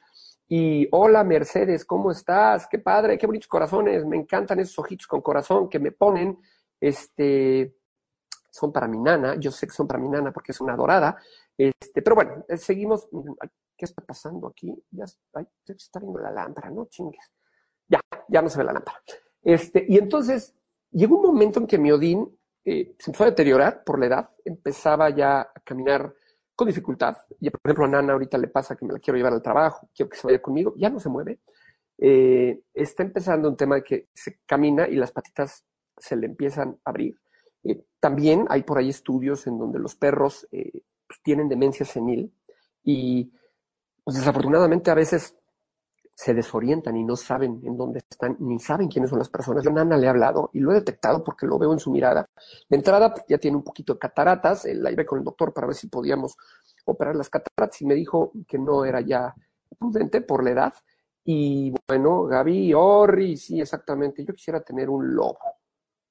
Y 0.50 0.88
hola 0.92 1.24
Mercedes, 1.24 1.84
¿cómo 1.84 2.10
estás? 2.10 2.66
Qué 2.66 2.78
padre, 2.78 3.18
qué 3.18 3.26
bonitos 3.26 3.48
corazones, 3.48 4.06
me 4.06 4.16
encantan 4.16 4.58
esos 4.60 4.78
ojitos 4.78 5.06
con 5.06 5.20
corazón 5.20 5.68
que 5.68 5.78
me 5.78 5.92
ponen, 5.92 6.38
este, 6.80 7.76
son 8.50 8.72
para 8.72 8.88
mi 8.88 8.98
nana, 8.98 9.34
yo 9.34 9.50
sé 9.50 9.66
que 9.66 9.74
son 9.74 9.86
para 9.86 10.00
mi 10.00 10.08
nana 10.08 10.32
porque 10.32 10.52
es 10.52 10.60
una 10.62 10.74
dorada, 10.74 11.18
este, 11.56 12.00
pero 12.00 12.16
bueno, 12.16 12.44
eh, 12.48 12.56
seguimos, 12.56 13.08
¿qué 13.76 13.84
está 13.84 14.02
pasando 14.02 14.46
aquí? 14.46 14.74
Ya 14.90 15.04
ay, 15.34 15.46
se 15.66 15.72
está 15.74 16.00
viendo 16.00 16.18
la 16.18 16.30
lámpara, 16.30 16.70
no 16.70 16.86
chingues. 16.86 17.30
Ya, 17.86 18.00
ya 18.28 18.40
no 18.40 18.48
se 18.48 18.58
ve 18.58 18.64
la 18.64 18.72
lámpara. 18.72 19.02
Este, 19.42 19.84
y 19.86 19.98
entonces 19.98 20.54
llegó 20.90 21.16
un 21.16 21.26
momento 21.26 21.60
en 21.60 21.66
que 21.66 21.76
mi 21.76 21.92
Odín 21.92 22.26
eh, 22.64 22.94
se 22.98 23.10
empezó 23.10 23.24
a 23.24 23.30
deteriorar 23.30 23.84
por 23.84 23.98
la 23.98 24.06
edad, 24.06 24.30
empezaba 24.46 25.10
ya 25.10 25.40
a 25.42 25.60
caminar 25.62 26.14
con 26.58 26.66
dificultad. 26.66 27.16
Y 27.38 27.50
por 27.50 27.60
ejemplo, 27.64 27.84
a 27.84 27.88
Nana 27.88 28.14
ahorita 28.14 28.36
le 28.36 28.48
pasa 28.48 28.74
que 28.74 28.84
me 28.84 28.92
la 28.92 28.98
quiero 28.98 29.16
llevar 29.16 29.32
al 29.32 29.42
trabajo, 29.42 29.88
quiero 29.94 30.10
que 30.10 30.16
se 30.16 30.26
vaya 30.26 30.42
conmigo, 30.42 30.74
ya 30.76 30.90
no 30.90 30.98
se 30.98 31.08
mueve. 31.08 31.38
Eh, 31.96 32.62
está 32.74 33.04
empezando 33.04 33.48
un 33.48 33.56
tema 33.56 33.76
de 33.76 33.84
que 33.84 34.08
se 34.12 34.40
camina 34.44 34.88
y 34.88 34.96
las 34.96 35.12
patitas 35.12 35.64
se 35.96 36.16
le 36.16 36.26
empiezan 36.26 36.76
a 36.84 36.90
abrir. 36.90 37.14
Eh, 37.62 37.84
también 38.00 38.44
hay 38.48 38.64
por 38.64 38.78
ahí 38.78 38.88
estudios 38.88 39.46
en 39.46 39.56
donde 39.56 39.78
los 39.78 39.94
perros 39.94 40.48
eh, 40.50 40.82
pues, 41.06 41.22
tienen 41.22 41.48
demencia 41.48 41.86
senil 41.86 42.34
y 42.82 43.32
pues, 44.02 44.16
desafortunadamente 44.16 44.90
a 44.90 44.94
veces 44.94 45.37
se 46.18 46.34
desorientan 46.34 46.96
y 46.96 47.04
no 47.04 47.14
saben 47.14 47.60
en 47.62 47.76
dónde 47.76 48.00
están, 48.00 48.36
ni 48.40 48.58
saben 48.58 48.88
quiénes 48.88 49.08
son 49.08 49.20
las 49.20 49.28
personas. 49.28 49.62
Yo 49.62 49.70
Nana 49.70 49.96
le 49.96 50.06
he 50.06 50.08
hablado 50.08 50.50
y 50.52 50.58
lo 50.58 50.72
he 50.72 50.74
detectado 50.74 51.22
porque 51.22 51.46
lo 51.46 51.60
veo 51.60 51.72
en 51.72 51.78
su 51.78 51.92
mirada. 51.92 52.28
De 52.68 52.76
entrada 52.76 53.14
ya 53.28 53.38
tiene 53.38 53.56
un 53.56 53.62
poquito 53.62 53.92
de 53.92 54.00
cataratas, 54.00 54.64
la 54.64 54.90
iba 54.90 55.04
con 55.04 55.20
el 55.20 55.24
doctor 55.24 55.54
para 55.54 55.68
ver 55.68 55.76
si 55.76 55.86
podíamos 55.86 56.36
operar 56.86 57.14
las 57.14 57.30
cataratas 57.30 57.80
y 57.82 57.86
me 57.86 57.94
dijo 57.94 58.32
que 58.48 58.58
no 58.58 58.84
era 58.84 59.00
ya 59.00 59.32
prudente 59.78 60.20
por 60.22 60.42
la 60.42 60.50
edad. 60.50 60.74
Y 61.24 61.72
bueno, 61.86 62.24
Gaby, 62.24 62.74
Orri, 62.74 63.36
sí, 63.36 63.60
exactamente, 63.60 64.24
yo 64.24 64.34
quisiera 64.34 64.60
tener 64.60 64.90
un 64.90 65.14
lobo, 65.14 65.38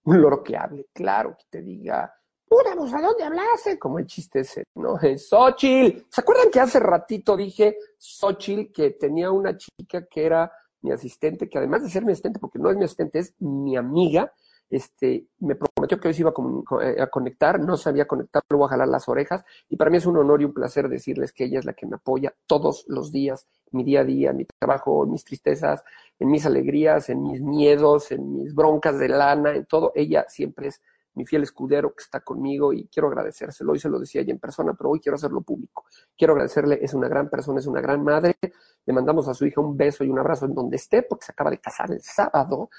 un 0.06 0.22
loro 0.22 0.42
que 0.42 0.56
hable, 0.56 0.88
claro, 0.94 1.36
que 1.38 1.48
te 1.50 1.62
diga, 1.62 2.17
Púramos, 2.48 2.94
¿a 2.94 3.02
dónde 3.02 3.24
hablaste? 3.24 3.78
Como 3.78 4.00
el 4.00 4.08
chiste 4.08 4.40
ese, 4.40 4.64
¿no? 4.76 4.98
Xochitl. 4.98 6.06
¿Se 6.10 6.22
acuerdan 6.22 6.50
que 6.50 6.60
hace 6.60 6.80
ratito 6.80 7.36
dije 7.36 7.78
Xochitl 7.98 8.72
que 8.72 8.92
tenía 8.92 9.32
una 9.32 9.58
chica 9.58 10.06
que 10.06 10.26
era 10.26 10.52
mi 10.82 10.92
asistente, 10.92 11.50
que 11.50 11.58
además 11.58 11.84
de 11.84 11.90
ser 11.90 12.06
mi 12.06 12.12
asistente, 12.12 12.40
porque 12.40 12.60
no 12.60 12.70
es 12.70 12.78
mi 12.78 12.86
asistente, 12.86 13.20
es 13.20 13.34
mi 13.40 13.76
amiga, 13.76 14.32
este, 14.70 15.28
me 15.40 15.56
prometió 15.56 16.00
que 16.00 16.10
hoy 16.10 16.14
se 16.14 16.22
iba 16.22 16.34
eh, 16.82 17.02
a, 17.02 17.08
conectar, 17.08 17.60
no 17.60 17.78
sabía 17.78 18.06
conectar, 18.06 18.44
luego 18.50 18.66
a 18.66 18.70
jalar 18.70 18.88
las 18.88 19.08
orejas, 19.08 19.44
y 19.70 19.78
para 19.78 19.90
mí 19.90 19.98
es 19.98 20.06
un 20.06 20.18
honor 20.18 20.42
y 20.42 20.46
un 20.46 20.54
placer 20.54 20.90
decirles 20.90 21.32
que 21.32 21.46
ella 21.46 21.60
es 21.60 21.66
la 21.66 21.74
que 21.74 21.86
me 21.86 21.96
apoya 21.96 22.34
todos 22.48 22.86
los 22.88 23.12
días, 23.12 23.48
mi 23.72 23.84
día 23.84 24.02
a 24.02 24.04
día, 24.04 24.34
mi 24.34 24.46
trabajo, 24.60 25.06
mis 25.06 25.24
tristezas, 25.24 25.84
en 26.20 26.30
mis 26.30 26.46
alegrías, 26.46 27.10
en 27.10 27.24
mis 27.24 27.42
miedos, 27.42 28.12
en 28.12 28.34
mis 28.34 28.54
broncas 28.54 29.00
de 29.00 29.10
lana, 29.10 29.56
en 29.56 29.66
todo, 29.66 29.92
ella 29.96 30.26
siempre 30.28 30.68
es 30.68 30.82
mi 31.18 31.26
fiel 31.26 31.44
escudero 31.44 31.94
que 31.94 32.04
está 32.04 32.22
conmigo 32.22 32.72
y 32.72 32.88
quiero 32.88 33.08
agradecérselo. 33.08 33.72
Hoy 33.74 33.80
se 33.80 33.90
lo 33.90 34.00
decía 34.00 34.22
ella 34.22 34.32
en 34.32 34.40
persona, 34.40 34.74
pero 34.78 34.92
hoy 34.92 35.00
quiero 35.00 35.16
hacerlo 35.16 35.42
público. 35.42 35.86
Quiero 36.16 36.34
agradecerle, 36.34 36.80
es 36.82 36.94
una 36.94 37.08
gran 37.10 37.30
persona, 37.30 37.60
es 37.60 37.66
una 37.66 37.82
gran 37.82 38.04
madre. 38.04 38.38
Le 38.86 38.94
mandamos 38.94 39.28
a 39.28 39.34
su 39.34 39.46
hija 39.46 39.60
un 39.60 39.76
beso 39.76 40.04
y 40.04 40.10
un 40.10 40.20
abrazo 40.20 40.46
en 40.46 40.54
donde 40.54 40.78
esté, 40.78 41.02
porque 41.02 41.26
se 41.26 41.32
acaba 41.32 41.50
de 41.50 41.58
casar 41.58 41.92
el 41.92 42.02
sábado. 42.02 42.70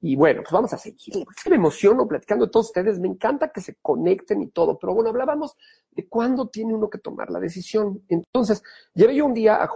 Y 0.00 0.16
bueno, 0.16 0.42
pues 0.42 0.50
vamos 0.50 0.72
a 0.72 0.78
seguir. 0.78 1.24
Es 1.36 1.44
que 1.44 1.50
me 1.50 1.56
emociono 1.56 2.08
platicando 2.08 2.46
de 2.46 2.50
todos 2.50 2.66
ustedes. 2.66 2.98
Me 2.98 3.06
encanta 3.06 3.52
que 3.52 3.60
se 3.60 3.76
conecten 3.76 4.42
y 4.42 4.48
todo. 4.48 4.76
Pero 4.78 4.94
bueno, 4.94 5.10
hablábamos 5.10 5.54
de 5.92 6.08
cuándo 6.08 6.48
tiene 6.48 6.74
uno 6.74 6.90
que 6.90 6.98
tomar 6.98 7.30
la 7.30 7.38
decisión. 7.38 8.02
Entonces, 8.08 8.64
llevé 8.94 9.14
yo 9.14 9.26
un 9.26 9.34
día 9.34 9.68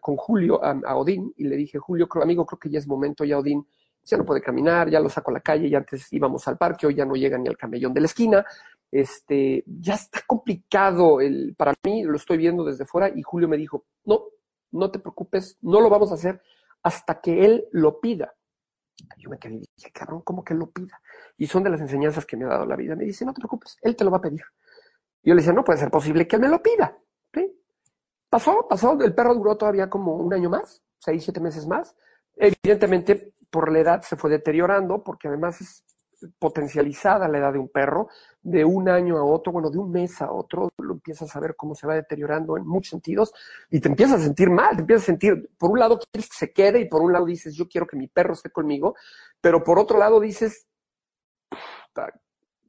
con 0.00 0.16
Julio 0.16 0.62
a, 0.62 0.96
Odín 0.96 1.32
y 1.36 1.44
le 1.44 1.56
dije, 1.56 1.78
Julio, 1.78 2.06
creo, 2.06 2.22
amigo, 2.22 2.46
creo 2.46 2.60
que 2.60 2.70
ya 2.70 2.78
es 2.78 2.86
momento, 2.86 3.24
ya 3.24 3.38
Odín 3.38 3.66
ya 4.04 4.16
no 4.16 4.24
puede 4.24 4.40
caminar, 4.40 4.90
ya 4.90 5.00
lo 5.00 5.08
saco 5.08 5.30
a 5.30 5.34
la 5.34 5.40
calle, 5.40 5.68
y 5.68 5.74
antes 5.74 6.12
íbamos 6.12 6.46
al 6.48 6.58
parque, 6.58 6.86
hoy 6.86 6.94
ya 6.94 7.04
no 7.04 7.14
llega 7.14 7.38
ni 7.38 7.48
al 7.48 7.56
camellón 7.56 7.94
de 7.94 8.00
la 8.00 8.06
esquina. 8.06 8.44
Este, 8.90 9.64
ya 9.66 9.94
está 9.94 10.20
complicado 10.26 11.20
el, 11.20 11.54
para 11.56 11.72
mí, 11.84 12.02
lo 12.04 12.16
estoy 12.16 12.36
viendo 12.36 12.64
desde 12.64 12.84
fuera, 12.84 13.08
y 13.08 13.22
Julio 13.22 13.48
me 13.48 13.56
dijo, 13.56 13.86
no, 14.04 14.24
no 14.72 14.90
te 14.90 14.98
preocupes, 14.98 15.56
no 15.62 15.80
lo 15.80 15.88
vamos 15.88 16.10
a 16.10 16.14
hacer 16.14 16.42
hasta 16.82 17.20
que 17.20 17.44
él 17.44 17.68
lo 17.72 18.00
pida. 18.00 18.34
Yo 19.18 19.30
me 19.30 19.38
quedé 19.38 19.54
y 19.54 19.58
dije, 19.76 19.90
cabrón, 19.92 20.22
¿cómo 20.22 20.44
que 20.44 20.54
lo 20.54 20.70
pida? 20.70 21.00
Y 21.36 21.46
son 21.46 21.62
de 21.62 21.70
las 21.70 21.80
enseñanzas 21.80 22.26
que 22.26 22.36
me 22.36 22.44
ha 22.44 22.48
dado 22.48 22.66
la 22.66 22.76
vida. 22.76 22.94
Me 22.94 23.04
dice, 23.04 23.24
no 23.24 23.32
te 23.32 23.40
preocupes, 23.40 23.76
él 23.82 23.96
te 23.96 24.04
lo 24.04 24.10
va 24.10 24.18
a 24.18 24.20
pedir. 24.20 24.42
Yo 25.22 25.34
le 25.34 25.40
decía, 25.40 25.52
no 25.52 25.64
puede 25.64 25.78
ser 25.78 25.90
posible 25.90 26.26
que 26.26 26.36
él 26.36 26.42
me 26.42 26.48
lo 26.48 26.62
pida. 26.62 26.96
Pasó, 28.32 28.66
pasó, 28.66 28.98
el 28.98 29.14
perro 29.14 29.34
duró 29.34 29.58
todavía 29.58 29.90
como 29.90 30.16
un 30.16 30.32
año 30.32 30.48
más, 30.48 30.82
seis, 30.98 31.22
siete 31.22 31.38
meses 31.38 31.66
más. 31.66 31.94
Evidentemente, 32.34 33.34
por 33.52 33.70
la 33.70 33.80
edad 33.80 34.02
se 34.02 34.16
fue 34.16 34.30
deteriorando, 34.30 35.04
porque 35.04 35.28
además 35.28 35.60
es 35.60 35.84
potencializada 36.38 37.28
la 37.28 37.38
edad 37.38 37.52
de 37.52 37.58
un 37.58 37.68
perro, 37.68 38.08
de 38.42 38.64
un 38.64 38.88
año 38.88 39.18
a 39.18 39.24
otro, 39.24 39.52
bueno, 39.52 39.70
de 39.70 39.78
un 39.78 39.90
mes 39.90 40.22
a 40.22 40.32
otro, 40.32 40.70
lo 40.78 40.94
empiezas 40.94 41.34
a 41.36 41.40
ver 41.40 41.54
cómo 41.54 41.74
se 41.74 41.86
va 41.86 41.94
deteriorando 41.94 42.56
en 42.56 42.66
muchos 42.66 42.90
sentidos 42.90 43.34
y 43.70 43.80
te 43.80 43.88
empiezas 43.88 44.20
a 44.20 44.24
sentir 44.24 44.48
mal, 44.48 44.76
te 44.76 44.80
empiezas 44.82 45.02
a 45.02 45.06
sentir, 45.06 45.50
por 45.58 45.70
un 45.70 45.80
lado 45.80 45.98
quieres 45.98 46.30
que 46.30 46.36
se 46.36 46.52
quede 46.52 46.80
y 46.80 46.88
por 46.88 47.02
un 47.02 47.12
lado 47.12 47.26
dices, 47.26 47.54
yo 47.54 47.68
quiero 47.68 47.86
que 47.86 47.96
mi 47.96 48.08
perro 48.08 48.32
esté 48.32 48.50
conmigo, 48.50 48.94
pero 49.40 49.62
por 49.62 49.78
otro 49.78 49.98
lado 49.98 50.18
dices, 50.18 50.66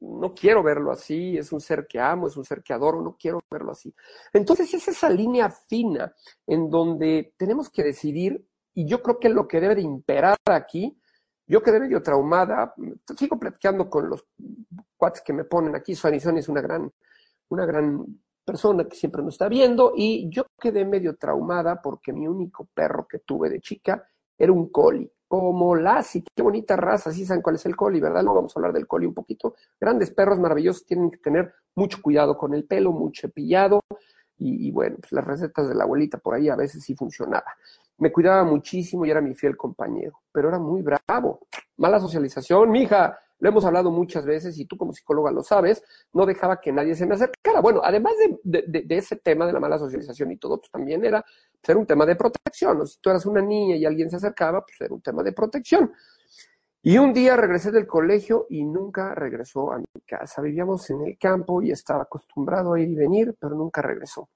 no 0.02 0.34
quiero 0.34 0.64
verlo 0.64 0.92
así, 0.92 1.38
es 1.38 1.54
un 1.54 1.62
ser 1.62 1.88
que 1.88 2.00
amo, 2.00 2.28
es 2.28 2.36
un 2.36 2.44
ser 2.44 2.62
que 2.62 2.74
adoro, 2.74 3.02
no 3.02 3.16
quiero 3.18 3.40
verlo 3.50 3.72
así. 3.72 3.94
Entonces 4.34 4.74
es 4.74 4.88
esa 4.90 5.10
línea 5.10 5.50
fina 5.50 6.14
en 6.46 6.70
donde 6.70 7.34
tenemos 7.38 7.70
que 7.70 7.84
decidir, 7.84 8.46
y 8.74 8.86
yo 8.86 9.02
creo 9.02 9.20
que 9.20 9.30
lo 9.30 9.48
que 9.48 9.60
debe 9.60 9.76
de 9.76 9.82
imperar 9.82 10.38
aquí, 10.46 10.98
yo 11.46 11.62
quedé 11.62 11.80
medio 11.80 12.02
traumada, 12.02 12.74
sigo 13.18 13.38
platicando 13.38 13.90
con 13.90 14.10
los 14.10 14.26
cuates 14.98 15.22
que 15.22 15.34
me 15.34 15.44
ponen 15.44 15.76
aquí, 15.76 15.96
Suani 15.96 16.18
es 16.18 16.50
una 16.50 16.62
gran, 16.62 16.92
una 17.50 17.66
gran 17.66 18.06
persona 18.46 18.86
que 18.86 18.96
siempre 18.96 19.22
nos 19.22 19.36
está 19.36 19.48
viendo, 19.48 19.94
y 19.96 20.30
yo 20.30 20.46
quedé 20.60 20.86
medio 20.86 21.16
traumada 21.16 21.82
porque 21.82 22.14
mi 22.14 22.28
único 22.28 22.68
perro 22.74 23.08
que 23.08 23.20
tuve 23.20 23.50
de 23.50 23.60
chica 23.60 24.08
era 24.38 24.52
un 24.52 24.70
coli 24.70 25.10
como 25.28 25.76
Lassie, 25.76 26.24
qué 26.36 26.44
bonita 26.44 26.76
raza, 26.76 27.12
sí 27.12 27.26
saben 27.26 27.42
cuál 27.42 27.56
es 27.56 27.66
el 27.66 27.76
coli, 27.76 28.00
¿verdad? 28.00 28.22
No 28.22 28.36
vamos 28.36 28.56
a 28.56 28.60
hablar 28.60 28.72
del 28.72 28.86
coli 28.86 29.08
un 29.08 29.16
poquito. 29.16 29.56
Grandes 29.80 30.12
perros 30.12 30.38
maravillosos 30.38 30.86
tienen 30.86 31.10
que 31.10 31.18
tener 31.18 31.52
mucho 31.74 32.04
cuidado 32.04 32.38
con 32.38 32.54
el 32.54 32.66
pelo, 32.66 32.92
mucho 32.92 33.22
cepillado, 33.28 33.82
y, 34.38 34.70
bueno, 34.72 34.98
pues 35.00 35.12
las 35.12 35.26
recetas 35.26 35.70
de 35.70 35.74
la 35.74 35.86
abuelita 35.86 36.18
por 36.18 36.36
ahí 36.36 36.50
a 36.50 36.56
veces 36.56 36.84
sí 36.84 36.96
funcionaba. 36.96 37.46
Me 37.98 38.12
cuidaba 38.12 38.44
muchísimo 38.44 39.06
y 39.06 39.12
era 39.12 39.22
mi 39.22 39.36
fiel 39.36 39.56
compañero, 39.56 40.22
pero 40.32 40.50
era 40.50 40.60
muy 40.60 40.82
bravo. 40.82 41.48
Mala 41.78 42.00
socialización, 42.00 42.72
mija, 42.72 43.18
lo 43.44 43.50
hemos 43.50 43.66
hablado 43.66 43.92
muchas 43.92 44.26
veces 44.26 44.58
y 44.58 44.66
tú 44.66 44.78
como 44.78 44.94
psicóloga 44.94 45.30
lo 45.30 45.44
sabes, 45.44 45.84
no 46.14 46.26
dejaba 46.26 46.62
que 46.62 46.72
nadie 46.72 46.96
se 46.96 47.06
me 47.06 47.16
acercara. 47.16 47.60
Bueno, 47.60 47.82
además 47.84 48.14
de, 48.42 48.86
ese 48.90 49.18
tema 49.18 49.46
de 49.46 49.52
la 49.52 49.60
mala 49.60 49.78
socialización 49.78 50.32
y 50.32 50.38
todo, 50.38 50.60
pues 50.60 50.72
también 50.72 51.04
era, 51.04 51.26
ser 51.62 51.76
un 51.76 51.86
tema 51.86 52.06
de 52.06 52.16
protección. 52.16 52.88
si 52.88 53.00
tú 53.02 53.10
eras 53.10 53.26
una 53.26 53.42
niña 53.42 53.76
y 53.76 53.84
alguien 53.84 54.10
se 54.10 54.16
acercaba, 54.16 54.62
pues 54.62 54.80
era 54.80 54.94
un 54.94 55.02
tema 55.02 55.24
de 55.24 55.34
protección. 55.34 55.92
Y 56.82 56.98
un 56.98 57.14
día 57.14 57.36
regresé 57.36 57.72
del 57.72 57.86
colegio 57.86 58.46
y 58.50 58.64
nunca 58.64 59.14
regresó 59.14 59.74
a 59.74 59.78
mi 59.78 60.02
casa. 60.06 60.42
Vivíamos 60.42 60.90
en 60.90 61.02
el 61.02 61.18
campo 61.18 61.62
y 61.62 61.72
estaba 61.72 62.04
acostumbrado 62.04 62.74
a 62.74 62.80
ir 62.80 62.90
y 62.90 62.96
venir, 62.96 63.36
pero 63.40 63.56
nunca 63.56 63.82
regresó. 63.82 64.30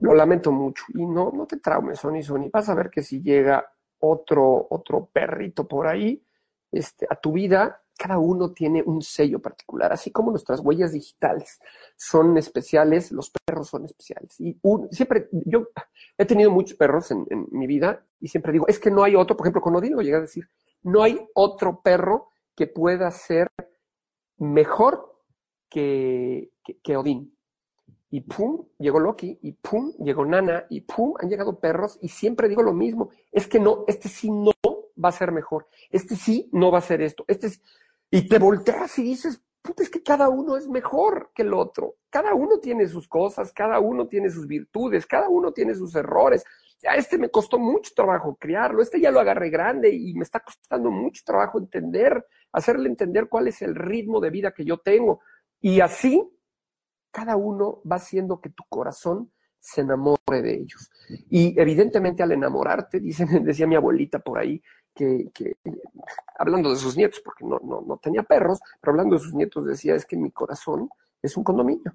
Lo 0.00 0.14
lamento 0.14 0.52
mucho. 0.52 0.84
Y 0.94 1.04
no, 1.06 1.32
no 1.32 1.46
te 1.46 1.58
traumes, 1.58 1.98
Sony, 1.98 2.22
Sony. 2.22 2.50
Vas 2.52 2.68
a 2.68 2.74
ver 2.74 2.90
que 2.90 3.02
si 3.02 3.20
llega 3.22 3.64
otro, 4.00 4.66
otro 4.70 5.06
perrito 5.12 5.66
por 5.66 5.86
ahí 5.86 6.22
este, 6.70 7.06
a 7.08 7.16
tu 7.16 7.32
vida, 7.32 7.82
cada 7.98 8.18
uno 8.18 8.52
tiene 8.52 8.82
un 8.82 9.02
sello 9.02 9.40
particular, 9.40 9.92
así 9.92 10.12
como 10.12 10.30
nuestras 10.30 10.60
huellas 10.60 10.92
digitales 10.92 11.58
son 11.96 12.38
especiales, 12.38 13.10
los 13.10 13.30
perros 13.30 13.68
son 13.68 13.84
especiales. 13.86 14.38
Y 14.38 14.56
siempre, 14.92 15.28
yo 15.32 15.66
he 16.16 16.24
tenido 16.24 16.50
muchos 16.50 16.76
perros 16.76 17.10
en, 17.10 17.26
mi 17.50 17.66
vida 17.66 18.06
y 18.20 18.28
siempre 18.28 18.52
digo, 18.52 18.66
es 18.68 18.78
que 18.78 18.90
no 18.90 19.02
hay 19.02 19.16
otro, 19.16 19.36
por 19.36 19.46
ejemplo, 19.46 19.60
con 19.60 19.74
Odín 19.74 19.96
lo 19.96 20.02
llegué 20.02 20.16
a 20.16 20.20
decir, 20.20 20.48
no 20.82 21.02
hay 21.02 21.18
otro 21.34 21.80
perro 21.82 22.28
que 22.54 22.68
pueda 22.68 23.10
ser 23.10 23.48
mejor 24.36 25.20
que, 25.68 26.52
que, 26.82 26.96
Odín. 26.96 27.36
Y 28.10 28.22
pum, 28.22 28.64
llegó 28.78 29.00
Loki, 29.00 29.38
y 29.42 29.52
pum, 29.52 29.92
llegó 29.98 30.24
Nana, 30.24 30.64
y 30.70 30.80
pum, 30.80 31.14
han 31.20 31.28
llegado 31.28 31.60
perros, 31.60 31.98
y 32.00 32.08
siempre 32.08 32.48
digo 32.48 32.62
lo 32.62 32.72
mismo, 32.72 33.10
es 33.30 33.46
que 33.46 33.60
no, 33.60 33.84
este 33.86 34.08
sí 34.08 34.30
no 34.30 34.52
va 35.02 35.10
a 35.10 35.12
ser 35.12 35.30
mejor, 35.30 35.68
este 35.90 36.16
sí 36.16 36.48
no 36.52 36.70
va 36.70 36.78
a 36.78 36.82
ser 36.82 37.02
esto, 37.02 37.24
este 37.28 37.50
sí, 37.50 37.60
y 38.10 38.26
te 38.26 38.38
volteas 38.38 38.98
y 38.98 39.02
dices, 39.02 39.42
es 39.76 39.90
que 39.90 40.02
cada 40.02 40.28
uno 40.28 40.56
es 40.56 40.68
mejor 40.68 41.30
que 41.34 41.42
el 41.42 41.52
otro. 41.52 41.96
Cada 42.10 42.34
uno 42.34 42.58
tiene 42.58 42.86
sus 42.86 43.06
cosas, 43.06 43.52
cada 43.52 43.80
uno 43.80 44.08
tiene 44.08 44.30
sus 44.30 44.46
virtudes, 44.46 45.06
cada 45.06 45.28
uno 45.28 45.52
tiene 45.52 45.74
sus 45.74 45.94
errores. 45.94 46.44
Ya 46.80 46.92
este 46.92 47.18
me 47.18 47.28
costó 47.28 47.58
mucho 47.58 47.92
trabajo 47.94 48.36
criarlo, 48.36 48.82
este 48.82 49.00
ya 49.00 49.10
lo 49.10 49.20
agarré 49.20 49.50
grande 49.50 49.92
y 49.92 50.14
me 50.14 50.22
está 50.22 50.40
costando 50.40 50.90
mucho 50.90 51.22
trabajo 51.24 51.58
entender, 51.58 52.24
hacerle 52.52 52.88
entender 52.88 53.28
cuál 53.28 53.48
es 53.48 53.60
el 53.62 53.74
ritmo 53.74 54.20
de 54.20 54.30
vida 54.30 54.52
que 54.52 54.64
yo 54.64 54.78
tengo. 54.78 55.20
Y 55.60 55.80
así, 55.80 56.22
cada 57.10 57.36
uno 57.36 57.80
va 57.90 57.96
haciendo 57.96 58.40
que 58.40 58.50
tu 58.50 58.64
corazón 58.68 59.30
se 59.60 59.82
enamore 59.82 60.42
de 60.42 60.54
ellos. 60.54 60.90
Y 61.30 61.58
evidentemente 61.60 62.22
al 62.22 62.32
enamorarte, 62.32 63.00
dicen, 63.00 63.28
decía 63.44 63.66
mi 63.66 63.76
abuelita 63.76 64.18
por 64.18 64.38
ahí, 64.38 64.62
que, 64.94 65.30
hablando 66.38 66.70
de 66.70 66.76
sus 66.76 66.96
nietos, 66.96 67.20
porque 67.24 67.44
no, 67.44 67.60
no, 67.62 67.82
no 67.86 67.98
tenía 67.98 68.22
perros, 68.22 68.58
pero 68.80 68.92
hablando 68.92 69.16
de 69.16 69.22
sus 69.22 69.34
nietos 69.34 69.64
decía, 69.64 69.94
es 69.94 70.04
que 70.04 70.16
mi 70.16 70.30
corazón 70.32 70.88
es 71.22 71.36
un 71.36 71.44
condominio. 71.44 71.94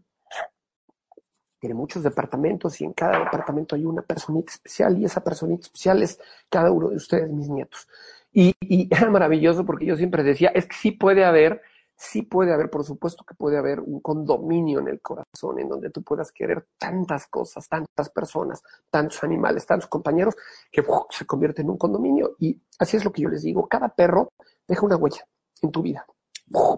Tiene 1.59 1.75
muchos 1.75 2.03
departamentos 2.03 2.79
y 2.81 2.85
en 2.85 2.93
cada 2.93 3.19
departamento 3.19 3.75
hay 3.75 3.85
una 3.85 4.01
personita 4.01 4.51
especial 4.51 4.97
y 4.97 5.05
esa 5.05 5.23
personita 5.23 5.63
especial 5.63 6.01
es 6.03 6.19
cada 6.49 6.71
uno 6.71 6.89
de 6.89 6.97
ustedes, 6.97 7.29
mis 7.29 7.49
nietos. 7.49 7.87
Y, 8.31 8.53
y 8.61 8.93
era 8.93 9.09
maravilloso 9.11 9.65
porque 9.65 9.85
yo 9.85 9.95
siempre 9.95 10.23
decía, 10.23 10.49
es 10.49 10.65
que 10.65 10.75
sí 10.75 10.91
puede 10.91 11.25
haber 11.25 11.61
sí 12.03 12.23
puede 12.23 12.53
haber, 12.53 12.69
por 12.69 12.83
supuesto 12.83 13.23
que 13.23 13.33
puede 13.33 13.57
haber 13.57 13.79
un 13.79 14.01
condominio 14.01 14.79
en 14.79 14.89
el 14.89 15.01
corazón 15.01 15.59
en 15.59 15.69
donde 15.69 15.89
tú 15.89 16.03
puedas 16.03 16.31
querer 16.31 16.67
tantas 16.77 17.27
cosas, 17.27 17.67
tantas 17.69 18.09
personas, 18.09 18.61
tantos 18.89 19.23
animales, 19.23 19.65
tantos 19.65 19.87
compañeros, 19.87 20.35
que 20.69 20.83
se 21.09 21.25
convierte 21.25 21.61
en 21.61 21.69
un 21.69 21.77
condominio. 21.77 22.35
Y 22.39 22.61
así 22.77 22.97
es 22.97 23.05
lo 23.05 23.11
que 23.11 23.21
yo 23.21 23.29
les 23.29 23.43
digo, 23.43 23.67
cada 23.67 23.87
perro 23.87 24.33
deja 24.67 24.85
una 24.85 24.97
huella 24.97 25.25
en 25.61 25.71
tu 25.71 25.81
vida, 25.81 26.05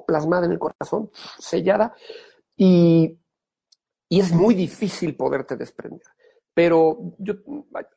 plasmada 0.05 0.45
en 0.45 0.51
el 0.51 0.59
corazón, 0.59 1.09
sellada, 1.39 1.95
y, 2.55 3.19
es 4.07 4.31
muy 4.31 4.53
difícil 4.53 5.17
poderte 5.17 5.57
desprender. 5.57 6.07
Pero 6.53 7.15
yo, 7.17 7.33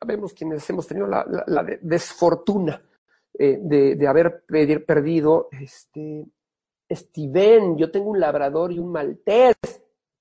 vemos 0.05 0.33
quienes 0.33 0.69
hemos 0.69 0.85
tenido 0.85 1.07
la, 1.07 1.63
desfortuna 1.81 2.81
eh, 3.37 3.57
de, 3.61 3.95
de, 3.95 4.07
haber 4.07 4.43
perdido 4.85 5.47
este, 5.51 6.25
Steven, 6.89 7.77
yo 7.77 7.91
tengo 7.91 8.09
un 8.09 8.19
labrador 8.19 8.71
y 8.71 8.79
un 8.79 8.91
maltés. 8.91 9.55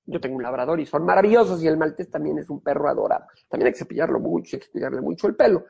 Yo 0.04 0.20
tengo 0.20 0.36
un 0.36 0.42
labrador 0.42 0.80
y 0.80 0.86
son 0.86 1.04
maravillosos 1.04 1.62
y 1.62 1.66
el 1.66 1.76
maltés 1.76 2.10
también 2.10 2.38
es 2.38 2.48
un 2.48 2.60
perro 2.60 2.88
adorado. 2.88 3.26
También 3.48 3.66
hay 3.66 3.72
que 3.72 3.80
cepillarlo 3.80 4.18
mucho, 4.20 4.56
hay 4.56 4.60
que 4.60 4.66
cepillarle 4.66 5.02
mucho 5.02 5.26
el 5.26 5.36
pelo. 5.36 5.66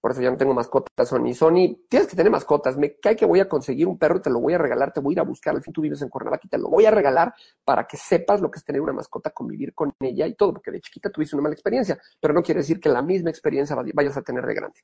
Por 0.00 0.12
eso 0.12 0.22
ya 0.22 0.30
no 0.30 0.36
tengo 0.36 0.54
mascotas, 0.54 1.08
Sony. 1.08 1.34
Sony, 1.34 1.76
tienes 1.88 2.08
que 2.08 2.16
tener 2.16 2.30
mascotas. 2.30 2.76
Me 2.76 2.98
cae 2.98 3.16
que 3.16 3.26
voy 3.26 3.40
a 3.40 3.48
conseguir 3.48 3.88
un 3.88 3.98
perro 3.98 4.20
te 4.20 4.30
lo 4.30 4.40
voy 4.40 4.54
a 4.54 4.58
regalar, 4.58 4.92
te 4.92 5.00
voy 5.00 5.12
a 5.12 5.14
ir 5.14 5.20
a 5.20 5.24
buscar. 5.24 5.56
Al 5.56 5.62
fin 5.62 5.72
tú 5.72 5.80
vives 5.80 6.00
en 6.02 6.08
Cuernavaca 6.08 6.42
y 6.44 6.48
te 6.48 6.58
lo 6.58 6.68
voy 6.68 6.86
a 6.86 6.90
regalar 6.90 7.34
para 7.64 7.86
que 7.86 7.96
sepas 7.96 8.40
lo 8.40 8.50
que 8.50 8.58
es 8.58 8.64
tener 8.64 8.80
una 8.80 8.92
mascota, 8.92 9.30
convivir 9.30 9.74
con 9.74 9.92
ella 10.00 10.26
y 10.26 10.34
todo, 10.34 10.52
porque 10.52 10.70
de 10.70 10.80
chiquita 10.80 11.10
tuviste 11.10 11.34
una 11.34 11.42
mala 11.42 11.54
experiencia, 11.54 11.98
pero 12.20 12.32
no 12.32 12.42
quiere 12.42 12.60
decir 12.60 12.80
que 12.80 12.88
la 12.88 13.02
misma 13.02 13.30
experiencia 13.30 13.76
vayas 13.92 14.16
a 14.16 14.22
tener 14.22 14.46
de 14.46 14.54
grande. 14.54 14.78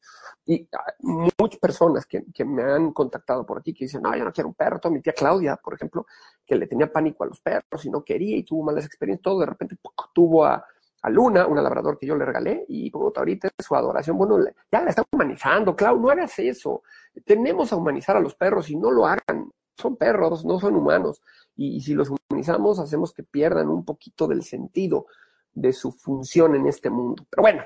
Y 0.47 0.69
ah, 0.73 0.93
muchas 1.39 1.61
personas 1.61 2.07
que, 2.07 2.25
que, 2.33 2.45
me 2.45 2.63
han 2.63 2.93
contactado 2.93 3.47
por 3.47 3.59
aquí 3.59 3.73
que 3.73 3.85
dicen, 3.85 4.03
no, 4.03 4.15
yo 4.17 4.25
no 4.25 4.33
quiero 4.33 4.49
un 4.49 4.55
perro. 4.55 4.81
Mi 4.91 5.01
tía 5.01 5.13
Claudia, 5.13 5.57
por 5.57 5.75
ejemplo, 5.75 6.07
que 6.45 6.57
le 6.57 6.67
tenía 6.67 6.91
pánico 6.93 7.25
a 7.25 7.27
los 7.27 7.41
perros 7.41 7.85
y 7.85 7.91
no 7.91 8.05
quería 8.05 8.37
y 8.37 8.43
tuvo 8.43 8.65
malas 8.65 8.85
experiencias, 8.85 9.23
todo 9.23 9.41
de 9.41 9.47
repente 9.47 9.77
tuvo 10.13 10.45
a 10.45 10.65
a 11.05 11.11
Luna, 11.11 11.47
una 11.47 11.61
labrador 11.61 11.99
que 11.99 12.07
yo 12.07 12.17
le 12.17 12.25
regalé, 12.25 12.65
y 12.67 12.91
ahorita 12.95 13.51
su 13.63 13.77
adoración, 13.77 14.17
bueno, 14.17 14.39
ya 14.73 14.81
la 14.81 14.89
está 14.89 15.05
humanizando, 15.13 15.77
Clau, 15.77 16.01
no 16.01 16.09
hagas 16.09 16.39
eso. 16.39 16.83
Tenemos 17.27 17.71
a 17.75 17.77
humanizar 17.77 18.17
a 18.17 18.21
los 18.21 18.35
perros 18.35 18.71
y 18.71 18.77
no 18.77 18.91
lo 18.91 19.07
hagan. 19.07 19.51
Son 19.77 19.97
perros, 19.97 20.47
no 20.47 20.59
son 20.59 20.77
humanos. 20.77 21.21
Y, 21.57 21.83
si 21.83 21.93
los 21.93 22.09
humanizamos, 22.09 22.79
hacemos 22.79 23.13
que 23.13 23.23
pierdan 23.23 23.69
un 23.69 23.85
poquito 23.85 24.27
del 24.27 24.43
sentido 24.45 25.07
de 25.53 25.75
su 25.75 25.93
función 25.93 26.55
en 26.55 26.69
este 26.69 26.89
mundo. 26.89 27.27
Pero 27.29 27.43
bueno, 27.43 27.63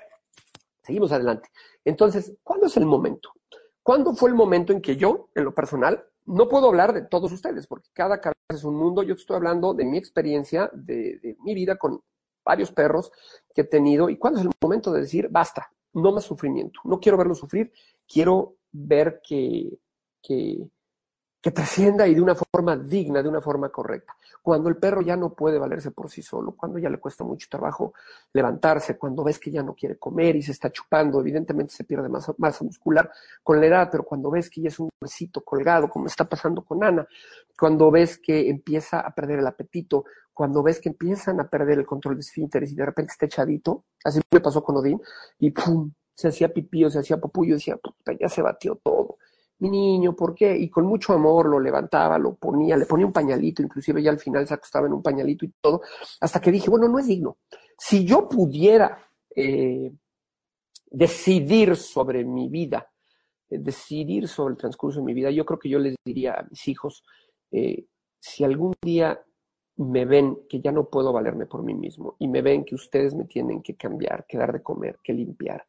seguimos 0.82 1.12
adelante. 1.12 1.48
Entonces, 1.84 2.34
¿cuándo 2.42 2.66
es 2.66 2.76
el 2.76 2.86
momento? 2.86 3.30
¿Cuándo 3.84 4.14
fue 4.14 4.30
el 4.30 4.34
momento 4.34 4.72
en 4.72 4.82
que 4.82 4.96
yo, 4.96 5.28
en 5.36 5.44
lo 5.44 5.54
personal, 5.54 6.04
no 6.26 6.48
puedo 6.48 6.66
hablar 6.66 6.92
de 6.92 7.02
todos 7.02 7.30
ustedes, 7.30 7.68
porque 7.68 7.88
cada 7.92 8.20
cabeza 8.20 8.40
es 8.48 8.64
un 8.64 8.74
mundo. 8.74 9.04
Yo 9.04 9.14
estoy 9.14 9.36
hablando 9.36 9.74
de 9.74 9.84
mi 9.84 9.96
experiencia, 9.96 10.68
de 10.72 11.36
mi 11.44 11.54
vida 11.54 11.76
con 11.76 12.02
varios 12.48 12.72
perros 12.72 13.12
que 13.54 13.60
he 13.60 13.64
tenido. 13.64 14.08
¿Y 14.08 14.16
cuándo 14.16 14.40
es 14.40 14.46
el 14.46 14.52
momento 14.60 14.90
de 14.90 15.02
decir, 15.02 15.28
basta, 15.30 15.70
no 15.92 16.12
más 16.12 16.24
sufrimiento? 16.24 16.80
No 16.84 16.98
quiero 16.98 17.18
verlo 17.18 17.34
sufrir, 17.34 17.70
quiero 18.06 18.56
ver 18.72 19.20
que, 19.22 19.78
que, 20.22 20.66
que 21.48 21.52
trascienda 21.52 22.06
y 22.06 22.14
de 22.14 22.20
una 22.20 22.34
forma 22.34 22.76
digna, 22.76 23.22
de 23.22 23.28
una 23.30 23.40
forma 23.40 23.70
correcta. 23.70 24.14
Cuando 24.42 24.68
el 24.68 24.76
perro 24.76 25.00
ya 25.00 25.16
no 25.16 25.32
puede 25.32 25.58
valerse 25.58 25.90
por 25.92 26.10
sí 26.10 26.20
solo, 26.20 26.52
cuando 26.52 26.78
ya 26.78 26.90
le 26.90 26.98
cuesta 26.98 27.24
mucho 27.24 27.46
trabajo 27.50 27.94
levantarse, 28.34 28.98
cuando 28.98 29.24
ves 29.24 29.38
que 29.38 29.50
ya 29.50 29.62
no 29.62 29.74
quiere 29.74 29.98
comer 29.98 30.36
y 30.36 30.42
se 30.42 30.52
está 30.52 30.70
chupando, 30.70 31.20
evidentemente 31.20 31.72
se 31.72 31.84
pierde 31.84 32.10
masa, 32.10 32.34
muscular 32.60 33.10
con 33.42 33.60
la 33.60 33.66
edad, 33.66 33.88
pero 33.90 34.04
cuando 34.04 34.30
ves 34.30 34.50
que 34.50 34.60
ya 34.60 34.68
es 34.68 34.78
un 34.78 34.90
huesito 35.00 35.40
colgado, 35.42 35.88
como 35.88 36.06
está 36.06 36.28
pasando 36.28 36.62
con 36.62 36.84
Ana, 36.84 37.08
cuando 37.58 37.90
ves 37.90 38.18
que 38.18 38.50
empieza 38.50 39.00
a 39.00 39.14
perder 39.14 39.38
el 39.38 39.46
apetito, 39.46 40.04
cuando 40.34 40.62
ves 40.62 40.80
que 40.80 40.90
empiezan 40.90 41.40
a 41.40 41.48
perder 41.48 41.78
el 41.78 41.86
control 41.86 42.16
de 42.16 42.20
esfínteres 42.20 42.72
y 42.72 42.74
de 42.74 42.84
repente 42.84 43.12
está 43.12 43.24
echadito, 43.24 43.84
así 44.04 44.20
me 44.30 44.40
pasó 44.40 44.62
con 44.62 44.76
Odín, 44.76 45.00
y 45.38 45.50
pum, 45.50 45.90
se 46.14 46.28
hacía 46.28 46.52
pipí 46.52 46.84
o 46.84 46.90
se 46.90 46.98
hacía 46.98 47.16
popullo, 47.16 47.54
decía, 47.54 47.78
puta, 47.78 48.12
ya 48.12 48.28
se 48.28 48.42
batió 48.42 48.78
todo 48.82 49.16
mi 49.60 49.70
niño, 49.70 50.14
¿por 50.14 50.34
qué? 50.34 50.56
Y 50.56 50.68
con 50.68 50.86
mucho 50.86 51.12
amor 51.12 51.48
lo 51.48 51.58
levantaba, 51.58 52.18
lo 52.18 52.34
ponía, 52.34 52.76
le 52.76 52.86
ponía 52.86 53.06
un 53.06 53.12
pañalito, 53.12 53.62
inclusive 53.62 54.02
ya 54.02 54.10
al 54.10 54.18
final 54.18 54.46
se 54.46 54.54
acostaba 54.54 54.86
en 54.86 54.92
un 54.92 55.02
pañalito 55.02 55.44
y 55.44 55.52
todo, 55.60 55.82
hasta 56.20 56.40
que 56.40 56.52
dije, 56.52 56.70
bueno, 56.70 56.88
no 56.88 56.98
es 56.98 57.06
digno. 57.06 57.38
Si 57.76 58.04
yo 58.04 58.28
pudiera 58.28 58.98
eh, 59.34 59.92
decidir 60.90 61.76
sobre 61.76 62.24
mi 62.24 62.48
vida, 62.48 62.90
eh, 63.50 63.58
decidir 63.58 64.28
sobre 64.28 64.52
el 64.52 64.58
transcurso 64.58 65.00
de 65.00 65.06
mi 65.06 65.14
vida, 65.14 65.30
yo 65.30 65.44
creo 65.44 65.58
que 65.58 65.68
yo 65.68 65.78
les 65.78 65.96
diría 66.04 66.34
a 66.34 66.46
mis 66.48 66.68
hijos, 66.68 67.04
eh, 67.50 67.86
si 68.20 68.44
algún 68.44 68.74
día 68.82 69.20
me 69.76 70.04
ven 70.04 70.40
que 70.48 70.60
ya 70.60 70.72
no 70.72 70.88
puedo 70.88 71.12
valerme 71.12 71.46
por 71.46 71.62
mí 71.62 71.72
mismo 71.72 72.16
y 72.18 72.26
me 72.26 72.42
ven 72.42 72.64
que 72.64 72.74
ustedes 72.74 73.14
me 73.14 73.24
tienen 73.24 73.62
que 73.62 73.76
cambiar, 73.76 74.26
que 74.26 74.36
dar 74.36 74.52
de 74.52 74.62
comer, 74.62 74.98
que 75.02 75.12
limpiar, 75.12 75.64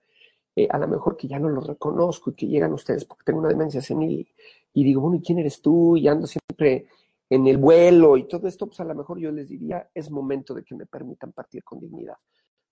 eh, 0.60 0.67
a 0.69 0.78
lo 0.78 0.89
mejor 0.89 1.15
que 1.15 1.26
ya 1.26 1.39
no 1.39 1.48
los 1.48 1.65
reconozco 1.65 2.32
y 2.32 2.34
que 2.34 2.45
llegan 2.45 2.74
ustedes 2.74 3.06
porque 3.06 3.24
tengo 3.24 3.39
una 3.39 3.48
demencia 3.48 3.82
senil 3.82 4.30
y, 4.74 4.84
digo, 4.84 5.00
bueno, 5.00 5.15
¿y 5.15 5.22
quién 5.22 5.39
eres 5.39 5.62
tú? 5.62 5.95
Y 5.95 6.06
ando 6.10 6.28
siempre 6.28 6.88
en 7.30 7.48
el 7.48 7.58
vuelo 7.58 8.17
y 8.17 8.28
todo 8.28 8.45
esto, 8.45 8.67
pues 8.67 8.78
a 8.82 8.84
lo 8.84 8.93
mejor 8.93 9.19
yo 9.19 9.32
les 9.32 9.48
diría, 9.48 9.89
es 9.93 10.12
momento 10.12 10.54
de 10.54 10.63
que 10.65 10.76
me 10.76 10.86
permitan 10.86 11.32
partir 11.32 11.63
con 11.63 11.80
dignidad, 11.80 12.17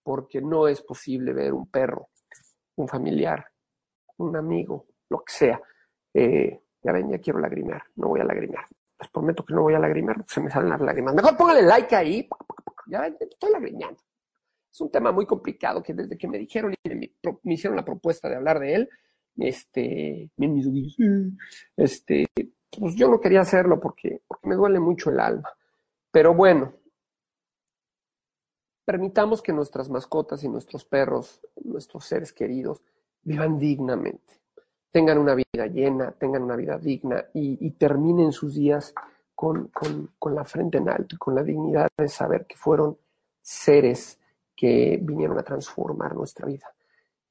porque 0.03 0.41
no 0.41 0.67
es 0.67 0.81
posible 0.81 1.31
ver 1.31 1.53
un 1.53 1.67
perro, 1.67 2.09
un 2.75 2.89
familiar, 2.89 3.45
un 4.17 4.35
amigo, 4.35 4.87
lo 5.09 5.19
que 5.19 5.33
sea. 5.33 5.61
Eh, 6.13 6.59
ya 6.83 6.91
ven, 6.91 7.09
ya 7.09 7.19
quiero 7.19 7.39
lagrimear, 7.39 7.83
no 7.95 8.09
voy 8.09 8.19
a 8.19 8.25
lagrimear. 8.25 8.65
Les 8.99 9.09
prometo 9.09 9.45
que 9.45 9.53
no 9.53 9.61
voy 9.61 9.75
a 9.75 9.79
lagrimear, 9.79 10.25
se 10.27 10.41
me 10.41 10.49
salen 10.49 10.69
las 10.69 10.81
lágrimas. 10.81 11.15
Mejor 11.15 11.37
póngale 11.37 11.61
like 11.61 11.95
ahí, 11.95 12.27
ya 12.87 13.01
ven, 13.01 13.15
estoy 13.19 13.51
lagrimeando. 13.51 14.01
Es 14.77 14.81
un 14.81 14.91
tema 14.91 15.11
muy 15.11 15.25
complicado 15.25 15.81
que 15.81 15.95
desde 15.95 16.19
que 16.19 16.27
me 16.27 16.37
dijeron 16.37 16.75
y 16.83 16.89
me, 16.93 17.11
hicieron 17.45 17.75
la 17.75 17.83
propuesta 17.83 18.29
de 18.29 18.35
hablar 18.35 18.59
de 18.59 18.75
él, 18.75 18.89
este, 19.35 20.29
este, 21.75 22.27
pues 22.77 22.95
yo 22.95 23.07
no 23.09 23.19
quería 23.19 23.41
hacerlo 23.41 23.79
porque, 23.79 24.21
porque 24.27 24.47
me 24.47 24.53
duele 24.53 24.79
mucho 24.79 25.09
el 25.09 25.19
alma. 25.19 25.49
Pero 26.11 26.35
bueno, 26.35 26.75
permitamos 28.85 29.41
que 29.41 29.51
nuestras 29.51 29.89
mascotas 29.89 30.43
y 30.43 30.47
nuestros 30.47 30.85
perros, 30.85 31.41
nuestros 31.63 32.05
seres 32.05 32.31
queridos, 32.31 32.83
vivan 33.23 33.57
dignamente, 33.57 34.41
tengan 34.91 35.17
una 35.17 35.33
vida 35.33 35.65
llena, 35.65 36.11
tengan 36.11 36.43
una 36.43 36.55
vida 36.55 36.77
digna 36.77 37.25
y, 37.33 37.71
terminen 37.71 38.31
sus 38.31 38.53
días 38.53 38.93
con, 39.33 39.71
con, 40.19 40.35
la 40.35 40.45
frente 40.45 40.77
en 40.77 40.87
alto 40.87 41.15
y 41.15 41.17
con 41.17 41.33
la 41.33 41.41
dignidad 41.41 41.89
de 41.97 42.09
saber 42.09 42.45
que 42.45 42.57
fueron 42.57 42.95
seres 43.41 44.19
que 44.57 44.99
vinieron 45.01 45.37
a 45.37 45.43
transformar 45.43 46.15
nuestra 46.15 46.47
vida. 46.47 46.67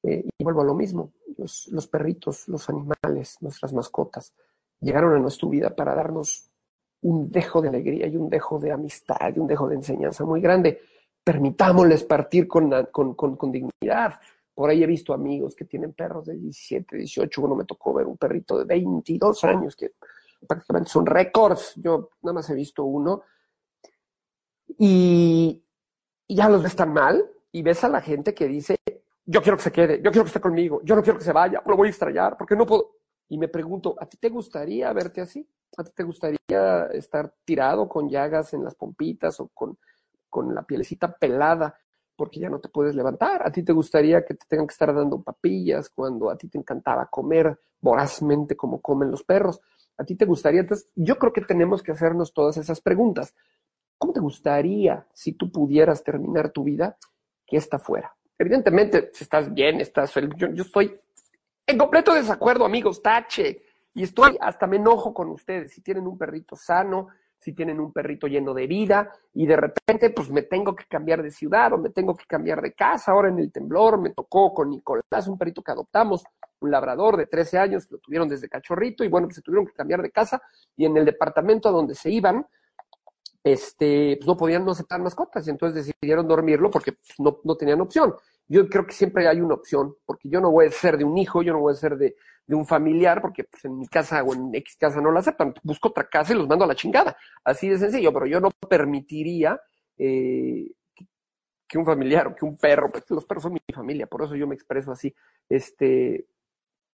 Eh, 0.01 0.23
y 0.37 0.43
vuelvo 0.43 0.61
a 0.61 0.65
lo 0.65 0.73
mismo, 0.73 1.11
los, 1.37 1.67
los, 1.67 1.85
perritos, 1.87 2.47
los 2.47 2.69
animales, 2.69 3.37
nuestras 3.41 3.73
mascotas, 3.73 4.33
llegaron 4.79 5.13
a 5.13 5.19
nuestra 5.19 5.49
vida 5.49 5.75
para 5.75 5.93
darnos 5.93 6.49
un 7.01 7.29
dejo 7.29 7.61
de 7.61 7.69
alegría 7.69 8.07
y 8.07 8.15
un 8.15 8.29
dejo 8.29 8.59
de 8.59 8.71
amistad 8.71 9.35
y 9.35 9.39
un 9.39 9.47
dejo 9.47 9.67
de 9.67 9.75
enseñanza 9.75 10.23
muy 10.23 10.41
grande. 10.41 10.79
Permitámosles 11.23 12.03
partir 12.05 12.47
con, 12.47 12.71
con, 12.91 13.13
con, 13.13 13.51
dignidad. 13.51 14.19
Por 14.53 14.69
ahí 14.69 14.81
he 14.81 14.87
visto 14.87 15.13
amigos 15.13 15.55
que 15.55 15.65
tienen 15.65 15.91
perros 15.91 16.25
de 16.25 16.35
17, 16.35 16.95
18. 16.95 17.41
Bueno, 17.41 17.55
me 17.55 17.65
tocó 17.65 17.93
ver 17.93 18.07
un 18.07 18.17
perrito 18.17 18.57
de 18.57 18.63
22 18.63 19.43
años 19.43 19.75
que 19.75 19.91
prácticamente 20.47 20.89
son 20.89 21.05
récords. 21.05 21.73
Yo 21.75 22.09
nada 22.21 22.35
más 22.35 22.49
he 22.49 22.55
visto 22.55 22.85
uno. 22.85 23.23
Y, 24.79 25.63
y 26.27 26.35
ya 26.35 26.49
los 26.49 26.61
ves 26.61 26.75
tan 26.75 26.93
mal 26.93 27.25
y 27.51 27.61
ves 27.61 27.83
a 27.83 27.89
la 27.89 28.01
gente 28.01 28.33
que 28.33 28.47
dice, 28.47 28.77
yo 29.25 29.41
quiero 29.41 29.57
que 29.57 29.63
se 29.63 29.71
quede, 29.71 29.97
yo 30.01 30.11
quiero 30.11 30.23
que 30.23 30.29
esté 30.29 30.41
conmigo, 30.41 30.81
yo 30.83 30.95
no 30.95 31.03
quiero 31.03 31.17
que 31.17 31.25
se 31.25 31.33
vaya, 31.33 31.61
lo 31.65 31.75
voy 31.75 31.87
a 31.87 31.89
extrañar, 31.89 32.37
porque 32.37 32.55
no 32.55 32.65
puedo. 32.65 32.91
Y 33.29 33.37
me 33.37 33.47
pregunto, 33.47 33.95
¿a 33.99 34.05
ti 34.05 34.17
te 34.17 34.29
gustaría 34.29 34.91
verte 34.93 35.21
así? 35.21 35.47
¿A 35.77 35.83
ti 35.83 35.91
te 35.93 36.03
gustaría 36.03 36.87
estar 36.93 37.33
tirado 37.43 37.89
con 37.89 38.09
llagas 38.09 38.53
en 38.53 38.63
las 38.63 38.75
pompitas 38.75 39.39
o 39.39 39.49
con, 39.53 39.77
con 40.29 40.55
la 40.55 40.63
pielecita 40.63 41.11
pelada 41.13 41.77
porque 42.15 42.39
ya 42.39 42.49
no 42.49 42.59
te 42.59 42.69
puedes 42.69 42.95
levantar? 42.95 43.45
¿A 43.45 43.51
ti 43.51 43.63
te 43.63 43.73
gustaría 43.73 44.23
que 44.23 44.33
te 44.33 44.45
tengan 44.47 44.67
que 44.67 44.71
estar 44.71 44.93
dando 44.95 45.21
papillas 45.21 45.89
cuando 45.89 46.29
a 46.29 46.37
ti 46.37 46.47
te 46.47 46.57
encantaba 46.57 47.07
comer 47.07 47.59
vorazmente 47.81 48.55
como 48.55 48.81
comen 48.81 49.11
los 49.11 49.23
perros? 49.23 49.59
¿A 49.97 50.05
ti 50.05 50.15
te 50.15 50.25
gustaría? 50.25 50.61
Entonces, 50.61 50.89
yo 50.95 51.17
creo 51.17 51.33
que 51.33 51.41
tenemos 51.41 51.83
que 51.83 51.91
hacernos 51.91 52.33
todas 52.33 52.55
esas 52.57 52.79
preguntas. 52.81 53.33
¿Cómo 53.97 54.13
te 54.13 54.19
gustaría, 54.19 55.05
si 55.13 55.33
tú 55.33 55.51
pudieras 55.51 56.03
terminar 56.03 56.51
tu 56.51 56.63
vida, 56.63 56.97
que 57.45 57.57
esta 57.57 57.79
fuera? 57.79 58.15
Evidentemente, 58.37 59.09
si 59.13 59.23
estás 59.23 59.51
bien, 59.53 59.81
estás 59.81 60.11
feliz. 60.13 60.31
Yo, 60.37 60.47
estoy 60.49 60.99
en 61.65 61.77
completo 61.77 62.13
desacuerdo, 62.13 62.65
amigos, 62.65 63.01
tache. 63.01 63.63
Y 63.93 64.03
estoy, 64.03 64.37
hasta 64.39 64.67
me 64.67 64.77
enojo 64.77 65.13
con 65.13 65.29
ustedes. 65.29 65.71
Si 65.71 65.81
tienen 65.81 66.05
un 66.05 66.17
perrito 66.17 66.55
sano, 66.55 67.07
si 67.39 67.53
tienen 67.53 67.79
un 67.79 67.91
perrito 67.91 68.27
lleno 68.27 68.53
de 68.53 68.67
vida 68.67 69.11
y 69.33 69.45
de 69.45 69.55
repente 69.55 70.09
pues 70.09 70.29
me 70.29 70.41
tengo 70.43 70.75
que 70.75 70.85
cambiar 70.85 71.21
de 71.21 71.31
ciudad 71.31 71.73
o 71.73 71.77
me 71.77 71.89
tengo 71.89 72.15
que 72.15 72.25
cambiar 72.25 72.61
de 72.61 72.73
casa. 72.73 73.11
Ahora 73.11 73.29
en 73.29 73.39
el 73.39 73.51
temblor 73.51 73.99
me 73.99 74.11
tocó 74.11 74.53
con 74.53 74.69
Nicolás, 74.69 75.27
un 75.27 75.37
perrito 75.37 75.61
que 75.61 75.71
adoptamos, 75.71 76.23
un 76.59 76.71
labrador 76.71 77.17
de 77.17 77.27
13 77.27 77.59
años, 77.59 77.87
lo 77.89 77.99
tuvieron 77.99 78.27
desde 78.27 78.49
cachorrito 78.49 79.03
y 79.03 79.07
bueno, 79.07 79.27
pues 79.27 79.35
se 79.35 79.41
tuvieron 79.41 79.67
que 79.67 79.73
cambiar 79.73 80.01
de 80.01 80.11
casa 80.11 80.41
y 80.75 80.85
en 80.85 80.97
el 80.97 81.05
departamento 81.05 81.69
a 81.69 81.71
donde 81.71 81.95
se 81.95 82.09
iban, 82.09 82.45
este, 83.51 84.17
pues 84.17 84.27
no 84.27 84.37
podían 84.37 84.65
no 84.65 84.71
aceptar 84.71 85.01
mascotas 85.01 85.47
y 85.47 85.49
entonces 85.49 85.85
decidieron 85.85 86.27
dormirlo 86.27 86.69
porque 86.69 86.93
pues, 86.93 87.19
no, 87.19 87.39
no, 87.43 87.55
tenían 87.55 87.81
opción. 87.81 88.13
Yo 88.47 88.67
creo 88.69 88.85
que 88.85 88.93
siempre 88.93 89.27
hay 89.27 89.41
una 89.41 89.55
opción, 89.55 89.95
porque 90.05 90.29
yo 90.29 90.39
no 90.39 90.51
voy 90.51 90.67
a 90.67 90.71
ser 90.71 90.97
de 90.97 91.03
un 91.03 91.17
hijo, 91.17 91.41
yo 91.41 91.53
no 91.53 91.59
voy 91.59 91.73
a 91.73 91.75
ser 91.75 91.97
de, 91.97 92.15
de 92.45 92.55
un 92.55 92.65
familiar, 92.65 93.21
porque 93.21 93.43
pues, 93.43 93.65
en 93.65 93.77
mi 93.77 93.87
casa 93.87 94.23
o 94.23 94.33
en 94.33 94.55
X 94.55 94.77
casa 94.79 95.01
no 95.01 95.11
lo 95.11 95.19
aceptan. 95.19 95.53
Busco 95.63 95.89
otra 95.89 96.07
casa 96.07 96.33
y 96.33 96.37
los 96.37 96.47
mando 96.47 96.63
a 96.63 96.67
la 96.67 96.75
chingada. 96.75 97.17
Así 97.43 97.67
de 97.67 97.77
sencillo, 97.77 98.13
pero 98.13 98.25
yo 98.25 98.39
no 98.39 98.49
permitiría 98.69 99.59
eh, 99.97 100.71
que 101.67 101.77
un 101.77 101.85
familiar 101.85 102.27
o 102.27 102.35
que 102.35 102.45
un 102.45 102.57
perro, 102.57 102.91
pues 102.91 103.03
los 103.09 103.25
perros 103.25 103.43
son 103.43 103.53
mi 103.53 103.59
familia, 103.73 104.07
por 104.07 104.23
eso 104.23 104.35
yo 104.35 104.47
me 104.47 104.55
expreso 104.55 104.91
así, 104.91 105.13
este, 105.49 106.27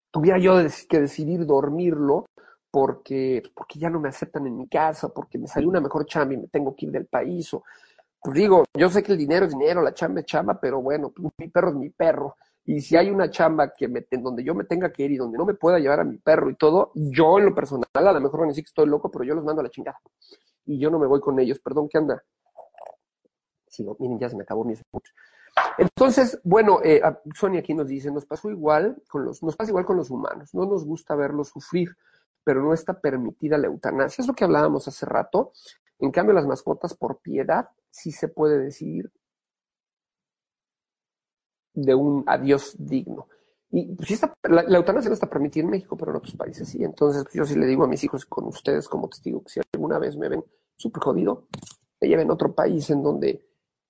tuviera 0.09 0.39
yo 0.39 0.57
que 0.89 0.99
decidir 0.99 1.45
dormirlo 1.45 2.25
porque, 2.73 3.43
porque 3.53 3.77
ya 3.77 3.88
no 3.88 3.99
me 3.99 4.09
aceptan 4.09 4.47
en 4.47 4.57
mi 4.57 4.67
casa, 4.67 5.09
porque 5.09 5.38
me 5.38 5.47
salió 5.47 5.69
una 5.69 5.79
mejor 5.79 6.07
chamba 6.07 6.33
y 6.33 6.38
me 6.38 6.47
tengo 6.47 6.75
que 6.75 6.88
ir 6.88 6.91
del 6.91 7.05
país. 7.05 7.53
O, 7.53 7.63
pues 8.19 8.33
digo, 8.33 8.63
yo 8.73 8.89
sé 8.89 9.03
que 9.03 9.12
el 9.12 9.17
dinero 9.19 9.45
es 9.45 9.51
dinero, 9.51 9.83
la 9.83 9.93
chamba 9.93 10.21
es 10.21 10.25
chamba, 10.25 10.59
pero 10.59 10.81
bueno, 10.81 11.12
pues, 11.12 11.31
mi 11.38 11.49
perro 11.49 11.69
es 11.69 11.75
mi 11.75 11.91
perro. 11.91 12.36
Y 12.65 12.81
si 12.81 12.97
hay 12.97 13.12
una 13.12 13.29
chamba 13.29 13.71
que 13.75 13.88
me, 13.88 14.03
donde 14.09 14.43
yo 14.43 14.55
me 14.55 14.63
tenga 14.63 14.91
que 14.91 15.03
ir 15.03 15.12
y 15.12 15.17
donde 15.17 15.38
no 15.38 15.45
me 15.45 15.53
pueda 15.53 15.77
llevar 15.77 15.99
a 15.99 16.03
mi 16.03 16.17
perro 16.17 16.49
y 16.49 16.55
todo, 16.55 16.91
yo 16.95 17.38
en 17.38 17.45
lo 17.45 17.53
personal, 17.53 17.86
a 17.93 18.12
lo 18.12 18.19
mejor 18.19 18.39
van 18.39 18.49
a 18.49 18.53
decir 18.53 18.63
que 18.63 18.69
estoy 18.69 18.88
loco, 18.88 19.12
pero 19.12 19.23
yo 19.23 19.36
los 19.36 19.43
mando 19.43 19.59
a 19.59 19.65
la 19.65 19.69
chingada. 19.69 19.99
Y 20.65 20.79
yo 20.79 20.89
no 20.89 20.97
me 20.97 21.05
voy 21.05 21.19
con 21.19 21.39
ellos. 21.39 21.59
Perdón, 21.59 21.88
¿qué 21.88 21.99
anda? 21.99 22.23
Sí, 23.67 23.86
miren, 23.99 24.17
ya 24.17 24.29
se 24.29 24.36
me 24.36 24.41
acabó 24.41 24.63
mi 24.63 24.73
entonces, 25.77 26.39
bueno, 26.43 26.79
eh, 26.83 26.99
Sonia 27.36 27.59
aquí 27.59 27.75
nos 27.75 27.88
dice, 27.88 28.09
nos 28.09 28.25
pasó 28.25 28.49
igual 28.49 28.99
con 29.07 29.25
los, 29.25 29.43
nos 29.43 29.55
pasa 29.55 29.69
igual 29.69 29.86
con 29.86 29.97
los 29.97 30.09
humanos, 30.09 30.49
no 30.53 30.65
nos 30.65 30.83
gusta 30.83 31.13
verlos 31.15 31.49
sufrir 31.49 31.95
pero 32.43 32.62
no 32.62 32.73
está 32.73 32.99
permitida 32.99 33.58
la 33.58 33.67
eutanasia. 33.67 34.21
Es 34.21 34.27
lo 34.27 34.34
que 34.34 34.43
hablábamos 34.43 34.88
hace 34.88 35.06
rato. 35.06 35.53
En 35.99 36.12
cambio, 36.12 36.34
las 36.34 36.45
mascotas 36.45 36.95
por 36.95 37.19
piedad 37.19 37.69
sí 37.89 38.12
se 38.12 38.27
puede 38.27 38.60
decidir 38.60 39.12
de 41.73 41.95
un 41.95 42.23
adiós 42.27 42.75
digno. 42.77 43.27
Y 43.71 43.95
pues, 43.95 44.12
está, 44.12 44.34
la, 44.43 44.62
eutanasia 44.77 45.10
no 45.10 45.15
está 45.15 45.29
permitida 45.29 45.63
en 45.63 45.71
México, 45.71 45.97
pero 45.97 46.12
en 46.12 46.17
otros 46.17 46.36
países 46.36 46.67
sí. 46.67 46.84
Entonces, 46.84 47.23
pues, 47.23 47.34
yo 47.34 47.45
sí 47.45 47.56
le 47.56 47.65
digo 47.65 47.84
a 47.84 47.88
mis 47.88 48.03
hijos, 48.03 48.25
con 48.25 48.45
ustedes 48.45 48.88
como 48.88 49.10
testigo, 49.10 49.43
que 49.43 49.49
si 49.49 49.62
alguna 49.73 49.97
vez 49.97 50.15
me 50.15 50.29
ven 50.29 50.43
súper 50.75 51.01
jodido, 51.01 51.47
me 51.99 52.08
lleven 52.08 52.29
a 52.29 52.34
otro 52.34 52.53
país 52.53 52.89
en 52.89 53.01
donde 53.01 53.47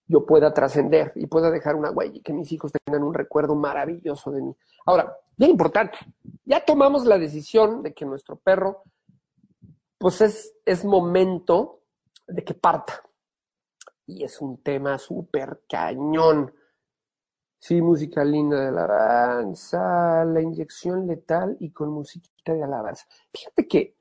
yo 0.07 0.25
pueda 0.25 0.53
trascender 0.53 1.11
y 1.15 1.27
pueda 1.27 1.49
dejar 1.49 1.75
una 1.75 1.91
huella 1.91 2.15
y 2.15 2.21
que 2.21 2.33
mis 2.33 2.51
hijos 2.51 2.71
tengan 2.85 3.03
un 3.03 3.13
recuerdo 3.13 3.55
maravilloso 3.55 4.31
de 4.31 4.41
mí. 4.41 4.55
Ahora, 4.85 5.17
bien 5.37 5.51
importante, 5.51 5.97
ya 6.45 6.63
tomamos 6.63 7.05
la 7.05 7.17
decisión 7.17 7.83
de 7.83 7.93
que 7.93 8.05
nuestro 8.05 8.35
perro, 8.37 8.83
pues 9.97 10.21
es, 10.21 10.53
es 10.65 10.83
momento 10.83 11.81
de 12.27 12.43
que 12.43 12.53
parta. 12.53 13.01
Y 14.05 14.23
es 14.23 14.41
un 14.41 14.61
tema 14.61 14.97
súper 14.97 15.61
cañón. 15.69 16.53
Sí, 17.57 17.81
música 17.81 18.25
linda 18.25 18.59
de 18.59 18.67
alabanza, 18.67 20.25
la 20.25 20.41
inyección 20.41 21.07
letal 21.07 21.55
y 21.61 21.71
con 21.71 21.89
musiquita 21.89 22.53
de 22.53 22.63
alabanza. 22.63 23.05
Fíjate 23.33 23.67
que 23.67 23.95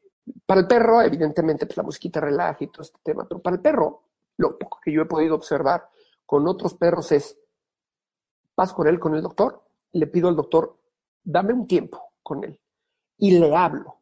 Para 0.46 0.60
el 0.60 0.66
perro, 0.66 1.02
evidentemente, 1.02 1.66
pues 1.66 1.76
la 1.76 1.82
mosquita 1.82 2.20
relaja 2.20 2.58
y 2.64 2.68
todo 2.68 2.82
este 2.82 2.98
tema, 3.02 3.26
pero 3.28 3.40
para 3.40 3.56
el 3.56 3.62
perro, 3.62 4.02
lo 4.36 4.58
poco 4.58 4.78
que 4.82 4.92
yo 4.92 5.02
he 5.02 5.06
podido 5.06 5.34
observar 5.34 5.88
con 6.26 6.46
otros 6.46 6.74
perros 6.74 7.12
es, 7.12 7.38
vas 8.56 8.72
con 8.72 8.86
él, 8.86 8.98
con 8.98 9.14
el 9.14 9.22
doctor, 9.22 9.62
le 9.92 10.06
pido 10.06 10.28
al 10.28 10.36
doctor, 10.36 10.78
dame 11.24 11.52
un 11.52 11.66
tiempo 11.66 12.12
con 12.22 12.44
él 12.44 12.58
y 13.18 13.38
le 13.38 13.54
hablo. 13.54 14.00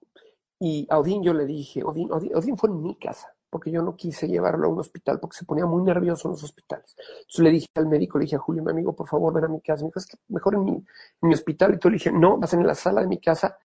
Y 0.58 0.86
a 0.90 0.98
Odín 0.98 1.22
yo 1.22 1.32
le 1.32 1.46
dije, 1.46 1.82
Odín, 1.82 2.10
Odín, 2.12 2.56
fue 2.56 2.68
en 2.68 2.82
mi 2.82 2.96
casa, 2.96 3.34
porque 3.48 3.70
yo 3.70 3.82
no 3.82 3.96
quise 3.96 4.28
llevarlo 4.28 4.66
a 4.66 4.70
un 4.70 4.78
hospital 4.78 5.18
porque 5.18 5.36
se 5.36 5.44
ponía 5.44 5.66
muy 5.66 5.82
nervioso 5.82 6.28
en 6.28 6.32
los 6.32 6.42
hospitales. 6.42 6.94
Entonces 6.98 7.40
le 7.40 7.50
dije 7.50 7.66
al 7.74 7.86
médico, 7.86 8.18
le 8.18 8.24
dije 8.24 8.36
a 8.36 8.40
Julio, 8.40 8.62
mi 8.62 8.70
amigo, 8.70 8.94
por 8.94 9.08
favor, 9.08 9.32
ven 9.32 9.44
a 9.44 9.48
mi 9.48 9.60
casa. 9.60 9.82
Me 9.82 9.88
dijo, 9.88 9.98
es 9.98 10.06
que 10.06 10.16
mejor 10.28 10.54
en 10.54 10.64
mi, 10.64 10.84
mi 11.22 11.34
hospital. 11.34 11.74
Y 11.74 11.78
tú 11.78 11.88
le 11.88 11.94
dije, 11.94 12.12
no, 12.12 12.38
vas 12.38 12.52
en 12.52 12.66
la 12.66 12.74
sala 12.74 13.00
de 13.00 13.06
mi 13.06 13.18
casa. 13.18 13.58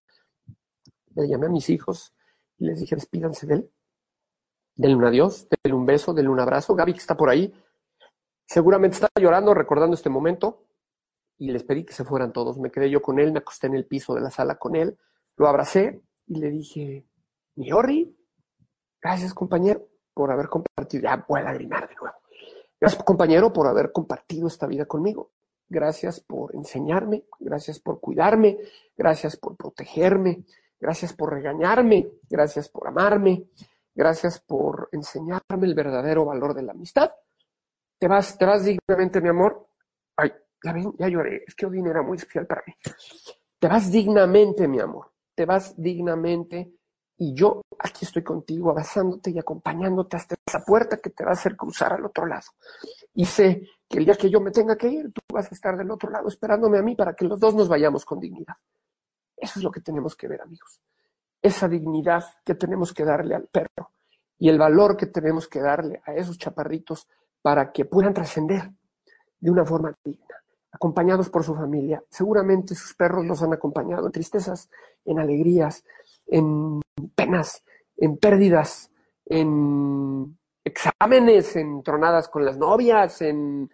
Le 1.14 1.28
llamé 1.28 1.46
a 1.46 1.50
mis 1.50 1.68
hijos 1.70 2.14
y 2.58 2.66
les 2.66 2.80
dije, 2.80 2.94
despídanse 2.94 3.46
de 3.46 3.54
él. 3.54 3.70
Denle 4.74 4.96
un 4.96 5.04
adiós, 5.04 5.46
denle 5.62 5.76
un 5.76 5.86
beso, 5.86 6.12
denle 6.14 6.30
un 6.30 6.40
abrazo. 6.40 6.74
Gaby, 6.74 6.92
que 6.92 6.98
está 6.98 7.16
por 7.16 7.30
ahí, 7.30 7.52
seguramente 8.46 8.96
está 8.96 9.08
llorando, 9.18 9.54
recordando 9.54 9.94
este 9.94 10.10
momento. 10.10 10.65
Y 11.38 11.50
les 11.50 11.64
pedí 11.64 11.84
que 11.84 11.92
se 11.92 12.04
fueran 12.04 12.32
todos. 12.32 12.58
Me 12.58 12.70
quedé 12.70 12.90
yo 12.90 13.02
con 13.02 13.18
él, 13.18 13.32
me 13.32 13.38
acosté 13.38 13.66
en 13.66 13.74
el 13.74 13.86
piso 13.86 14.14
de 14.14 14.20
la 14.20 14.30
sala 14.30 14.56
con 14.56 14.74
él, 14.76 14.96
lo 15.36 15.48
abracé 15.48 16.00
y 16.26 16.38
le 16.38 16.50
dije, 16.50 17.06
Miori, 17.56 18.16
gracias 19.00 19.34
compañero 19.34 19.88
por 20.14 20.30
haber 20.32 20.48
compartido. 20.48 21.04
Ya 21.04 21.24
voy 21.28 21.40
a 21.40 21.44
lagrimar 21.44 21.88
de 21.88 21.94
nuevo. 21.94 22.16
Gracias 22.80 23.02
compañero 23.02 23.52
por 23.52 23.66
haber 23.66 23.92
compartido 23.92 24.48
esta 24.48 24.66
vida 24.66 24.86
conmigo. 24.86 25.32
Gracias 25.68 26.20
por 26.20 26.54
enseñarme, 26.54 27.24
gracias 27.40 27.80
por 27.80 28.00
cuidarme, 28.00 28.58
gracias 28.96 29.36
por 29.36 29.56
protegerme, 29.56 30.44
gracias 30.78 31.12
por 31.12 31.32
regañarme, 31.32 32.08
gracias 32.30 32.68
por 32.68 32.86
amarme, 32.86 33.48
gracias 33.92 34.38
por 34.38 34.88
enseñarme 34.92 35.66
el 35.66 35.74
verdadero 35.74 36.24
valor 36.24 36.54
de 36.54 36.62
la 36.62 36.72
amistad. 36.72 37.10
Te 37.98 38.06
vas, 38.06 38.38
te 38.38 38.44
vas 38.44 38.64
dignamente, 38.64 39.20
mi 39.20 39.28
amor. 39.28 39.68
Ay, 40.16 40.32
ya 40.62 40.72
ven, 40.72 40.92
ya 40.98 41.08
lloré. 41.08 41.44
Es 41.46 41.54
que 41.54 41.66
Odín 41.66 41.86
era 41.86 42.02
muy 42.02 42.16
especial 42.16 42.46
para 42.46 42.62
mí. 42.66 42.74
Te 43.58 43.68
vas 43.68 43.90
dignamente, 43.90 44.68
mi 44.68 44.80
amor. 44.80 45.12
Te 45.34 45.44
vas 45.44 45.74
dignamente 45.76 46.72
y 47.18 47.34
yo 47.34 47.62
aquí 47.78 48.04
estoy 48.04 48.22
contigo, 48.22 48.70
abrazándote 48.70 49.30
y 49.30 49.38
acompañándote 49.38 50.16
hasta 50.16 50.34
esa 50.46 50.60
puerta 50.64 50.98
que 50.98 51.10
te 51.10 51.24
va 51.24 51.30
a 51.30 51.34
hacer 51.34 51.56
cruzar 51.56 51.94
al 51.94 52.04
otro 52.04 52.26
lado. 52.26 52.46
Y 53.14 53.24
sé 53.24 53.62
que 53.88 53.98
el 53.98 54.04
día 54.04 54.14
que 54.14 54.28
yo 54.28 54.40
me 54.40 54.50
tenga 54.50 54.76
que 54.76 54.88
ir, 54.88 55.12
tú 55.12 55.20
vas 55.32 55.50
a 55.50 55.54
estar 55.54 55.76
del 55.76 55.90
otro 55.90 56.10
lado 56.10 56.28
esperándome 56.28 56.78
a 56.78 56.82
mí 56.82 56.94
para 56.94 57.14
que 57.14 57.24
los 57.24 57.40
dos 57.40 57.54
nos 57.54 57.68
vayamos 57.68 58.04
con 58.04 58.20
dignidad. 58.20 58.56
Eso 59.36 59.58
es 59.58 59.62
lo 59.62 59.70
que 59.70 59.80
tenemos 59.80 60.14
que 60.14 60.28
ver, 60.28 60.42
amigos. 60.42 60.80
Esa 61.40 61.68
dignidad 61.68 62.24
que 62.44 62.54
tenemos 62.54 62.92
que 62.92 63.04
darle 63.04 63.34
al 63.34 63.46
perro 63.46 63.92
y 64.38 64.48
el 64.48 64.58
valor 64.58 64.96
que 64.96 65.06
tenemos 65.06 65.48
que 65.48 65.60
darle 65.60 66.02
a 66.04 66.14
esos 66.14 66.36
chaparritos 66.36 67.08
para 67.40 67.72
que 67.72 67.84
puedan 67.84 68.12
trascender 68.12 68.70
de 69.38 69.50
una 69.50 69.64
forma 69.64 69.94
digna, 70.04 70.42
acompañados 70.76 71.30
por 71.30 71.42
su 71.42 71.54
familia. 71.54 72.02
Seguramente 72.10 72.74
sus 72.74 72.94
perros 72.94 73.24
los 73.26 73.42
han 73.42 73.52
acompañado 73.52 74.06
en 74.06 74.12
tristezas, 74.12 74.70
en 75.04 75.18
alegrías, 75.18 75.84
en 76.26 76.80
penas, 77.14 77.64
en 77.96 78.18
pérdidas, 78.18 78.90
en 79.24 80.38
exámenes, 80.62 81.56
en 81.56 81.82
tronadas 81.82 82.28
con 82.28 82.44
las 82.44 82.58
novias, 82.58 83.22
en 83.22 83.70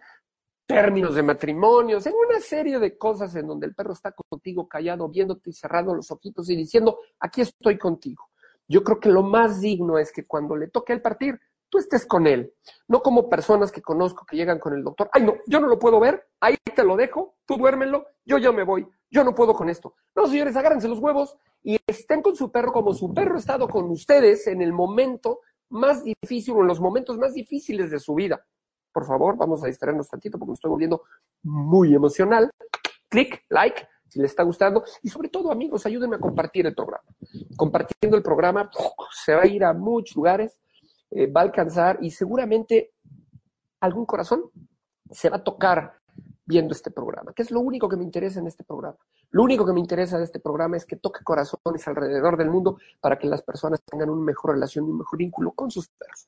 términos 0.65 1.13
de 1.15 1.23
matrimonios, 1.23 2.05
en 2.07 2.13
una 2.13 2.39
serie 2.39 2.79
de 2.79 2.97
cosas 2.97 3.35
en 3.35 3.47
donde 3.47 3.67
el 3.67 3.75
perro 3.75 3.93
está 3.93 4.13
contigo 4.13 4.67
callado, 4.67 5.09
viéndote 5.09 5.49
y 5.49 5.53
cerrando 5.53 5.93
los 5.93 6.09
ojitos 6.09 6.49
y 6.49 6.55
diciendo, 6.55 6.99
aquí 7.19 7.41
estoy 7.41 7.77
contigo. 7.77 8.29
Yo 8.67 8.81
creo 8.83 8.99
que 8.99 9.09
lo 9.09 9.23
más 9.23 9.59
digno 9.59 9.97
es 9.97 10.11
que 10.13 10.25
cuando 10.25 10.55
le 10.55 10.69
toque 10.69 10.93
el 10.93 11.01
partir, 11.01 11.37
tú 11.73 11.79
estés 11.79 12.05
con 12.05 12.27
él, 12.27 12.53
no 12.87 13.01
como 13.01 13.27
personas 13.27 13.71
que 13.71 13.81
conozco 13.81 14.27
que 14.27 14.37
llegan 14.37 14.59
con 14.59 14.75
el 14.75 14.83
doctor, 14.83 15.09
ay 15.11 15.23
no, 15.23 15.33
yo 15.47 15.59
no 15.59 15.65
lo 15.65 15.79
puedo 15.79 15.99
ver, 15.99 16.27
ahí 16.39 16.55
te 16.75 16.83
lo 16.83 16.95
dejo, 16.95 17.33
tú 17.47 17.57
duérmelo, 17.57 18.05
yo 18.23 18.37
ya 18.37 18.51
me 18.51 18.61
voy, 18.61 18.87
yo 19.09 19.23
no 19.23 19.33
puedo 19.33 19.55
con 19.55 19.69
esto. 19.69 19.95
No, 20.15 20.27
señores, 20.27 20.55
agárrense 20.55 20.87
los 20.87 20.99
huevos 20.99 21.35
y 21.63 21.79
estén 21.87 22.21
con 22.21 22.35
su 22.35 22.51
perro 22.51 22.71
como 22.71 22.93
su 22.93 23.11
perro 23.11 23.37
ha 23.37 23.39
estado 23.39 23.67
con 23.67 23.89
ustedes 23.89 24.45
en 24.45 24.61
el 24.61 24.71
momento 24.71 25.39
más 25.69 26.03
difícil 26.03 26.53
o 26.53 26.61
en 26.61 26.67
los 26.67 26.79
momentos 26.79 27.17
más 27.17 27.33
difíciles 27.33 27.89
de 27.89 27.99
su 27.99 28.13
vida. 28.13 28.45
Por 28.91 29.07
favor, 29.07 29.35
vamos 29.35 29.63
a 29.63 29.65
distraernos 29.65 30.07
tantito 30.07 30.37
porque 30.37 30.51
me 30.51 30.53
estoy 30.53 30.69
volviendo 30.69 31.01
muy 31.41 31.95
emocional. 31.95 32.51
Clic, 33.09 33.43
like, 33.49 33.87
si 34.07 34.19
les 34.19 34.29
está 34.29 34.43
gustando. 34.43 34.83
Y 35.01 35.09
sobre 35.09 35.29
todo, 35.29 35.51
amigos, 35.51 35.87
ayúdenme 35.87 36.17
a 36.17 36.19
compartir 36.19 36.67
el 36.67 36.75
programa. 36.75 37.03
Compartiendo 37.57 38.15
el 38.15 38.21
programa, 38.21 38.69
se 39.25 39.33
va 39.33 39.41
a 39.41 39.47
ir 39.47 39.63
a 39.63 39.73
muchos 39.73 40.15
lugares, 40.15 40.59
eh, 41.15 41.27
va 41.27 41.41
a 41.41 41.43
alcanzar 41.43 41.99
y 42.01 42.11
seguramente 42.11 42.91
algún 43.79 44.05
corazón 44.05 44.49
se 45.11 45.29
va 45.29 45.37
a 45.37 45.43
tocar 45.43 45.93
viendo 46.45 46.73
este 46.73 46.91
programa, 46.91 47.33
que 47.33 47.43
es 47.43 47.51
lo 47.51 47.59
único 47.59 47.87
que 47.87 47.95
me 47.95 48.03
interesa 48.03 48.39
en 48.39 48.47
este 48.47 48.63
programa. 48.63 48.97
Lo 49.31 49.43
único 49.43 49.65
que 49.65 49.73
me 49.73 49.79
interesa 49.79 50.17
de 50.17 50.25
este 50.25 50.39
programa 50.39 50.77
es 50.77 50.85
que 50.85 50.97
toque 50.97 51.23
corazones 51.23 51.87
alrededor 51.87 52.37
del 52.37 52.49
mundo 52.49 52.77
para 52.99 53.17
que 53.17 53.27
las 53.27 53.41
personas 53.41 53.81
tengan 53.83 54.09
una 54.09 54.23
mejor 54.23 54.51
relación 54.51 54.85
y 54.85 54.91
un 54.91 54.97
mejor 54.97 55.17
vínculo 55.19 55.51
con 55.51 55.71
sus 55.71 55.87
perros. 55.89 56.27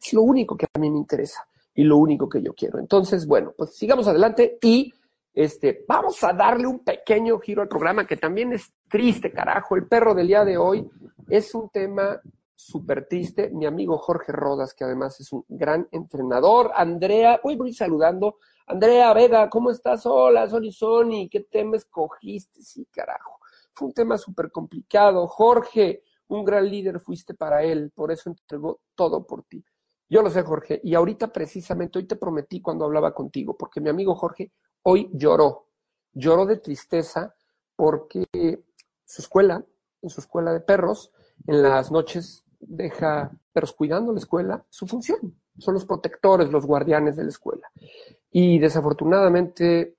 Es 0.00 0.12
lo 0.12 0.22
único 0.22 0.56
que 0.56 0.66
a 0.72 0.78
mí 0.78 0.90
me 0.90 0.98
interesa 0.98 1.46
y 1.74 1.84
lo 1.84 1.96
único 1.96 2.28
que 2.28 2.42
yo 2.42 2.52
quiero. 2.54 2.78
Entonces, 2.78 3.26
bueno, 3.26 3.54
pues 3.56 3.76
sigamos 3.76 4.08
adelante 4.08 4.58
y 4.60 4.92
este, 5.32 5.84
vamos 5.88 6.22
a 6.24 6.32
darle 6.32 6.66
un 6.66 6.80
pequeño 6.80 7.38
giro 7.38 7.62
al 7.62 7.68
programa 7.68 8.06
que 8.06 8.16
también 8.16 8.52
es 8.52 8.72
triste, 8.88 9.32
carajo. 9.32 9.76
El 9.76 9.86
perro 9.86 10.14
del 10.14 10.26
día 10.26 10.44
de 10.44 10.58
hoy 10.58 10.90
es 11.28 11.54
un 11.54 11.70
tema 11.70 12.20
súper 12.66 13.06
triste. 13.06 13.50
Mi 13.50 13.66
amigo 13.66 13.98
Jorge 13.98 14.32
Rodas, 14.32 14.74
que 14.74 14.84
además 14.84 15.20
es 15.20 15.32
un 15.32 15.44
gran 15.48 15.88
entrenador. 15.90 16.70
Andrea, 16.74 17.40
voy, 17.42 17.56
voy 17.56 17.72
saludando 17.72 18.38
Andrea 18.66 19.12
Vega, 19.12 19.50
¿cómo 19.50 19.70
estás? 19.70 20.06
Hola, 20.06 20.48
Sony 20.48 20.70
Sony, 20.70 21.28
¿qué 21.30 21.40
tema 21.40 21.76
escogiste? 21.76 22.62
Sí, 22.62 22.86
carajo. 22.90 23.40
Fue 23.74 23.88
un 23.88 23.94
tema 23.94 24.16
súper 24.16 24.50
complicado. 24.50 25.26
Jorge, 25.26 26.04
un 26.28 26.44
gran 26.44 26.68
líder 26.70 27.00
fuiste 27.00 27.34
para 27.34 27.62
él, 27.64 27.90
por 27.94 28.12
eso 28.12 28.30
entregó 28.30 28.80
todo 28.94 29.26
por 29.26 29.42
ti. 29.44 29.64
Yo 30.08 30.22
lo 30.22 30.30
sé, 30.30 30.42
Jorge, 30.42 30.80
y 30.84 30.94
ahorita 30.94 31.32
precisamente, 31.32 31.98
hoy 31.98 32.06
te 32.06 32.16
prometí 32.16 32.60
cuando 32.60 32.84
hablaba 32.84 33.14
contigo, 33.14 33.56
porque 33.56 33.80
mi 33.80 33.88
amigo 33.88 34.14
Jorge 34.14 34.52
hoy 34.82 35.10
lloró, 35.12 35.68
lloró 36.12 36.46
de 36.46 36.58
tristeza 36.58 37.34
porque 37.74 38.24
su 39.04 39.22
escuela, 39.22 39.64
en 40.02 40.10
su 40.10 40.20
escuela 40.20 40.52
de 40.52 40.60
perros, 40.60 41.12
en 41.46 41.62
las 41.62 41.90
noches 41.90 42.41
deja 42.62 43.30
cuidando 43.76 44.12
la 44.12 44.18
escuela, 44.18 44.64
su 44.70 44.86
función. 44.86 45.36
Son 45.58 45.74
los 45.74 45.84
protectores, 45.84 46.50
los 46.50 46.66
guardianes 46.66 47.16
de 47.16 47.24
la 47.24 47.28
escuela. 47.28 47.70
Y 48.30 48.58
desafortunadamente, 48.58 49.96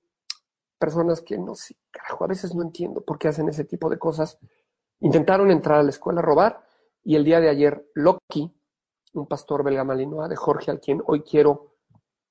personas 0.79 1.21
que 1.21 1.37
no 1.37 1.55
sé, 1.55 1.75
carajo, 1.91 2.23
a 2.23 2.27
veces 2.27 2.55
no 2.55 2.63
entiendo 2.63 3.01
por 3.01 3.19
qué 3.19 3.27
hacen 3.27 3.47
ese 3.49 3.65
tipo 3.65 3.89
de 3.89 3.99
cosas, 3.99 4.39
intentaron 4.99 5.51
entrar 5.51 5.79
a 5.79 5.83
la 5.83 5.91
escuela 5.91 6.19
a 6.19 6.23
robar 6.23 6.65
y 7.03 7.15
el 7.15 7.23
día 7.23 7.39
de 7.39 7.49
ayer 7.49 7.85
Loki, 7.93 8.51
un 9.13 9.27
pastor 9.27 9.63
belga 9.63 9.83
malinois 9.83 10.29
de 10.29 10.35
Jorge, 10.35 10.71
al 10.71 10.79
quien 10.79 11.01
hoy 11.05 11.21
quiero 11.21 11.75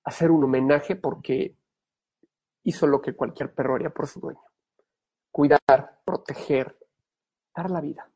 hacer 0.05 0.31
un 0.31 0.43
homenaje 0.43 0.97
porque 0.97 1.57
hizo 2.65 2.87
lo 2.87 3.01
que 3.01 3.15
cualquier 3.15 3.55
perro 3.55 3.77
haría 3.77 3.91
por 3.91 4.09
su 4.09 4.21
dueño. 4.21 4.43
Cuidar, 5.31 6.01
proteger, 6.05 6.77
dar 7.55 7.71
la 7.71 7.81
vida. 7.81 8.11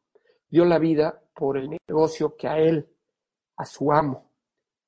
Dio 0.48 0.64
la 0.64 0.78
vida 0.78 1.22
por 1.36 1.58
el 1.58 1.76
negocio 1.88 2.34
que 2.36 2.48
a 2.48 2.58
él, 2.58 2.88
a 3.56 3.64
su 3.64 3.92
amo 3.92 4.30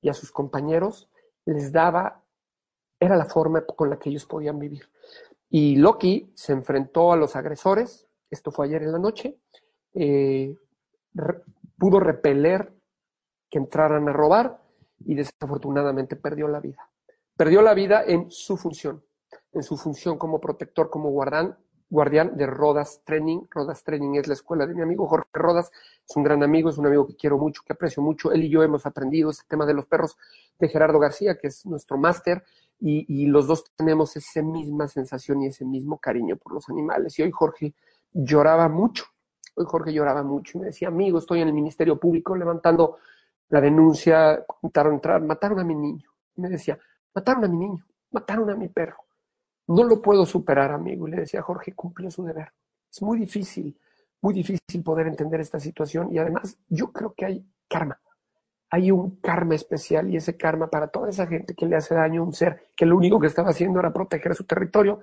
y 0.01 0.09
a 0.09 0.13
sus 0.13 0.31
compañeros 0.31 1.09
les 1.45 1.71
daba 1.71 2.23
era 2.99 3.15
la 3.15 3.25
forma 3.25 3.65
con 3.65 3.89
la 3.89 3.97
que 3.97 4.09
ellos 4.09 4.25
podían 4.25 4.59
vivir. 4.59 4.89
Y 5.49 5.77
Loki 5.77 6.31
se 6.35 6.51
enfrentó 6.51 7.13
a 7.13 7.17
los 7.17 7.35
agresores, 7.35 8.07
esto 8.29 8.51
fue 8.51 8.67
ayer 8.67 8.83
en 8.83 8.91
la 8.91 8.99
noche, 8.99 9.39
eh, 9.93 10.55
pudo 11.77 11.99
repeler 11.99 12.73
que 13.49 13.57
entraran 13.57 14.07
a 14.09 14.13
robar 14.13 14.61
y 15.05 15.15
desafortunadamente 15.15 16.15
perdió 16.15 16.47
la 16.47 16.59
vida. 16.59 16.89
Perdió 17.35 17.61
la 17.61 17.73
vida 17.73 18.03
en 18.05 18.29
su 18.29 18.57
función, 18.57 19.03
en 19.53 19.63
su 19.63 19.77
función 19.77 20.17
como 20.17 20.41
protector, 20.41 20.89
como 20.89 21.09
guardián, 21.09 21.57
guardián 21.89 22.37
de 22.37 22.45
Rodas 22.45 23.01
Training. 23.03 23.41
Rodas 23.49 23.83
Training 23.83 24.15
es 24.15 24.27
la 24.27 24.33
escuela 24.33 24.67
de 24.67 24.75
mi 24.75 24.81
amigo 24.81 25.07
Jorge 25.07 25.29
Rodas, 25.33 25.71
es 26.07 26.15
un 26.15 26.23
gran 26.23 26.43
amigo, 26.43 26.69
es 26.69 26.77
un 26.77 26.85
amigo 26.85 27.07
que 27.07 27.15
quiero 27.15 27.37
mucho, 27.37 27.61
que 27.65 27.73
aprecio 27.73 28.03
mucho. 28.03 28.31
Él 28.31 28.43
y 28.43 28.49
yo 28.49 28.63
hemos 28.63 28.85
aprendido 28.85 29.29
este 29.29 29.43
tema 29.47 29.65
de 29.65 29.73
los 29.73 29.85
perros 29.85 30.17
de 30.59 30.69
Gerardo 30.69 30.99
García, 30.99 31.37
que 31.37 31.47
es 31.47 31.65
nuestro 31.65 31.97
máster, 31.97 32.43
y, 32.81 33.25
los 33.25 33.47
dos 33.47 33.65
tenemos 33.75 34.15
esa 34.15 34.41
misma 34.41 34.87
sensación 34.87 35.41
y 35.41 35.47
ese 35.47 35.65
mismo 35.65 35.97
cariño 35.97 36.37
por 36.37 36.53
los 36.53 36.69
animales. 36.69 37.19
Y 37.19 37.23
hoy 37.23 37.31
Jorge 37.31 37.73
lloraba 38.13 38.69
mucho, 38.69 39.03
hoy 39.55 39.65
Jorge 39.67 39.91
lloraba 39.91 40.23
mucho 40.23 40.57
y 40.57 40.61
me 40.61 40.67
decía, 40.67 40.87
amigo, 40.87 41.19
estoy 41.19 41.41
en 41.41 41.49
el 41.49 41.53
Ministerio 41.53 41.99
Público 41.99 42.37
levantando 42.37 42.97
la 43.49 43.59
denuncia, 43.59 44.45
intentaron 44.61 44.93
entrar, 44.93 45.21
mataron 45.21 45.59
a 45.59 45.63
mi 45.65 45.75
niño. 45.75 46.09
Y 46.37 46.41
me 46.41 46.49
decía, 46.49 46.79
mataron 47.13 47.43
a 47.43 47.47
mi 47.49 47.57
niño, 47.57 47.85
mataron 48.11 48.49
a 48.49 48.55
mi 48.55 48.69
perro. 48.69 49.08
No 49.69 49.83
lo 49.83 50.01
puedo 50.01 50.25
superar, 50.25 50.71
amigo. 50.71 51.07
Y 51.07 51.11
le 51.11 51.17
decía, 51.21 51.41
Jorge 51.41 51.73
cumplió 51.73 52.11
su 52.11 52.23
deber. 52.23 52.51
Es 52.91 53.01
muy 53.01 53.19
difícil 53.19 53.77
muy 54.21 54.33
difícil 54.33 54.83
poder 54.83 55.07
entender 55.07 55.39
esta 55.39 55.59
situación 55.59 56.09
y 56.11 56.17
además 56.17 56.57
yo 56.67 56.91
creo 56.91 57.13
que 57.15 57.25
hay 57.25 57.45
karma. 57.67 57.99
Hay 58.71 58.91
un 58.91 59.15
karma 59.17 59.55
especial 59.55 60.09
y 60.09 60.17
ese 60.17 60.37
karma 60.37 60.69
para 60.69 60.87
toda 60.87 61.09
esa 61.09 61.25
gente 61.25 61.55
que 61.55 61.65
le 61.65 61.75
hace 61.75 61.95
daño 61.95 62.21
a 62.21 62.25
un 62.25 62.33
ser 62.33 62.67
que 62.75 62.85
lo 62.85 62.97
único 62.97 63.19
que 63.19 63.27
estaba 63.27 63.49
haciendo 63.49 63.79
era 63.79 63.91
proteger 63.91 64.35
su 64.35 64.43
territorio, 64.43 64.99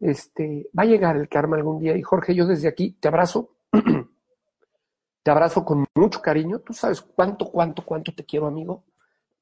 este, 0.00 0.68
va 0.76 0.84
a 0.84 0.86
llegar 0.86 1.16
el 1.16 1.28
karma 1.28 1.56
algún 1.56 1.78
día. 1.78 1.96
Y 1.96 2.02
Jorge, 2.02 2.34
yo 2.34 2.46
desde 2.46 2.68
aquí 2.68 2.92
te 2.92 3.08
abrazo, 3.08 3.50
te 5.22 5.30
abrazo 5.30 5.64
con 5.64 5.84
mucho 5.94 6.22
cariño. 6.22 6.60
Tú 6.60 6.72
sabes 6.72 7.02
cuánto, 7.02 7.50
cuánto, 7.50 7.84
cuánto 7.84 8.14
te 8.14 8.24
quiero, 8.24 8.46
amigo. 8.46 8.84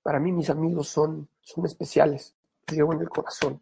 Para 0.02 0.18
mí 0.18 0.32
mis 0.32 0.50
amigos 0.50 0.88
son, 0.88 1.28
son 1.40 1.66
especiales, 1.66 2.34
te 2.64 2.74
llevo 2.74 2.92
en 2.94 3.02
el 3.02 3.08
corazón. 3.08 3.60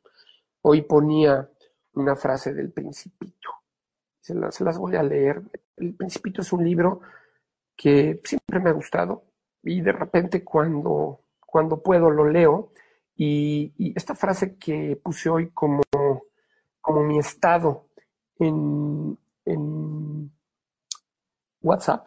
Hoy 0.62 0.82
ponía 0.82 1.48
una 1.94 2.16
frase 2.16 2.52
del 2.52 2.72
Principito 2.72 3.59
se 4.50 4.64
las, 4.64 4.78
voy 4.78 4.96
a 4.96 5.02
leer. 5.02 5.42
El 5.76 5.94
Principito 5.94 6.42
es 6.42 6.52
un 6.52 6.64
libro 6.64 7.00
que 7.76 8.20
siempre 8.24 8.61
me 8.61 8.70
ha 8.70 8.74
gustado 8.74 9.24
y 9.62 9.80
de 9.80 9.92
repente 9.92 10.44
cuando, 10.44 11.24
cuando 11.40 11.82
puedo 11.82 12.11
lo 12.11 12.28
leo 12.28 12.72
y, 13.16 13.72
esta 13.96 14.14
frase 14.14 14.56
que 14.56 14.96
puse 15.02 15.28
hoy 15.28 15.50
como, 15.50 15.82
como 16.80 17.02
mi 17.02 17.18
estado 17.18 17.88
en, 18.38 19.18
en 19.44 20.30
WhatsApp, 21.62 22.06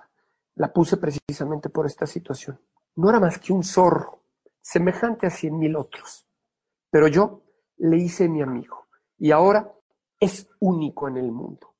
la 0.56 0.72
puse 0.72 0.98
precisamente 0.98 1.70
por 1.70 1.86
esta 1.86 2.06
situación. 2.06 2.60
No 2.96 3.10
era 3.10 3.20
más 3.20 3.40
que 3.40 3.52
un 3.52 3.64
zorro, 3.64 4.24
semejante 4.62 5.28
a 5.28 5.30
cien 5.30 5.58
mil 5.58 5.76
otros, 5.76 6.28
pero 6.90 7.08
yo 7.08 7.42
le 7.82 7.98
hice 7.98 8.30
mi 8.30 8.42
amigo 8.42 8.88
y 9.18 9.32
ahora 9.32 9.72
es 10.20 10.48
único 10.60 11.08
en 11.08 11.18
el 11.18 11.32
mundo. 11.32 11.74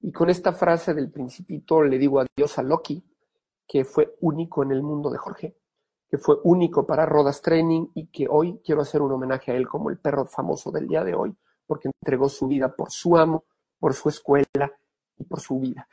Y 0.00 0.12
con 0.12 0.28
esta 0.28 0.52
frase 0.52 0.92
del 0.92 1.10
principito 1.10 1.82
le 1.82 1.98
digo 1.98 2.20
adiós 2.20 2.58
a 2.58 2.62
Loki, 2.62 3.02
que 3.66 3.84
fue 3.84 4.16
único 4.20 4.62
en 4.62 4.72
el 4.72 4.82
mundo 4.82 5.10
de 5.10 5.18
Jorge, 5.18 5.56
que 6.08 6.18
fue 6.18 6.36
único 6.44 6.86
para 6.86 7.06
Rodas 7.06 7.40
Training 7.40 7.88
y 7.94 8.08
que 8.08 8.26
hoy 8.28 8.60
quiero 8.64 8.82
hacer 8.82 9.00
un 9.00 9.12
homenaje 9.12 9.50
a 9.50 9.56
él 9.56 9.66
como 9.66 9.88
el 9.90 9.98
perro 9.98 10.26
famoso 10.26 10.70
del 10.70 10.86
día 10.86 11.02
de 11.02 11.14
hoy, 11.14 11.34
porque 11.66 11.88
entregó 11.88 12.28
su 12.28 12.46
vida 12.46 12.74
por 12.76 12.90
su 12.90 13.16
amo, 13.16 13.44
por 13.78 13.94
su 13.94 14.10
escuela 14.10 14.70
y 15.16 15.24
por 15.24 15.40
su 15.40 15.58
vida. 15.58 15.88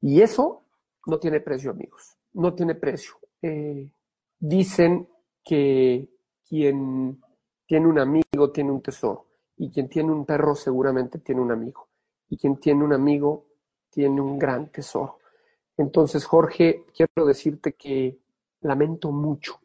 Y 0.00 0.22
eso 0.22 0.64
no 1.06 1.18
tiene 1.18 1.40
precio, 1.40 1.70
amigos, 1.70 2.16
no 2.32 2.54
tiene 2.54 2.74
precio. 2.74 3.12
Eh, 3.42 3.92
dicen 4.38 5.06
que 5.44 6.08
quien 6.48 7.20
tiene 7.66 7.86
un 7.86 7.98
amigo 7.98 8.29
tiene 8.48 8.70
un 8.70 8.80
tesoro 8.80 9.26
y 9.58 9.70
quien 9.70 9.90
tiene 9.90 10.10
un 10.10 10.24
perro 10.24 10.54
seguramente 10.54 11.18
tiene 11.18 11.42
un 11.42 11.52
amigo 11.52 11.90
y 12.30 12.38
quien 12.38 12.56
tiene 12.56 12.82
un 12.82 12.94
amigo 12.94 13.46
tiene 13.90 14.22
un 14.22 14.38
gran 14.38 14.70
tesoro. 14.72 15.18
Entonces, 15.76 16.24
Jorge, 16.24 16.86
quiero 16.94 17.26
decirte 17.26 17.74
que 17.74 18.18
lamento 18.62 19.10
mucho 19.12 19.60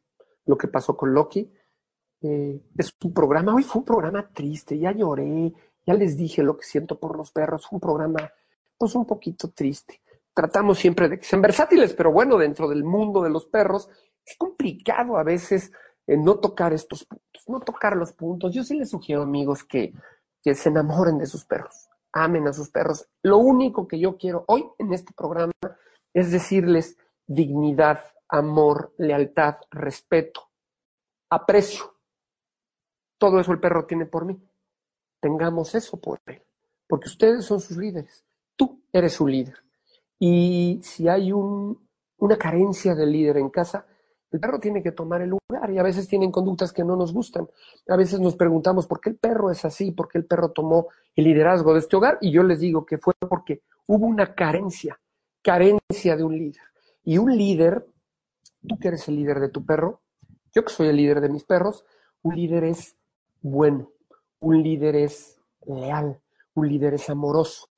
lo 0.46 0.58
que 0.58 0.68
pasó 0.68 0.98
con 0.98 1.14
Loki. 1.14 1.50
Eh, 2.22 2.62
es 2.78 2.94
un 3.04 3.14
programa, 3.14 3.54
hoy 3.54 3.64
fue 3.64 3.80
un 3.80 3.86
programa 3.86 4.30
triste, 4.34 4.78
ya 4.78 4.92
lloré, 4.92 5.54
ya 5.86 5.94
les 5.94 6.18
dije 6.18 6.44
lo 6.44 6.58
que 6.58 6.66
siento 6.66 7.00
por 7.00 7.18
los 7.18 7.32
perros, 7.32 7.68
fue 7.68 7.78
un 7.78 7.82
programa 7.82 8.32
pues 8.78 8.96
un 8.96 9.06
poquito 9.06 9.52
triste. 9.52 10.02
Tratamos 10.34 10.80
siempre 10.80 11.08
de 11.08 11.20
que 11.20 11.26
sean 11.26 11.42
versátiles, 11.42 11.94
pero 11.94 12.12
bueno, 12.12 12.38
dentro 12.38 12.68
del 12.68 12.84
mundo 12.84 13.22
de 13.22 13.30
los 13.30 13.46
perros 13.46 13.90
es 14.26 14.36
complicado 14.38 15.18
a 15.18 15.24
veces 15.24 15.72
no 16.08 16.40
tocar 16.40 16.74
estos 16.74 17.06
puntos, 17.06 17.44
no 17.48 17.60
tocar 17.60 17.96
los 17.96 18.14
puntos. 18.14 18.54
Yo 18.54 18.64
sí 18.64 18.78
les 18.78 18.90
sugiero, 18.90 19.24
amigos, 19.24 19.64
que 19.64 19.94
se 20.44 20.70
enamoren 20.70 21.18
de 21.18 21.26
sus 21.26 21.46
perros 21.46 21.90
amen 22.16 22.48
a 22.48 22.54
sus 22.54 22.70
perros. 22.72 23.08
Lo 23.22 23.38
único 23.38 23.88
que 23.88 24.00
yo 24.00 24.18
quiero 24.18 24.46
hoy 24.48 24.66
en 24.80 24.94
este 24.94 25.14
programa 25.14 25.52
es 26.14 26.32
decirles 26.32 26.98
dignidad, 27.28 28.04
amor, 28.30 28.94
lealtad, 28.98 29.58
respeto, 29.70 30.50
aprecio. 31.30 31.94
Todo 33.18 33.40
eso 33.40 33.52
el 33.52 33.60
perro 33.60 33.86
tiene 33.86 34.06
por 34.06 34.26
mí. 34.26 34.42
Tengamos 35.20 35.76
eso 35.76 36.00
por 36.00 36.20
él, 36.26 36.42
porque 36.88 37.10
ustedes 37.10 37.46
son 37.46 37.60
sus 37.60 37.78
líderes. 37.78 38.26
Tú 38.56 38.82
eres 38.94 39.14
su 39.14 39.28
líder. 39.28 39.58
Y 40.18 40.80
si 40.84 41.10
hay 41.10 41.34
una 41.34 42.38
carencia 42.38 42.96
de 42.96 43.06
líder 43.06 43.38
en 43.38 43.50
casa, 43.50 43.86
el 44.32 44.40
perro 44.40 44.60
tiene 44.60 44.84
que 44.84 44.92
tomar 44.92 45.22
el 45.22 45.30
lugar 45.30 45.72
y 45.72 45.78
a 45.78 45.84
veces 45.84 46.08
tienen 46.08 46.32
conductas 46.32 46.74
que 46.74 46.84
no 46.84 46.96
nos 46.96 47.14
gustan. 47.14 47.48
A 47.88 47.96
veces 47.96 48.20
nos 48.20 48.36
preguntamos 48.36 48.88
por 48.88 49.00
qué 49.00 49.12
el 49.12 49.16
perro 49.16 49.52
es 49.52 49.64
así, 49.64 49.92
por 49.92 50.08
qué 50.08 50.18
el 50.18 50.26
perro 50.26 50.52
tomó 50.52 50.88
el 51.16 51.26
liderazgo 51.26 51.74
de 51.74 51.80
este 51.80 51.96
hogar 51.96 52.18
y 52.22 52.32
yo 52.32 52.44
les 52.44 52.60
digo 52.60 52.86
que 52.86 52.98
fue 52.98 53.14
porque 53.20 53.62
hubo 53.88 54.06
una 54.06 54.34
carencia, 54.36 55.00
carencia 55.42 56.18
de 56.18 56.24
un 56.24 56.38
líder. 56.38 56.64
Y 57.04 57.18
un 57.18 57.36
líder, 57.38 57.86
tú 58.68 58.78
que 58.80 58.90
eres 58.90 59.08
el 59.08 59.16
líder 59.16 59.40
de 59.40 59.50
tu 59.50 59.66
perro, 59.66 60.02
yo 60.54 60.66
que 60.66 60.74
soy 60.74 60.88
el 60.88 60.98
líder 60.98 61.22
de 61.22 61.30
mis 61.30 61.44
perros, 61.44 61.86
un 62.24 62.36
líder 62.36 62.64
es 62.64 62.96
bueno, 63.42 63.92
un 64.40 64.64
líder 64.64 64.96
es 64.96 65.40
leal, 65.66 66.20
un 66.56 66.68
líder 66.68 66.96
es 66.96 67.10
amoroso, 67.10 67.70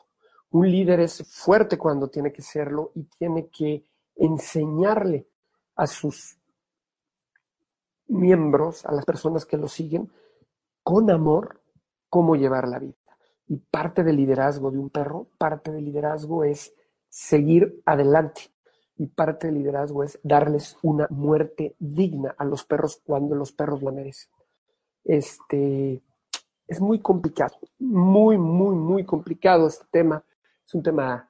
un 0.51 0.71
líder 0.71 1.01
es 1.01 1.23
fuerte 1.27 1.77
cuando 1.77 2.07
tiene 2.07 2.31
que 2.31 2.41
serlo 2.41 2.91
y 2.95 3.03
tiene 3.03 3.49
que 3.49 3.83
enseñarle 4.15 5.27
a 5.75 5.87
sus 5.87 6.36
miembros, 8.07 8.85
a 8.85 8.91
las 8.91 9.05
personas 9.05 9.45
que 9.45 9.57
lo 9.57 9.67
siguen, 9.67 10.11
con 10.83 11.09
amor, 11.09 11.61
cómo 12.09 12.35
llevar 12.35 12.67
la 12.67 12.79
vida. 12.79 12.95
Y 13.47 13.57
parte 13.57 14.03
del 14.03 14.17
liderazgo 14.17 14.71
de 14.71 14.77
un 14.77 14.89
perro, 14.89 15.27
parte 15.37 15.71
del 15.71 15.85
liderazgo 15.85 16.43
es 16.43 16.73
seguir 17.09 17.81
adelante. 17.85 18.41
Y 18.97 19.07
parte 19.07 19.47
del 19.47 19.57
liderazgo 19.57 20.03
es 20.03 20.19
darles 20.23 20.77
una 20.81 21.07
muerte 21.09 21.75
digna 21.79 22.35
a 22.37 22.45
los 22.45 22.65
perros 22.65 23.01
cuando 23.05 23.35
los 23.35 23.51
perros 23.51 23.83
la 23.83 23.91
merecen. 23.91 24.31
Este, 25.03 26.01
es 26.67 26.81
muy 26.81 26.99
complicado, 26.99 27.57
muy, 27.79 28.37
muy, 28.37 28.75
muy 28.75 29.05
complicado 29.05 29.67
este 29.67 29.85
tema. 29.91 30.23
Es 30.65 30.73
un 30.73 30.83
tema 30.83 31.29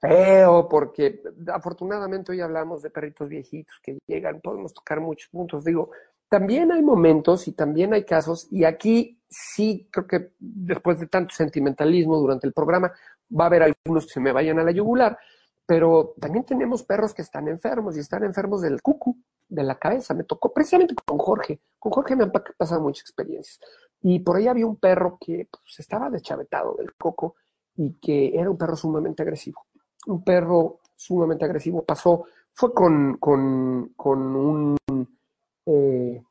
feo, 0.00 0.68
porque 0.68 1.22
afortunadamente 1.52 2.32
hoy 2.32 2.40
hablamos 2.40 2.82
de 2.82 2.90
perritos 2.90 3.28
viejitos 3.28 3.76
que 3.82 3.98
llegan, 4.06 4.40
podemos 4.40 4.72
tocar 4.72 5.00
muchos 5.00 5.28
puntos. 5.30 5.64
Digo, 5.64 5.90
también 6.28 6.70
hay 6.72 6.82
momentos 6.82 7.48
y 7.48 7.52
también 7.52 7.94
hay 7.94 8.04
casos, 8.04 8.48
y 8.50 8.64
aquí 8.64 9.20
sí 9.28 9.88
creo 9.90 10.06
que 10.06 10.32
después 10.38 10.98
de 11.00 11.06
tanto 11.06 11.34
sentimentalismo 11.34 12.18
durante 12.18 12.46
el 12.46 12.52
programa, 12.52 12.92
va 13.30 13.44
a 13.44 13.46
haber 13.48 13.62
algunos 13.62 14.06
que 14.06 14.12
se 14.12 14.20
me 14.20 14.32
vayan 14.32 14.58
a 14.58 14.64
la 14.64 14.70
yugular, 14.70 15.18
pero 15.66 16.14
también 16.18 16.44
tenemos 16.44 16.82
perros 16.82 17.12
que 17.12 17.22
están 17.22 17.48
enfermos 17.48 17.96
y 17.96 18.00
están 18.00 18.24
enfermos 18.24 18.62
del 18.62 18.80
cucu, 18.80 19.18
de 19.48 19.62
la 19.62 19.78
cabeza. 19.78 20.14
Me 20.14 20.24
tocó 20.24 20.52
precisamente 20.52 20.94
con 20.94 21.18
Jorge. 21.18 21.60
Con 21.78 21.92
Jorge 21.92 22.16
me 22.16 22.24
han 22.24 22.32
pasado 22.32 22.80
muchas 22.80 23.02
experiencias. 23.02 23.60
Y 24.00 24.20
por 24.20 24.36
ahí 24.36 24.46
había 24.46 24.66
un 24.66 24.76
perro 24.76 25.18
que 25.20 25.46
pues, 25.50 25.78
estaba 25.78 26.08
deschavetado 26.08 26.74
del 26.74 26.94
coco 26.94 27.34
y 27.76 27.98
que 28.00 28.38
era 28.38 28.50
un 28.50 28.56
perro 28.56 28.76
sumamente 28.76 29.22
agresivo 29.22 29.66
un 30.08 30.24
perro 30.24 30.80
sumamente 30.96 31.44
agresivo. 31.44 31.84
Pasó, 31.84 32.24
fue 32.52 32.72
con, 32.74 33.16
con, 33.18 33.92
con 33.96 34.18
un 34.36 34.76
eh, 35.66 36.22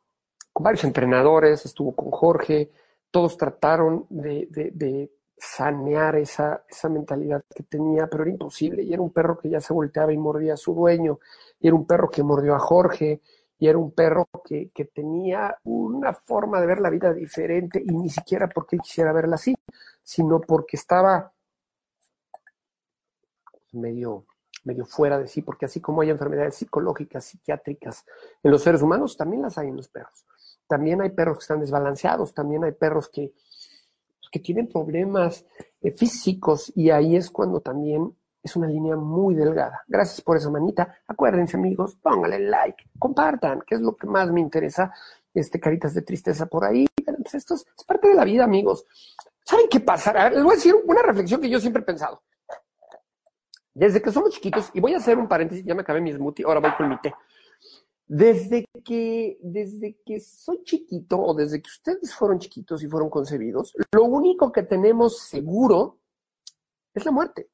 con 0.52 0.64
varios 0.64 0.84
entrenadores, 0.86 1.66
estuvo 1.66 1.96
con 1.96 2.10
Jorge, 2.10 2.72
todos 3.12 3.38
trataron 3.38 4.08
de, 4.10 4.48
de, 4.50 5.12
sanear 5.40 6.16
esa, 6.16 6.64
esa 6.68 6.90
mentalidad 6.90 7.44
que 7.56 7.62
tenía, 7.62 8.08
pero 8.08 8.24
era 8.24 8.32
imposible. 8.32 8.82
Y 8.82 8.92
era 8.92 9.04
un 9.04 9.12
perro 9.12 9.38
que 9.38 9.50
ya 9.52 9.62
se 9.62 9.72
volteaba 9.72 10.12
y 10.12 10.18
mordía 10.18 10.56
a 10.56 10.58
su 10.58 10.74
dueño, 10.74 11.20
y 11.60 11.68
era 11.68 11.76
un 11.76 11.86
perro 11.86 12.10
que 12.10 12.24
mordió 12.24 12.56
a 12.56 12.60
Jorge, 12.60 13.22
y 13.60 13.68
era 13.68 13.78
un 13.78 13.92
perro 13.92 14.28
que, 14.44 14.72
que, 14.74 14.86
tenía 14.86 15.56
una 15.66 16.12
forma 16.14 16.60
de 16.60 16.66
ver 16.66 16.80
la 16.80 16.90
vida 16.90 17.14
diferente, 17.14 17.80
y 17.86 17.94
ni 17.94 18.10
siquiera 18.10 18.50
porque 18.50 18.80
quisiera 18.80 19.14
verla 19.14 19.36
así, 19.36 19.56
sino 20.02 20.42
porque 20.42 20.78
estaba 20.78 21.32
medio, 23.78 24.26
medio 24.64 24.86
fuera 24.86 25.18
de 25.20 25.28
sí, 25.28 25.42
porque 25.42 25.66
así 25.66 25.80
como 25.80 26.02
hay 26.02 26.10
enfermedades 26.10 26.56
psicológicas, 26.56 27.26
psiquiátricas 27.26 28.06
en 28.44 28.52
los 28.52 28.64
seres 28.64 28.82
humanos, 28.82 29.18
también 29.18 29.42
las 29.42 29.58
hay 29.58 29.70
en 29.70 29.76
los 29.76 29.88
perros. 29.88 30.26
También 30.68 31.02
hay 31.02 31.12
perros 31.12 31.38
que 31.38 31.44
están 31.44 31.62
desbalanceados, 31.62 32.34
también 32.34 32.64
hay 32.64 32.74
perros 32.74 33.10
que, 33.10 33.34
que 34.32 34.40
tienen 34.40 34.68
problemas 34.68 35.46
eh, 35.82 35.92
físicos 35.92 36.72
y 36.76 36.90
ahí 36.90 37.16
es 37.16 37.30
cuando 37.30 37.62
también 37.62 38.14
es 38.44 38.56
una 38.56 38.68
línea 38.68 38.96
muy 38.96 39.36
delgada. 39.36 39.84
Gracias 39.88 40.22
por 40.22 40.38
esa 40.38 40.50
manita. 40.50 41.00
Acuérdense 41.08 41.58
amigos, 41.58 41.96
pónganle 42.02 42.40
like, 42.40 42.90
compartan, 42.98 43.62
que 43.66 43.76
es 43.76 43.82
lo 43.82 43.96
que 43.96 44.08
más 44.08 44.32
me 44.32 44.42
interesa. 44.42 44.92
Este, 45.34 45.60
caritas 45.60 45.94
de 45.94 46.02
tristeza 46.02 46.48
por 46.48 46.66
ahí. 46.66 46.88
Pues 47.06 47.36
esto 47.36 47.56
es, 47.56 47.66
parte 47.86 48.08
de 48.08 48.16
la 48.16 48.26
vida, 48.26 48.44
amigos. 48.44 48.86
¿Saben 49.44 49.68
qué 49.70 49.80
pasa? 49.80 50.30
les 50.30 50.44
voy 50.44 50.54
a 50.54 50.56
decir 50.56 50.76
una 50.86 51.02
reflexión 51.04 51.40
que 51.40 51.50
yo 51.50 51.60
siempre 51.60 51.84
he 51.84 51.86
pensado. 51.86 52.24
Desde 53.78 54.02
que 54.02 54.12
somos 54.12 54.32
chiquitos, 54.32 54.72
y 54.74 54.80
voy 54.80 54.96
a 54.96 54.98
hacer 54.98 55.20
un 55.20 55.28
paréntesis, 55.28 55.64
ya 55.64 55.76
me 55.76 55.82
acabé 55.82 56.02
mi 56.02 56.12
smoothie, 56.12 56.44
ahora 56.46 56.60
voy 56.60 56.72
con 56.76 56.90
mi 56.90 57.00
té. 57.00 57.14
Desde 58.08 58.66
que, 58.84 59.38
desde 59.40 60.00
que 60.04 60.20
soy 60.20 60.64
chiquito, 60.64 61.20
o 61.20 61.36
desde 61.36 61.62
que 61.62 61.70
ustedes 61.70 62.16
fueron 62.16 62.40
chiquitos 62.40 62.82
y 62.82 62.88
fueron 62.88 63.12
concebidos, 63.12 63.76
lo 63.92 64.06
único 64.06 64.52
que 64.52 64.64
tenemos 64.64 65.20
seguro 65.20 66.00
es 66.92 67.06
la 67.06 67.12
muerte. 67.12 67.52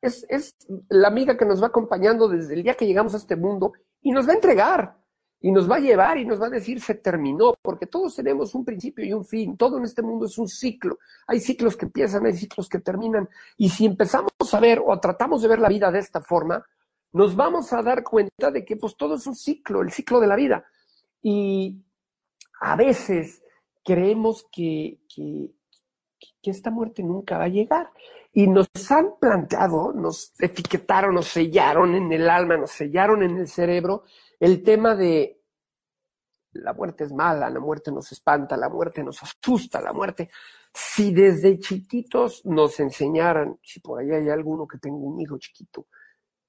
Es, 0.00 0.26
es 0.28 0.56
la 0.88 1.06
amiga 1.06 1.36
que 1.36 1.44
nos 1.44 1.62
va 1.62 1.68
acompañando 1.68 2.26
desde 2.26 2.54
el 2.54 2.64
día 2.64 2.74
que 2.74 2.86
llegamos 2.86 3.14
a 3.14 3.18
este 3.18 3.36
mundo 3.36 3.74
y 4.02 4.10
nos 4.10 4.26
va 4.26 4.32
a 4.32 4.34
entregar 4.34 5.03
y 5.44 5.52
nos 5.52 5.70
va 5.70 5.76
a 5.76 5.80
llevar 5.80 6.16
y 6.16 6.24
nos 6.24 6.40
va 6.40 6.46
a 6.46 6.50
decir 6.50 6.80
se 6.80 6.94
terminó, 6.94 7.52
porque 7.60 7.84
todos 7.84 8.16
tenemos 8.16 8.54
un 8.54 8.64
principio 8.64 9.04
y 9.04 9.12
un 9.12 9.26
fin, 9.26 9.58
todo 9.58 9.76
en 9.76 9.84
este 9.84 10.00
mundo 10.00 10.24
es 10.24 10.38
un 10.38 10.48
ciclo, 10.48 10.98
hay 11.26 11.38
ciclos 11.38 11.76
que 11.76 11.84
empiezan, 11.84 12.24
hay 12.24 12.32
ciclos 12.32 12.66
que 12.66 12.78
terminan, 12.78 13.28
y 13.58 13.68
si 13.68 13.84
empezamos 13.84 14.32
a 14.50 14.58
ver 14.58 14.80
o 14.82 14.98
tratamos 14.98 15.42
de 15.42 15.48
ver 15.48 15.58
la 15.58 15.68
vida 15.68 15.90
de 15.90 15.98
esta 15.98 16.22
forma, 16.22 16.64
nos 17.12 17.36
vamos 17.36 17.74
a 17.74 17.82
dar 17.82 18.02
cuenta 18.02 18.50
de 18.50 18.64
que 18.64 18.76
pues 18.76 18.96
todo 18.96 19.16
es 19.16 19.26
un 19.26 19.34
ciclo, 19.34 19.82
el 19.82 19.92
ciclo 19.92 20.18
de 20.18 20.28
la 20.28 20.36
vida, 20.36 20.64
y 21.20 21.76
a 22.62 22.74
veces 22.76 23.42
creemos 23.84 24.46
que, 24.50 25.00
que, 25.14 25.50
que 26.40 26.50
esta 26.50 26.70
muerte 26.70 27.02
nunca 27.02 27.36
va 27.36 27.44
a 27.44 27.48
llegar. 27.48 27.90
Y 28.36 28.48
nos 28.48 28.66
han 28.90 29.10
planteado, 29.20 29.92
nos 29.92 30.32
etiquetaron, 30.40 31.14
nos 31.14 31.28
sellaron 31.28 31.94
en 31.94 32.12
el 32.12 32.28
alma, 32.28 32.56
nos 32.56 32.72
sellaron 32.72 33.22
en 33.22 33.36
el 33.36 33.46
cerebro 33.46 34.04
el 34.44 34.62
tema 34.62 34.94
de 34.94 35.40
la 36.52 36.74
muerte 36.74 37.04
es 37.04 37.14
mala, 37.14 37.48
la 37.48 37.60
muerte 37.60 37.90
nos 37.90 38.12
espanta, 38.12 38.58
la 38.58 38.68
muerte 38.68 39.02
nos 39.02 39.22
asusta, 39.22 39.80
la 39.80 39.94
muerte. 39.94 40.28
Si 40.70 41.14
desde 41.14 41.58
chiquitos 41.58 42.44
nos 42.44 42.78
enseñaran, 42.78 43.58
si 43.62 43.80
por 43.80 44.00
ahí 44.00 44.10
hay 44.10 44.28
alguno 44.28 44.68
que 44.68 44.76
tenga 44.76 44.98
un 44.98 45.18
hijo 45.18 45.38
chiquito, 45.38 45.86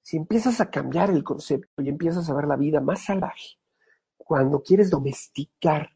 si 0.02 0.18
empiezas 0.18 0.60
a 0.60 0.70
cambiar 0.70 1.08
el 1.08 1.24
concepto 1.24 1.80
y 1.80 1.88
empiezas 1.88 2.28
a 2.28 2.34
ver 2.34 2.46
la 2.46 2.56
vida 2.56 2.82
más 2.82 3.02
salvaje, 3.02 3.56
cuando 4.18 4.62
quieres 4.62 4.90
domesticar 4.90 5.88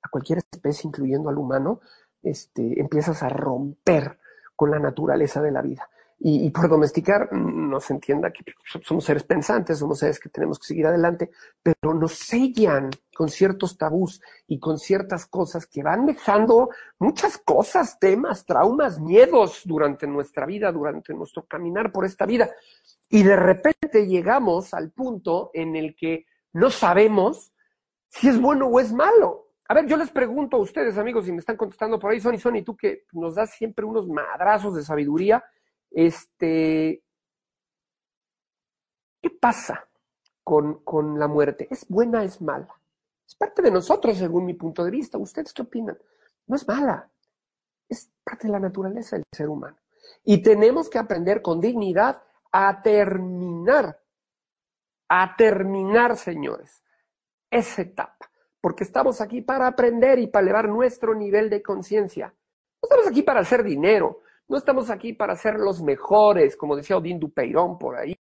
a 0.00 0.08
cualquier 0.10 0.38
especie, 0.52 0.86
incluyendo 0.86 1.28
al 1.28 1.38
humano, 1.38 1.80
este, 2.22 2.80
empiezas 2.80 3.24
a 3.24 3.30
romper 3.30 4.20
con 4.54 4.70
la 4.70 4.78
naturaleza 4.78 5.42
de 5.42 5.50
la 5.50 5.62
vida. 5.62 5.90
Y, 6.20 6.50
por 6.50 6.68
domesticar 6.68 7.32
nos 7.32 7.84
se 7.84 7.92
entienda 7.92 8.32
que 8.32 8.42
somos 8.82 9.04
seres 9.04 9.22
pensantes, 9.22 9.78
somos 9.78 10.00
seres 10.00 10.18
que 10.18 10.28
tenemos 10.28 10.58
que 10.58 10.66
seguir 10.66 10.86
adelante, 10.86 11.30
pero 11.62 11.94
nos 11.94 12.14
sellan 12.14 12.90
con 13.14 13.28
ciertos 13.28 13.78
tabús 13.78 14.20
y 14.48 14.58
con 14.58 14.78
ciertas 14.78 15.26
cosas 15.26 15.66
que 15.66 15.82
van 15.82 16.06
dejando 16.06 16.70
muchas 16.98 17.38
cosas, 17.38 18.00
temas, 18.00 18.44
traumas, 18.44 18.98
miedos 18.98 19.62
durante 19.64 20.08
nuestra 20.08 20.44
vida, 20.44 20.72
durante 20.72 21.14
nuestro 21.14 21.46
caminar 21.46 21.92
por 21.92 22.04
esta 22.04 22.26
vida. 22.26 22.50
Y 23.08 23.22
de 23.22 23.36
repente 23.36 24.06
llegamos 24.06 24.74
al 24.74 24.90
punto 24.90 25.52
en 25.54 25.76
el 25.76 25.94
que 25.94 26.26
no 26.52 26.70
sabemos 26.70 27.52
si 28.08 28.28
es 28.28 28.40
bueno 28.40 28.66
o 28.66 28.80
es 28.80 28.92
malo. 28.92 29.48
A 29.68 29.74
ver, 29.74 29.86
yo 29.86 29.96
les 29.96 30.10
pregunto 30.10 30.56
a 30.56 30.60
ustedes, 30.60 30.96
amigos, 30.98 31.26
si 31.26 31.32
me 31.32 31.38
están 31.38 31.56
contestando 31.56 31.98
por 31.98 32.10
ahí, 32.10 32.20
Sony, 32.20 32.38
Sony, 32.38 32.62
tú 32.64 32.76
que 32.76 33.04
nos 33.12 33.34
das 33.34 33.50
siempre 33.50 33.84
unos 33.84 34.08
madrazos 34.08 34.74
de 34.74 34.82
sabiduría, 34.82 35.44
este, 35.90 37.02
¿qué 39.20 39.30
pasa 39.30 39.88
con, 40.42 40.82
con 40.84 41.18
la 41.18 41.28
muerte? 41.28 41.68
¿Es 41.70 41.86
buena, 41.88 42.24
es 42.24 42.40
mala? 42.40 42.74
Es 43.26 43.34
parte 43.34 43.62
de 43.62 43.70
nosotros, 43.70 44.16
según 44.16 44.46
mi 44.46 44.54
punto 44.54 44.84
de 44.84 44.90
vista. 44.90 45.18
¿Ustedes 45.18 45.52
qué 45.52 45.62
opinan? 45.62 45.98
No 46.46 46.56
es 46.56 46.66
mala, 46.66 47.10
es 47.88 48.10
parte 48.24 48.46
de 48.46 48.52
la 48.52 48.60
naturaleza 48.60 49.16
del 49.16 49.24
ser 49.32 49.48
humano. 49.48 49.76
Y 50.24 50.42
tenemos 50.42 50.88
que 50.88 50.98
aprender 50.98 51.42
con 51.42 51.60
dignidad 51.60 52.22
a 52.50 52.80
terminar, 52.82 54.00
a 55.08 55.36
terminar, 55.36 56.16
señores, 56.16 56.82
esa 57.50 57.82
etapa 57.82 58.28
porque 58.60 58.84
estamos 58.84 59.20
aquí 59.20 59.40
para 59.40 59.66
aprender 59.66 60.18
y 60.18 60.26
para 60.26 60.42
elevar 60.42 60.68
nuestro 60.68 61.14
nivel 61.14 61.48
de 61.50 61.62
conciencia. 61.62 62.26
No 62.26 62.86
estamos 62.86 63.06
aquí 63.06 63.22
para 63.22 63.40
hacer 63.40 63.62
dinero, 63.62 64.22
no 64.48 64.56
estamos 64.56 64.90
aquí 64.90 65.12
para 65.12 65.36
ser 65.36 65.54
los 65.58 65.82
mejores, 65.82 66.56
como 66.56 66.74
decía 66.76 66.96
Odín 66.96 67.20
Dupeirón 67.20 67.78
por 67.78 67.96
ahí. 67.96 68.16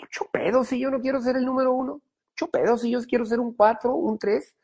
Mucho 0.00 0.64
si 0.64 0.80
yo 0.80 0.90
no 0.90 1.00
quiero 1.00 1.20
ser 1.20 1.36
el 1.36 1.44
número 1.44 1.72
uno, 1.72 2.00
mucho 2.40 2.78
si 2.78 2.90
yo 2.90 3.00
quiero 3.02 3.24
ser 3.26 3.38
un 3.40 3.54
cuatro, 3.54 3.94
un 3.94 4.18
tres. 4.18 4.56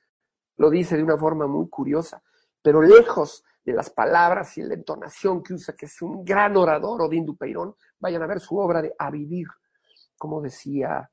Lo 0.57 0.71
dice 0.71 0.97
de 0.97 1.03
una 1.03 1.19
forma 1.19 1.47
muy 1.47 1.69
curiosa, 1.69 2.23
pero 2.63 2.81
lejos 2.81 3.45
de 3.63 3.75
las 3.75 3.91
palabras 3.91 4.57
y 4.57 4.63
la 4.63 4.75
entonación 4.75 5.43
que 5.43 5.53
usa, 5.53 5.75
que 5.77 5.85
es 5.85 6.01
un 6.01 6.25
gran 6.25 6.57
orador, 6.57 7.03
Odín 7.03 7.27
Dupeirón, 7.27 7.75
vayan 7.99 8.23
a 8.23 8.27
ver 8.27 8.41
su 8.41 8.57
obra 8.57 8.81
de 8.81 8.95
A 8.99 9.11
Vivir, 9.11 9.49
como 10.17 10.41
decía 10.41 11.11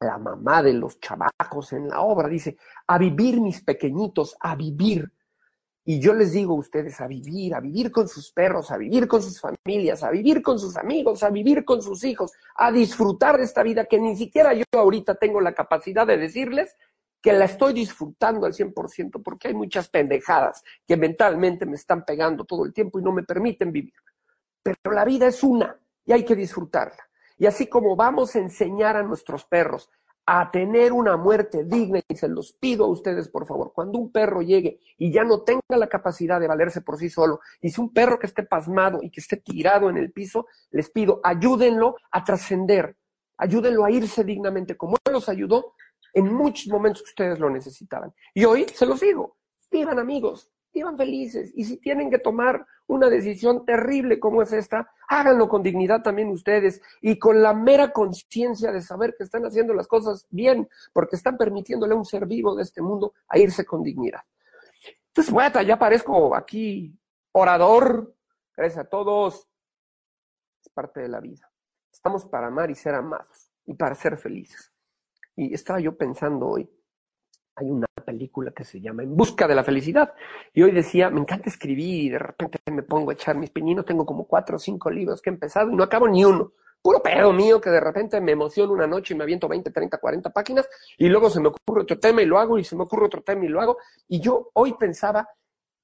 la 0.00 0.18
mamá 0.18 0.62
de 0.62 0.74
los 0.74 1.00
chavacos 1.00 1.72
en 1.72 1.88
la 1.88 2.02
obra, 2.02 2.28
dice, 2.28 2.58
a 2.86 2.98
vivir 2.98 3.40
mis 3.40 3.62
pequeñitos, 3.62 4.36
a 4.40 4.54
vivir. 4.54 5.10
Y 5.86 6.00
yo 6.00 6.14
les 6.14 6.32
digo 6.32 6.54
a 6.54 6.58
ustedes 6.58 7.00
a 7.00 7.06
vivir, 7.06 7.54
a 7.54 7.60
vivir 7.60 7.90
con 7.92 8.08
sus 8.08 8.32
perros, 8.32 8.70
a 8.70 8.78
vivir 8.78 9.06
con 9.06 9.22
sus 9.22 9.38
familias, 9.38 10.02
a 10.02 10.10
vivir 10.10 10.42
con 10.42 10.58
sus 10.58 10.76
amigos, 10.78 11.22
a 11.22 11.28
vivir 11.28 11.64
con 11.64 11.82
sus 11.82 12.04
hijos, 12.04 12.32
a 12.56 12.72
disfrutar 12.72 13.36
de 13.36 13.44
esta 13.44 13.62
vida 13.62 13.84
que 13.84 14.00
ni 14.00 14.16
siquiera 14.16 14.54
yo 14.54 14.64
ahorita 14.72 15.16
tengo 15.16 15.42
la 15.42 15.52
capacidad 15.52 16.06
de 16.06 16.16
decirles 16.16 16.74
que 17.20 17.32
la 17.32 17.44
estoy 17.44 17.74
disfrutando 17.74 18.46
al 18.46 18.54
100% 18.54 19.22
porque 19.22 19.48
hay 19.48 19.54
muchas 19.54 19.88
pendejadas 19.88 20.62
que 20.86 20.96
mentalmente 20.96 21.66
me 21.66 21.76
están 21.76 22.04
pegando 22.04 22.44
todo 22.44 22.64
el 22.64 22.72
tiempo 22.72 22.98
y 22.98 23.02
no 23.02 23.12
me 23.12 23.22
permiten 23.22 23.70
vivir. 23.70 23.94
Pero 24.62 24.92
la 24.92 25.04
vida 25.04 25.26
es 25.26 25.42
una 25.42 25.78
y 26.04 26.12
hay 26.12 26.24
que 26.24 26.34
disfrutarla. 26.34 27.08
Y 27.36 27.46
así 27.46 27.66
como 27.66 27.96
vamos 27.96 28.34
a 28.36 28.38
enseñar 28.38 28.96
a 28.96 29.02
nuestros 29.02 29.44
perros 29.44 29.90
a 30.26 30.50
tener 30.50 30.92
una 30.92 31.16
muerte 31.16 31.64
digna, 31.64 32.00
y 32.08 32.16
se 32.16 32.28
los 32.28 32.52
pido 32.52 32.86
a 32.86 32.88
ustedes, 32.88 33.28
por 33.28 33.46
favor, 33.46 33.72
cuando 33.74 33.98
un 33.98 34.10
perro 34.10 34.40
llegue 34.40 34.80
y 34.96 35.12
ya 35.12 35.22
no 35.24 35.42
tenga 35.42 35.62
la 35.68 35.88
capacidad 35.88 36.40
de 36.40 36.48
valerse 36.48 36.80
por 36.80 36.96
sí 36.96 37.10
solo, 37.10 37.40
y 37.60 37.70
si 37.70 37.80
un 37.80 37.92
perro 37.92 38.18
que 38.18 38.26
esté 38.26 38.42
pasmado 38.42 39.00
y 39.02 39.10
que 39.10 39.20
esté 39.20 39.36
tirado 39.36 39.90
en 39.90 39.98
el 39.98 40.12
piso, 40.12 40.46
les 40.70 40.90
pido, 40.90 41.20
ayúdenlo 41.22 41.96
a 42.10 42.24
trascender, 42.24 42.96
ayúdenlo 43.36 43.84
a 43.84 43.90
irse 43.90 44.24
dignamente, 44.24 44.76
como 44.76 44.96
él 45.04 45.12
los 45.12 45.28
ayudó 45.28 45.74
en 46.14 46.32
muchos 46.32 46.68
momentos 46.68 47.02
que 47.02 47.10
ustedes 47.10 47.38
lo 47.38 47.50
necesitaban. 47.50 48.14
Y 48.32 48.44
hoy 48.44 48.66
se 48.72 48.86
los 48.86 49.00
digo, 49.00 49.36
vivan 49.70 49.98
amigos, 49.98 50.50
vivan 50.72 50.96
felices. 50.96 51.52
Y 51.54 51.64
si 51.64 51.76
tienen 51.78 52.10
que 52.10 52.18
tomar 52.18 52.64
una 52.86 53.08
decisión 53.08 53.64
terrible 53.66 54.20
como 54.20 54.42
es 54.42 54.52
esta, 54.52 54.88
háganlo 55.08 55.48
con 55.48 55.62
dignidad 55.62 56.02
también 56.02 56.28
ustedes 56.28 56.80
y 57.00 57.18
con 57.18 57.42
la 57.42 57.54
mera 57.54 57.92
conciencia 57.92 58.72
de 58.72 58.80
saber 58.80 59.14
que 59.16 59.24
están 59.24 59.44
haciendo 59.44 59.74
las 59.74 59.86
cosas 59.86 60.26
bien, 60.30 60.68
porque 60.92 61.16
están 61.16 61.36
permitiéndole 61.36 61.94
a 61.94 61.96
un 61.96 62.04
ser 62.04 62.26
vivo 62.26 62.54
de 62.54 62.62
este 62.62 62.82
mundo 62.82 63.14
a 63.28 63.38
irse 63.38 63.64
con 63.64 63.82
dignidad. 63.82 64.20
Entonces, 65.08 65.32
bueno, 65.32 65.62
ya 65.62 65.78
parezco 65.78 66.34
aquí 66.34 66.98
orador. 67.32 68.14
Gracias 68.56 68.84
a 68.84 68.88
todos. 68.88 69.48
Es 70.60 70.68
parte 70.70 71.00
de 71.00 71.08
la 71.08 71.20
vida. 71.20 71.50
Estamos 71.92 72.24
para 72.24 72.48
amar 72.48 72.70
y 72.70 72.74
ser 72.74 72.94
amados 72.94 73.52
y 73.66 73.74
para 73.74 73.94
ser 73.94 74.16
felices. 74.16 74.72
Y 75.36 75.54
estaba 75.54 75.80
yo 75.80 75.96
pensando 75.96 76.48
hoy, 76.48 76.70
hay 77.56 77.70
una 77.70 77.86
película 78.14 78.52
que 78.52 78.64
se 78.64 78.80
llama 78.80 79.02
En 79.02 79.16
Busca 79.16 79.48
de 79.48 79.54
la 79.54 79.64
Felicidad. 79.64 80.14
Y 80.52 80.62
hoy 80.62 80.70
decía, 80.70 81.10
me 81.10 81.20
encanta 81.20 81.50
escribir 81.50 82.04
y 82.04 82.08
de 82.10 82.18
repente 82.18 82.58
me 82.70 82.82
pongo 82.82 83.10
a 83.10 83.14
echar 83.14 83.36
mis 83.36 83.50
peñinos. 83.50 83.84
Tengo 83.84 84.06
como 84.06 84.24
cuatro 84.24 84.56
o 84.56 84.58
cinco 84.58 84.90
libros 84.90 85.20
que 85.20 85.30
he 85.30 85.32
empezado 85.32 85.70
y 85.70 85.76
no 85.76 85.82
acabo 85.82 86.08
ni 86.08 86.24
uno. 86.24 86.52
Puro 86.80 87.02
pedo 87.02 87.32
mío 87.32 87.60
que 87.60 87.70
de 87.70 87.80
repente 87.80 88.20
me 88.20 88.32
emociono 88.32 88.72
una 88.72 88.86
noche 88.86 89.14
y 89.14 89.16
me 89.16 89.24
aviento 89.24 89.48
20, 89.48 89.70
30, 89.70 89.98
40 89.98 90.30
páginas 90.30 90.68
y 90.98 91.08
luego 91.08 91.30
se 91.30 91.40
me 91.40 91.48
ocurre 91.48 91.82
otro 91.82 91.98
tema 91.98 92.20
y 92.20 92.26
lo 92.26 92.38
hago 92.38 92.58
y 92.58 92.64
se 92.64 92.76
me 92.76 92.82
ocurre 92.82 93.06
otro 93.06 93.22
tema 93.22 93.44
y 93.44 93.48
lo 93.48 93.60
hago. 93.60 93.78
Y 94.06 94.20
yo 94.20 94.50
hoy 94.52 94.74
pensaba 94.74 95.26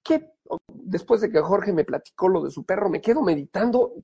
que 0.03 0.33
después 0.69 1.23
de 1.23 1.31
que 1.31 1.41
Jorge 1.41 1.73
me 1.73 1.85
platicó 1.85 2.29
lo 2.29 2.43
de 2.43 2.51
su 2.51 2.65
perro, 2.65 2.91
me 2.91 3.01
quedo 3.01 3.23
meditando 3.23 3.95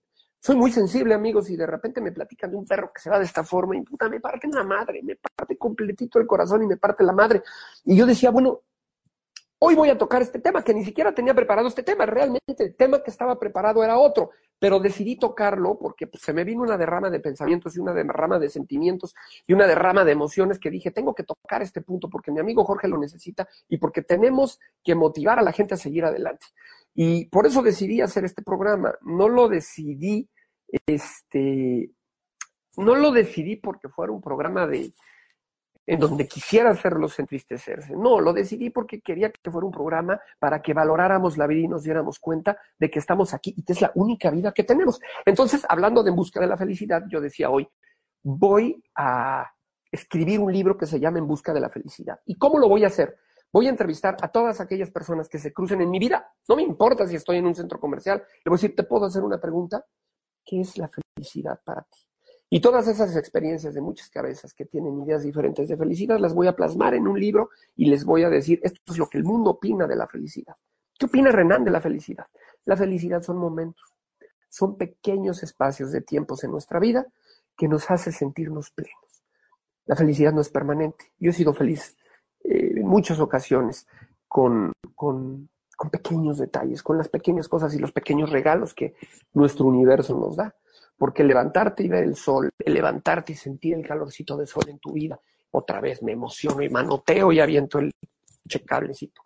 soy 0.46 0.54
muy 0.54 0.70
sensible, 0.70 1.12
amigos, 1.12 1.50
y 1.50 1.56
de 1.56 1.66
repente 1.66 2.00
me 2.00 2.12
platican 2.12 2.52
de 2.52 2.56
un 2.56 2.64
perro 2.64 2.92
que 2.94 3.00
se 3.00 3.10
va 3.10 3.18
de 3.18 3.24
esta 3.24 3.42
forma 3.42 3.76
y 3.76 3.80
puta, 3.80 4.08
me 4.08 4.20
parte 4.20 4.46
la 4.46 4.62
madre, 4.62 5.02
me 5.02 5.16
parte 5.16 5.58
completito 5.58 6.20
el 6.20 6.26
corazón 6.28 6.62
y 6.62 6.68
me 6.68 6.76
parte 6.76 7.02
la 7.02 7.12
madre. 7.12 7.42
Y 7.84 7.96
yo 7.96 8.06
decía, 8.06 8.30
bueno, 8.30 8.60
hoy 9.58 9.74
voy 9.74 9.90
a 9.90 9.98
tocar 9.98 10.22
este 10.22 10.38
tema, 10.38 10.62
que 10.62 10.72
ni 10.72 10.84
siquiera 10.84 11.12
tenía 11.12 11.34
preparado 11.34 11.66
este 11.66 11.82
tema, 11.82 12.06
realmente 12.06 12.62
el 12.62 12.76
tema 12.76 13.02
que 13.02 13.10
estaba 13.10 13.36
preparado 13.40 13.82
era 13.82 13.98
otro, 13.98 14.30
pero 14.56 14.78
decidí 14.78 15.16
tocarlo 15.16 15.76
porque 15.80 16.06
pues, 16.06 16.22
se 16.22 16.32
me 16.32 16.44
vino 16.44 16.62
una 16.62 16.78
derrama 16.78 17.10
de 17.10 17.18
pensamientos 17.18 17.76
y 17.76 17.80
una 17.80 17.92
derrama 17.92 18.38
de 18.38 18.48
sentimientos 18.48 19.16
y 19.48 19.52
una 19.52 19.66
derrama 19.66 20.04
de 20.04 20.12
emociones 20.12 20.60
que 20.60 20.70
dije, 20.70 20.92
tengo 20.92 21.12
que 21.12 21.24
tocar 21.24 21.60
este 21.60 21.80
punto 21.80 22.08
porque 22.08 22.30
mi 22.30 22.38
amigo 22.38 22.64
Jorge 22.64 22.86
lo 22.86 22.98
necesita 22.98 23.48
y 23.68 23.78
porque 23.78 24.02
tenemos 24.02 24.60
que 24.84 24.94
motivar 24.94 25.40
a 25.40 25.42
la 25.42 25.50
gente 25.50 25.74
a 25.74 25.76
seguir 25.76 26.04
adelante. 26.04 26.46
Y 26.94 27.24
por 27.26 27.48
eso 27.48 27.62
decidí 27.62 28.00
hacer 28.00 28.24
este 28.24 28.42
programa. 28.42 28.94
No 29.02 29.28
lo 29.28 29.48
decidí 29.48 30.30
este, 30.86 31.90
no 32.76 32.94
lo 32.94 33.12
decidí 33.12 33.56
porque 33.56 33.88
fuera 33.88 34.12
un 34.12 34.20
programa 34.20 34.66
de 34.66 34.92
en 35.86 36.00
donde 36.00 36.26
quisiera 36.26 36.70
hacerlos 36.70 37.18
entristecerse. 37.18 37.94
No, 37.94 38.20
lo 38.20 38.32
decidí 38.32 38.70
porque 38.70 39.00
quería 39.00 39.30
que 39.30 39.50
fuera 39.50 39.66
un 39.66 39.72
programa 39.72 40.20
para 40.38 40.60
que 40.60 40.74
valoráramos 40.74 41.38
la 41.38 41.46
vida 41.46 41.60
y 41.60 41.68
nos 41.68 41.84
diéramos 41.84 42.18
cuenta 42.18 42.58
de 42.78 42.90
que 42.90 42.98
estamos 42.98 43.32
aquí 43.32 43.54
y 43.56 43.62
que 43.62 43.72
es 43.72 43.80
la 43.80 43.92
única 43.94 44.30
vida 44.30 44.52
que 44.52 44.64
tenemos. 44.64 45.00
Entonces, 45.24 45.64
hablando 45.68 46.02
de 46.02 46.10
En 46.10 46.16
Busca 46.16 46.40
de 46.40 46.48
la 46.48 46.56
Felicidad, 46.56 47.04
yo 47.08 47.20
decía 47.20 47.50
hoy, 47.50 47.68
voy 48.22 48.82
a 48.96 49.48
escribir 49.90 50.40
un 50.40 50.52
libro 50.52 50.76
que 50.76 50.86
se 50.86 50.98
llama 50.98 51.18
En 51.18 51.28
Busca 51.28 51.54
de 51.54 51.60
la 51.60 51.70
Felicidad. 51.70 52.18
¿Y 52.26 52.36
cómo 52.36 52.58
lo 52.58 52.68
voy 52.68 52.82
a 52.82 52.88
hacer? 52.88 53.16
Voy 53.52 53.68
a 53.68 53.70
entrevistar 53.70 54.16
a 54.20 54.28
todas 54.28 54.60
aquellas 54.60 54.90
personas 54.90 55.28
que 55.28 55.38
se 55.38 55.52
crucen 55.52 55.80
en 55.80 55.90
mi 55.90 56.00
vida. 56.00 56.32
No 56.48 56.56
me 56.56 56.62
importa 56.62 57.06
si 57.06 57.14
estoy 57.14 57.38
en 57.38 57.46
un 57.46 57.54
centro 57.54 57.78
comercial. 57.78 58.18
Le 58.44 58.50
voy 58.50 58.56
a 58.56 58.60
decir, 58.60 58.74
¿te 58.74 58.82
puedo 58.82 59.06
hacer 59.06 59.22
una 59.22 59.40
pregunta? 59.40 59.84
¿Qué 60.46 60.60
es 60.60 60.78
la 60.78 60.88
felicidad 60.88 61.60
para 61.64 61.82
ti? 61.82 61.98
Y 62.48 62.60
todas 62.60 62.86
esas 62.86 63.16
experiencias 63.16 63.74
de 63.74 63.80
muchas 63.80 64.08
cabezas 64.08 64.54
que 64.54 64.64
tienen 64.64 65.02
ideas 65.02 65.24
diferentes 65.24 65.68
de 65.68 65.76
felicidad 65.76 66.20
las 66.20 66.32
voy 66.32 66.46
a 66.46 66.54
plasmar 66.54 66.94
en 66.94 67.08
un 67.08 67.18
libro 67.18 67.50
y 67.74 67.86
les 67.86 68.04
voy 68.04 68.22
a 68.22 68.30
decir, 68.30 68.60
esto 68.62 68.80
es 68.92 68.98
lo 68.98 69.08
que 69.08 69.18
el 69.18 69.24
mundo 69.24 69.50
opina 69.50 69.88
de 69.88 69.96
la 69.96 70.06
felicidad. 70.06 70.54
¿Qué 70.96 71.06
opina 71.06 71.32
Renan 71.32 71.64
de 71.64 71.72
la 71.72 71.80
felicidad? 71.80 72.26
La 72.64 72.76
felicidad 72.76 73.22
son 73.22 73.38
momentos, 73.38 73.94
son 74.48 74.76
pequeños 74.76 75.42
espacios 75.42 75.90
de 75.90 76.02
tiempos 76.02 76.44
en 76.44 76.52
nuestra 76.52 76.78
vida 76.78 77.06
que 77.56 77.66
nos 77.66 77.90
hace 77.90 78.12
sentirnos 78.12 78.70
plenos. 78.70 79.24
La 79.86 79.96
felicidad 79.96 80.32
no 80.32 80.40
es 80.40 80.48
permanente. 80.48 81.12
Yo 81.18 81.30
he 81.30 81.34
sido 81.34 81.52
feliz 81.52 81.96
eh, 82.44 82.74
en 82.76 82.86
muchas 82.86 83.18
ocasiones 83.18 83.86
con, 84.28 84.72
con, 84.94 85.48
pequeños 85.90 86.38
detalles, 86.38 86.82
con 86.82 86.98
las 86.98 87.08
pequeñas 87.08 87.48
cosas 87.48 87.74
y 87.74 87.78
los 87.78 87.92
pequeños 87.92 88.30
regalos 88.30 88.74
que 88.74 88.94
nuestro 89.34 89.66
universo 89.66 90.18
nos 90.18 90.36
da. 90.36 90.54
Porque 90.98 91.24
levantarte 91.24 91.82
y 91.82 91.88
ver 91.88 92.04
el 92.04 92.16
sol, 92.16 92.50
levantarte 92.64 93.32
y 93.32 93.36
sentir 93.36 93.74
el 93.74 93.86
calorcito 93.86 94.36
del 94.36 94.46
sol 94.46 94.64
en 94.68 94.78
tu 94.78 94.92
vida, 94.92 95.20
otra 95.50 95.80
vez 95.80 96.02
me 96.02 96.12
emociono 96.12 96.62
y 96.62 96.68
manoteo 96.68 97.32
y 97.32 97.40
aviento 97.40 97.78
el 97.78 97.92
checablecito. 98.48 99.22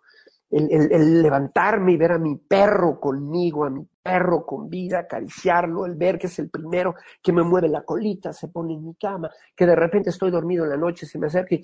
El, 0.49 0.91
el, 0.91 1.23
levantarme 1.23 1.93
y 1.93 1.97
ver 1.97 2.11
a 2.11 2.17
mi 2.17 2.35
perro 2.35 2.99
conmigo, 2.99 3.63
a 3.63 3.69
mi 3.69 3.87
perro 4.03 4.45
con 4.45 4.69
vida, 4.69 4.99
acariciarlo, 4.99 5.85
el 5.85 5.95
ver 5.95 6.19
que 6.19 6.27
es 6.27 6.39
el 6.39 6.49
primero 6.49 6.95
que 7.21 7.31
me 7.31 7.41
mueve 7.41 7.69
la 7.69 7.83
colita, 7.83 8.33
se 8.33 8.49
pone 8.49 8.73
en 8.73 8.83
mi 8.83 8.95
cama, 8.95 9.31
que 9.55 9.65
de 9.65 9.77
repente 9.77 10.09
estoy 10.09 10.29
dormido 10.29 10.65
en 10.65 10.71
la 10.71 10.77
noche, 10.77 11.05
se 11.05 11.17
me 11.17 11.27
acerca 11.27 11.55
y 11.55 11.63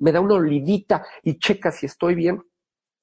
me 0.00 0.10
da 0.10 0.20
una 0.20 0.34
olvidita 0.34 1.04
y 1.22 1.38
checa 1.38 1.70
si 1.70 1.86
estoy 1.86 2.16
bien. 2.16 2.42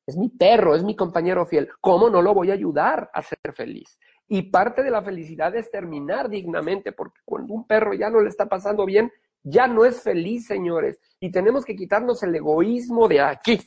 Es 0.06 0.18
mi 0.18 0.30
perro, 0.30 0.76
es 0.76 0.84
mi 0.84 0.96
compañero 0.96 1.46
fiel. 1.46 1.70
¿Cómo 1.80 2.10
no 2.10 2.22
lo 2.22 2.34
voy 2.34 2.52
a 2.52 2.56
ayudar 2.56 3.10
a 3.14 3.22
ser 3.22 3.54
feliz? 3.54 3.98
Y 4.28 4.44
parte 4.44 4.84
de 4.84 4.92
la 4.92 5.02
felicidad 5.02 5.56
es 5.56 5.72
terminar 5.72 6.30
dignamente, 6.30 6.92
porque 6.92 7.22
cuando 7.26 7.54
un 7.54 7.66
perro 7.68 7.94
ya 7.94 8.10
no 8.10 8.20
le 8.20 8.30
está 8.30 8.48
pasando 8.48 8.86
bien, 8.86 9.12
ya 9.44 9.68
no 9.68 9.86
es 9.86 10.02
feliz, 10.02 10.46
señores. 10.48 11.00
Y 11.20 11.32
tenemos 11.32 11.66
que 11.66 11.76
quitarnos 11.76 12.24
el 12.24 12.36
egoísmo 12.36 13.08
de 13.08 13.22
aquí, 13.22 13.60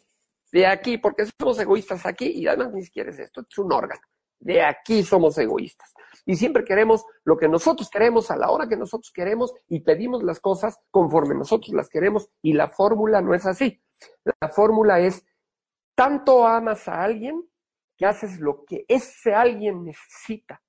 de 0.52 0.66
aquí, 0.66 0.98
porque 0.98 1.26
somos 1.38 1.58
egoístas 1.58 2.06
aquí 2.06 2.26
y 2.26 2.46
además 2.46 2.72
ni 2.72 2.82
siquiera 2.82 3.10
es 3.10 3.18
esto, 3.18 3.42
es 3.48 3.58
un 3.58 3.72
órgano. 3.72 4.00
De 4.38 4.62
aquí 4.62 5.02
somos 5.02 5.36
egoístas. 5.38 5.92
Y 6.24 6.36
siempre 6.36 6.64
queremos 6.64 7.04
lo 7.24 7.36
que 7.36 7.48
nosotros 7.48 7.88
queremos 7.88 8.30
a 8.30 8.36
la 8.36 8.50
hora 8.50 8.68
que 8.68 8.76
nosotros 8.76 9.10
queremos 9.12 9.54
y 9.68 9.80
pedimos 9.80 10.22
las 10.22 10.40
cosas 10.40 10.78
conforme 10.90 11.34
nosotros 11.34 11.72
las 11.74 11.88
queremos 11.88 12.28
y 12.42 12.52
la 12.52 12.68
fórmula 12.68 13.20
no 13.22 13.34
es 13.34 13.46
así. 13.46 13.80
La 14.40 14.48
fórmula 14.48 15.00
es 15.00 15.24
tanto 15.96 16.46
amas 16.46 16.86
a 16.86 17.02
alguien 17.02 17.42
que 17.96 18.06
haces 18.06 18.38
lo 18.38 18.64
que 18.64 18.84
ese 18.86 19.34
alguien 19.34 19.84
necesita 19.84 20.62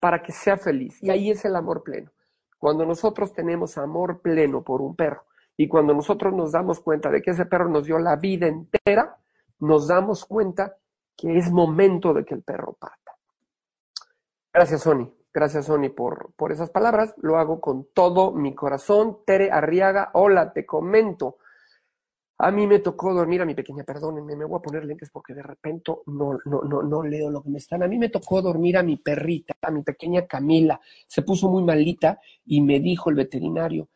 para 0.00 0.22
que 0.22 0.32
sea 0.32 0.58
feliz. 0.58 1.02
Y 1.02 1.10
ahí 1.10 1.30
es 1.30 1.44
el 1.44 1.56
amor 1.56 1.82
pleno. 1.82 2.10
Cuando 2.58 2.84
nosotros 2.84 3.32
tenemos 3.32 3.78
amor 3.78 4.20
pleno 4.20 4.62
por 4.62 4.82
un 4.82 4.96
perro 4.96 5.24
y 5.56 5.68
cuando 5.68 5.94
nosotros 5.94 6.34
nos 6.34 6.52
damos 6.52 6.80
cuenta 6.80 7.08
de 7.10 7.22
que 7.22 7.30
ese 7.30 7.46
perro 7.46 7.68
nos 7.68 7.86
dio 7.86 7.98
la 7.98 8.16
vida 8.16 8.48
entera, 8.48 9.16
nos 9.60 9.88
damos 9.88 10.24
cuenta 10.24 10.76
que 11.16 11.36
es 11.36 11.50
momento 11.50 12.12
de 12.12 12.24
que 12.24 12.34
el 12.34 12.42
perro 12.42 12.74
parta. 12.74 13.16
Gracias, 14.52 14.82
Sony. 14.82 15.12
Gracias, 15.32 15.66
Sony, 15.66 15.90
por, 15.94 16.32
por 16.34 16.50
esas 16.50 16.70
palabras. 16.70 17.14
Lo 17.18 17.38
hago 17.38 17.60
con 17.60 17.88
todo 17.92 18.32
mi 18.32 18.54
corazón. 18.54 19.18
Tere 19.24 19.50
Arriaga, 19.52 20.10
hola, 20.14 20.52
te 20.52 20.66
comento. 20.66 21.38
A 22.40 22.52
mí 22.52 22.68
me 22.68 22.78
tocó 22.78 23.12
dormir, 23.12 23.42
a 23.42 23.44
mi 23.44 23.54
pequeña, 23.54 23.82
perdónenme, 23.82 24.36
me 24.36 24.44
voy 24.44 24.58
a 24.58 24.62
poner 24.62 24.84
lentes 24.84 25.10
porque 25.10 25.34
de 25.34 25.42
repente 25.42 25.92
no, 26.06 26.38
no, 26.44 26.62
no, 26.62 26.82
no 26.82 27.02
leo 27.02 27.30
lo 27.30 27.42
que 27.42 27.50
me 27.50 27.58
están. 27.58 27.82
A 27.82 27.88
mí 27.88 27.98
me 27.98 28.10
tocó 28.10 28.40
dormir 28.40 28.76
a 28.76 28.82
mi 28.84 28.96
perrita, 28.96 29.54
a 29.60 29.72
mi 29.72 29.82
pequeña 29.82 30.24
Camila. 30.26 30.80
Se 31.06 31.22
puso 31.22 31.48
muy 31.48 31.64
malita 31.64 32.20
y 32.46 32.60
me 32.60 32.78
dijo 32.78 33.10
el 33.10 33.16
veterinario 33.16 33.88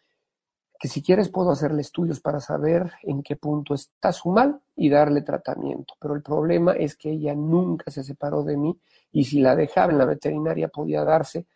que 0.82 0.88
si 0.88 1.00
quieres 1.00 1.28
puedo 1.28 1.52
hacerle 1.52 1.82
estudios 1.82 2.18
para 2.18 2.40
saber 2.40 2.90
en 3.04 3.22
qué 3.22 3.36
punto 3.36 3.72
está 3.74 4.10
su 4.10 4.30
mal 4.30 4.60
y 4.74 4.90
darle 4.90 5.22
tratamiento. 5.22 5.94
Pero 6.00 6.16
el 6.16 6.22
problema 6.22 6.72
es 6.72 6.96
que 6.96 7.10
ella 7.10 7.36
nunca 7.36 7.92
se 7.92 8.02
separó 8.02 8.42
de 8.42 8.56
mí 8.56 8.76
y 9.12 9.22
si 9.22 9.38
la 9.38 9.54
dejaba 9.54 9.92
en 9.92 9.98
la 9.98 10.04
veterinaria 10.04 10.66
podía 10.66 11.04
darse, 11.04 11.46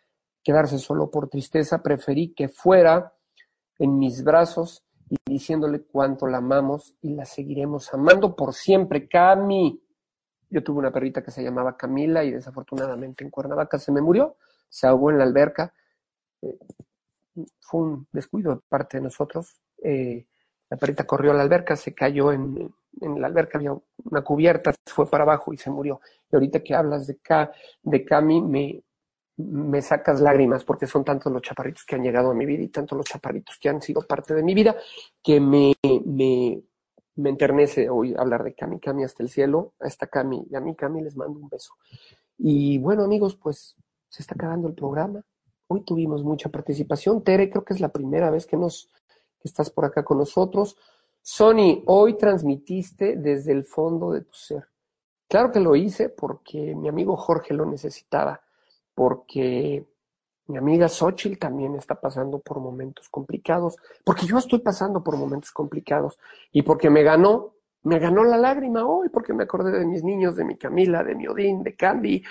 quedarse 0.41 0.79
solo 0.79 1.11
por 1.11 1.27
tristeza. 1.27 1.83
Preferí 1.83 2.33
que 2.33 2.47
fuera 2.47 3.13
en 3.77 3.99
mis 3.99 4.23
brazos 4.23 4.86
y 5.09 5.17
diciéndole 5.25 5.81
cuánto 5.83 6.27
la 6.27 6.37
amamos 6.37 6.95
y 7.01 7.13
la 7.13 7.25
seguiremos 7.25 7.93
amando 7.93 8.35
por 8.35 8.53
siempre. 8.53 9.07
Cami, 9.07 9.81
yo 10.49 10.63
tuve 10.63 10.79
una 10.79 10.91
perrita 10.91 11.23
que 11.23 11.31
se 11.31 11.43
llamaba 11.43 11.77
Camila 11.77 12.23
y 12.23 12.31
desafortunadamente 12.31 13.23
en 13.23 13.29
Cuernavaca 13.29 13.79
se 13.79 13.91
me 13.91 14.01
murió, 14.01 14.37
se 14.69 14.87
ahogó 14.87 15.11
en 15.11 15.17
la 15.17 15.23
alberca. 15.23 15.73
Eh, 16.41 16.57
fue 17.59 17.81
un 17.81 18.07
descuido 18.11 18.55
de 18.55 18.61
parte 18.67 18.97
de 18.97 19.03
nosotros. 19.03 19.61
Eh, 19.83 20.25
la 20.69 20.77
perrita 20.77 21.05
corrió 21.05 21.31
a 21.31 21.35
la 21.35 21.43
alberca, 21.43 21.75
se 21.75 21.93
cayó 21.93 22.31
en, 22.33 22.73
en, 22.99 23.21
la 23.21 23.27
alberca, 23.27 23.57
había 23.57 23.73
una 24.03 24.21
cubierta, 24.21 24.73
fue 24.85 25.09
para 25.09 25.23
abajo 25.23 25.53
y 25.53 25.57
se 25.57 25.69
murió. 25.69 26.01
Y 26.29 26.35
ahorita 26.35 26.61
que 26.61 26.75
hablas 26.75 27.07
de, 27.07 27.17
de 27.83 28.05
Cami, 28.05 28.41
me, 28.41 28.83
me 29.37 29.81
sacas 29.81 30.19
lágrimas 30.19 30.63
porque 30.63 30.87
son 30.87 31.05
tantos 31.05 31.31
los 31.31 31.41
chaparritos 31.41 31.85
que 31.85 31.95
han 31.95 32.03
llegado 32.03 32.31
a 32.31 32.33
mi 32.33 32.45
vida 32.45 32.63
y 32.63 32.69
tantos 32.69 32.97
los 32.97 33.05
chaparritos 33.05 33.57
que 33.59 33.69
han 33.69 33.81
sido 33.81 34.01
parte 34.01 34.33
de 34.33 34.43
mi 34.43 34.55
vida 34.55 34.75
que 35.23 35.39
me, 35.39 35.73
me, 36.05 36.61
me 37.15 37.29
enternece 37.29 37.89
hoy 37.89 38.15
hablar 38.17 38.43
de 38.43 38.55
Cami, 38.55 38.79
Cami 38.79 39.03
hasta 39.03 39.21
el 39.21 39.29
cielo, 39.29 39.73
a 39.79 39.87
esta 39.87 40.07
Cami 40.07 40.47
y 40.49 40.55
a 40.55 40.59
mí 40.59 40.75
Cami 40.75 41.01
les 41.01 41.15
mando 41.15 41.39
un 41.39 41.49
beso. 41.49 41.73
Y 42.37 42.79
bueno 42.79 43.03
amigos, 43.03 43.35
pues 43.35 43.75
se 44.09 44.23
está 44.23 44.35
acabando 44.35 44.67
el 44.67 44.73
programa. 44.73 45.23
Hoy 45.67 45.83
tuvimos 45.83 46.23
mucha 46.23 46.49
participación. 46.49 47.23
Tere, 47.23 47.49
creo 47.49 47.63
que 47.63 47.73
es 47.73 47.79
la 47.79 47.89
primera 47.89 48.31
vez 48.31 48.45
que 48.45 48.57
nos 48.57 48.89
que 49.39 49.47
estás 49.47 49.69
por 49.69 49.85
acá 49.85 50.03
con 50.03 50.17
nosotros. 50.17 50.77
Sony, 51.21 51.83
hoy 51.85 52.17
transmitiste 52.17 53.17
desde 53.17 53.51
el 53.51 53.65
fondo 53.65 54.11
de 54.11 54.21
tu 54.21 54.33
ser. 54.33 54.67
Claro 55.27 55.51
que 55.51 55.59
lo 55.59 55.75
hice 55.75 56.09
porque 56.09 56.73
mi 56.73 56.87
amigo 56.87 57.17
Jorge 57.17 57.53
lo 57.53 57.65
necesitaba 57.65 58.41
porque 58.97 59.85
mi 60.47 60.57
amiga 60.57 60.89
Xochitl 60.89 61.37
también 61.37 61.75
está 61.75 62.01
pasando 62.01 62.39
por 62.39 62.59
momentos 62.59 63.07
complicados, 63.09 63.77
porque 64.03 64.25
yo 64.25 64.39
estoy 64.39 64.57
pasando 64.57 65.03
por 65.03 65.15
momentos 65.17 65.51
complicados 65.51 66.17
y 66.51 66.63
porque 66.63 66.89
me 66.89 67.03
ganó, 67.03 67.53
me 67.83 67.99
ganó 67.99 68.23
la 68.23 68.37
lágrima 68.37 68.87
hoy, 68.87 69.09
porque 69.09 69.33
me 69.33 69.43
acordé 69.43 69.77
de 69.77 69.85
mis 69.85 70.03
niños, 70.03 70.35
de 70.35 70.45
mi 70.45 70.57
Camila, 70.57 71.03
de 71.03 71.13
mi 71.13 71.27
Odín, 71.27 71.61
de 71.61 71.75
Candy, 71.75 72.23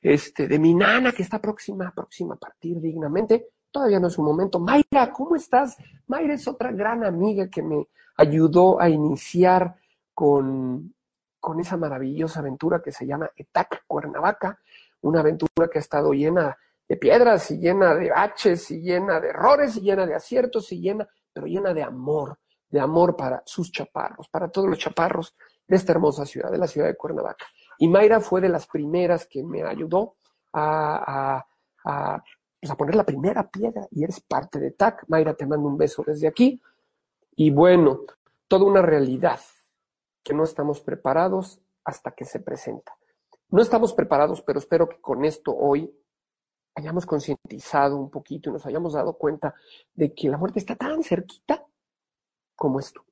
este, 0.00 0.46
de 0.46 0.60
mi 0.60 0.74
nana 0.74 1.10
que 1.10 1.24
está 1.24 1.40
próxima, 1.40 1.90
próxima 1.92 2.34
a 2.34 2.38
partir 2.38 2.80
dignamente. 2.80 3.48
Todavía 3.72 3.98
no 3.98 4.06
es 4.06 4.16
un 4.16 4.26
momento. 4.26 4.60
Mayra, 4.60 5.10
¿cómo 5.12 5.34
estás? 5.34 5.76
Mayra 6.06 6.34
es 6.34 6.46
otra 6.46 6.70
gran 6.70 7.02
amiga 7.02 7.48
que 7.48 7.64
me 7.64 7.88
ayudó 8.16 8.80
a 8.80 8.88
iniciar 8.88 9.74
con, 10.14 10.94
con 11.40 11.58
esa 11.58 11.76
maravillosa 11.76 12.38
aventura 12.38 12.80
que 12.80 12.92
se 12.92 13.08
llama 13.08 13.28
ETAC 13.34 13.82
Cuernavaca 13.88 14.60
una 15.02 15.20
aventura 15.20 15.68
que 15.70 15.78
ha 15.78 15.80
estado 15.80 16.12
llena 16.12 16.56
de 16.88 16.96
piedras 16.96 17.50
y 17.50 17.58
llena 17.58 17.94
de 17.94 18.10
baches 18.10 18.70
y 18.70 18.80
llena 18.80 19.20
de 19.20 19.28
errores 19.28 19.76
y 19.76 19.80
llena 19.80 20.06
de 20.06 20.14
aciertos 20.14 20.72
y 20.72 20.80
llena, 20.80 21.08
pero 21.32 21.46
llena 21.46 21.72
de 21.72 21.82
amor, 21.82 22.38
de 22.68 22.80
amor 22.80 23.16
para 23.16 23.42
sus 23.46 23.70
chaparros, 23.70 24.28
para 24.28 24.48
todos 24.48 24.68
los 24.68 24.78
chaparros 24.78 25.34
de 25.66 25.76
esta 25.76 25.92
hermosa 25.92 26.26
ciudad, 26.26 26.50
de 26.50 26.58
la 26.58 26.66
ciudad 26.66 26.88
de 26.88 26.96
Cuernavaca. 26.96 27.46
Y 27.78 27.88
Mayra 27.88 28.20
fue 28.20 28.40
de 28.40 28.48
las 28.48 28.66
primeras 28.66 29.26
que 29.26 29.42
me 29.42 29.62
ayudó 29.62 30.16
a, 30.52 31.36
a, 31.36 31.46
a, 31.84 32.22
pues 32.60 32.70
a 32.70 32.76
poner 32.76 32.94
la 32.94 33.04
primera 33.04 33.48
piedra 33.48 33.86
y 33.90 34.04
eres 34.04 34.20
parte 34.20 34.58
de 34.58 34.72
TAC. 34.72 35.04
Mayra, 35.08 35.34
te 35.34 35.46
mando 35.46 35.66
un 35.66 35.76
beso 35.76 36.04
desde 36.06 36.28
aquí. 36.28 36.60
Y 37.34 37.50
bueno, 37.50 38.00
toda 38.46 38.64
una 38.66 38.82
realidad 38.82 39.40
que 40.22 40.34
no 40.34 40.44
estamos 40.44 40.80
preparados 40.80 41.60
hasta 41.84 42.12
que 42.12 42.24
se 42.24 42.40
presenta. 42.40 42.94
No 43.52 43.60
estamos 43.60 43.92
preparados, 43.92 44.40
pero 44.40 44.58
espero 44.58 44.88
que 44.88 44.98
con 44.98 45.26
esto 45.26 45.54
hoy 45.54 45.94
hayamos 46.74 47.04
concientizado 47.04 47.98
un 47.98 48.10
poquito 48.10 48.48
y 48.48 48.52
nos 48.54 48.64
hayamos 48.64 48.94
dado 48.94 49.12
cuenta 49.18 49.54
de 49.92 50.14
que 50.14 50.30
la 50.30 50.38
muerte 50.38 50.58
está 50.58 50.74
tan 50.74 51.02
cerquita 51.02 51.62
como 52.56 52.80
esto. 52.80 53.04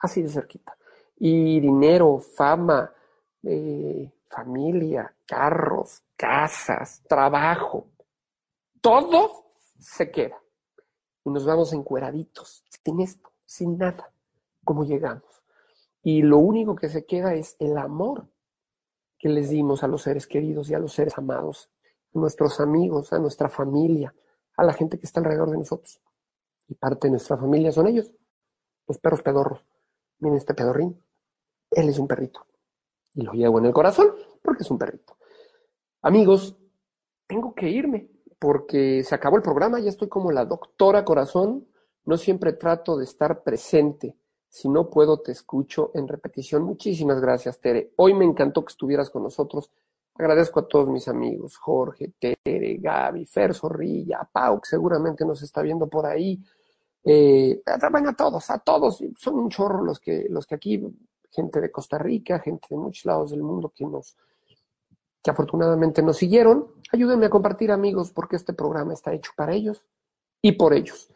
Así 0.00 0.22
de 0.22 0.30
cerquita. 0.30 0.74
Y 1.16 1.60
dinero, 1.60 2.20
fama, 2.20 2.90
eh, 3.42 4.10
familia, 4.30 5.14
carros, 5.26 6.04
casas, 6.16 7.02
trabajo, 7.06 7.90
todo 8.80 9.52
se 9.78 10.10
queda. 10.10 10.40
Y 11.22 11.28
nos 11.28 11.44
vamos 11.44 11.74
encueraditos, 11.74 12.64
sin 12.82 13.00
esto, 13.02 13.30
sin 13.44 13.76
nada, 13.76 14.10
como 14.64 14.84
llegamos. 14.84 15.42
Y 16.02 16.22
lo 16.22 16.38
único 16.38 16.74
que 16.76 16.88
se 16.88 17.04
queda 17.04 17.34
es 17.34 17.56
el 17.58 17.76
amor 17.76 18.26
que 19.20 19.28
les 19.28 19.50
dimos 19.50 19.84
a 19.84 19.86
los 19.86 20.02
seres 20.02 20.26
queridos 20.26 20.70
y 20.70 20.74
a 20.74 20.78
los 20.78 20.94
seres 20.94 21.16
amados, 21.18 21.70
a 22.14 22.18
nuestros 22.18 22.58
amigos, 22.58 23.12
a 23.12 23.18
nuestra 23.18 23.50
familia, 23.50 24.14
a 24.56 24.64
la 24.64 24.72
gente 24.72 24.98
que 24.98 25.04
está 25.04 25.20
alrededor 25.20 25.50
de 25.50 25.58
nosotros. 25.58 26.00
Y 26.66 26.74
parte 26.74 27.06
de 27.06 27.12
nuestra 27.12 27.36
familia 27.36 27.70
son 27.70 27.86
ellos, 27.86 28.10
los 28.88 28.98
perros 28.98 29.22
pedorros. 29.22 29.64
Miren 30.20 30.38
este 30.38 30.54
pedorrín, 30.54 31.04
él 31.70 31.88
es 31.88 31.98
un 31.98 32.08
perrito. 32.08 32.46
Y 33.14 33.22
lo 33.22 33.32
llevo 33.32 33.58
en 33.58 33.66
el 33.66 33.72
corazón 33.72 34.14
porque 34.42 34.62
es 34.62 34.70
un 34.70 34.78
perrito. 34.78 35.18
Amigos, 36.02 36.56
tengo 37.26 37.54
que 37.54 37.68
irme. 37.68 38.10
porque 38.38 39.04
se 39.04 39.14
acabó 39.14 39.36
el 39.36 39.42
programa, 39.42 39.80
ya 39.80 39.90
estoy 39.90 40.08
como 40.08 40.32
la 40.32 40.46
doctora 40.46 41.04
corazón, 41.04 41.68
no 42.06 42.16
siempre 42.16 42.54
trato 42.54 42.96
de 42.96 43.04
estar 43.04 43.42
presente. 43.42 44.16
Si 44.50 44.68
no 44.68 44.90
puedo, 44.90 45.20
te 45.20 45.30
escucho 45.30 45.92
en 45.94 46.08
repetición. 46.08 46.64
Muchísimas 46.64 47.20
gracias, 47.20 47.60
Tere. 47.60 47.92
Hoy 47.96 48.14
me 48.14 48.24
encantó 48.24 48.64
que 48.64 48.72
estuvieras 48.72 49.08
con 49.08 49.22
nosotros. 49.22 49.70
Agradezco 50.16 50.60
a 50.60 50.66
todos 50.66 50.88
mis 50.88 51.06
amigos, 51.06 51.56
Jorge, 51.56 52.12
Tere, 52.18 52.76
Gaby, 52.78 53.26
Fer 53.26 53.54
Zorrilla, 53.54 54.28
Pau, 54.30 54.60
que 54.60 54.68
seguramente 54.68 55.24
nos 55.24 55.40
está 55.42 55.62
viendo 55.62 55.86
por 55.88 56.04
ahí. 56.04 56.42
Eh, 57.04 57.62
a 57.64 58.12
todos, 58.12 58.50
a 58.50 58.58
todos. 58.58 59.02
Son 59.16 59.38
un 59.38 59.48
chorro 59.48 59.84
los 59.84 60.00
que, 60.00 60.26
los 60.28 60.46
que 60.48 60.56
aquí, 60.56 60.84
gente 61.30 61.60
de 61.60 61.70
Costa 61.70 61.96
Rica, 61.96 62.40
gente 62.40 62.66
de 62.70 62.76
muchos 62.76 63.04
lados 63.04 63.30
del 63.30 63.44
mundo 63.44 63.72
que 63.74 63.86
nos, 63.86 64.16
que 65.22 65.30
afortunadamente 65.30 66.02
nos 66.02 66.16
siguieron. 66.16 66.66
Ayúdenme 66.92 67.26
a 67.26 67.30
compartir, 67.30 67.70
amigos, 67.70 68.10
porque 68.10 68.34
este 68.34 68.52
programa 68.52 68.94
está 68.94 69.12
hecho 69.12 69.30
para 69.36 69.54
ellos 69.54 69.84
y 70.42 70.52
por 70.52 70.74
ellos 70.74 71.08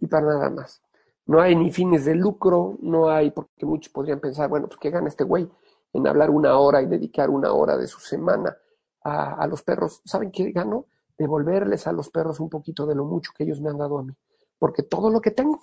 y 0.00 0.08
para 0.08 0.26
nada 0.26 0.50
más. 0.50 0.83
No 1.26 1.40
hay 1.40 1.56
ni 1.56 1.70
fines 1.70 2.04
de 2.04 2.14
lucro, 2.14 2.76
no 2.80 3.08
hay, 3.08 3.30
porque 3.30 3.64
muchos 3.64 3.92
podrían 3.92 4.20
pensar, 4.20 4.48
bueno, 4.48 4.66
pues 4.66 4.78
qué 4.78 4.90
gana 4.90 5.08
este 5.08 5.24
güey 5.24 5.48
en 5.92 6.06
hablar 6.06 6.30
una 6.30 6.58
hora 6.58 6.82
y 6.82 6.86
dedicar 6.86 7.30
una 7.30 7.52
hora 7.52 7.76
de 7.76 7.86
su 7.86 8.00
semana 8.00 8.56
a, 9.02 9.34
a 9.34 9.46
los 9.46 9.62
perros. 9.62 10.02
¿Saben 10.04 10.30
qué 10.30 10.50
gano? 10.50 10.86
Devolverles 11.16 11.86
a 11.86 11.92
los 11.92 12.10
perros 12.10 12.40
un 12.40 12.50
poquito 12.50 12.86
de 12.86 12.94
lo 12.94 13.04
mucho 13.04 13.32
que 13.36 13.44
ellos 13.44 13.60
me 13.60 13.70
han 13.70 13.78
dado 13.78 13.98
a 13.98 14.02
mí. 14.02 14.12
Porque 14.58 14.82
todo 14.82 15.10
lo 15.10 15.20
que 15.20 15.30
tengo, 15.30 15.60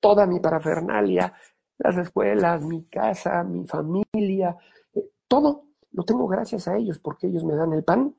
toda 0.00 0.26
mi 0.26 0.40
parafernalia, 0.40 1.32
las 1.78 1.96
escuelas, 1.96 2.62
mi 2.62 2.84
casa, 2.84 3.42
mi 3.42 3.66
familia, 3.66 4.56
eh, 4.94 5.10
todo 5.28 5.64
lo 5.92 6.04
tengo 6.04 6.26
gracias 6.26 6.68
a 6.68 6.76
ellos, 6.76 6.98
porque 6.98 7.26
ellos 7.26 7.44
me 7.44 7.54
dan 7.54 7.72
el 7.72 7.84
pan 7.84 8.14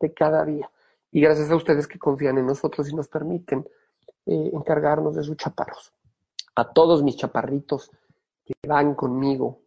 de 0.00 0.12
cada 0.12 0.44
día. 0.44 0.70
Y 1.10 1.20
gracias 1.20 1.50
a 1.50 1.56
ustedes 1.56 1.86
que 1.86 1.98
confían 1.98 2.38
en 2.38 2.46
nosotros 2.46 2.88
y 2.90 2.94
nos 2.94 3.08
permiten 3.08 3.66
eh, 4.26 4.50
encargarnos 4.52 5.14
de 5.16 5.22
sus 5.22 5.36
chaparros. 5.36 5.92
A 6.56 6.72
todos 6.72 7.02
mis 7.02 7.16
chaparritos 7.16 7.90
que 8.44 8.54
van 8.66 8.94
conmigo 8.94 9.60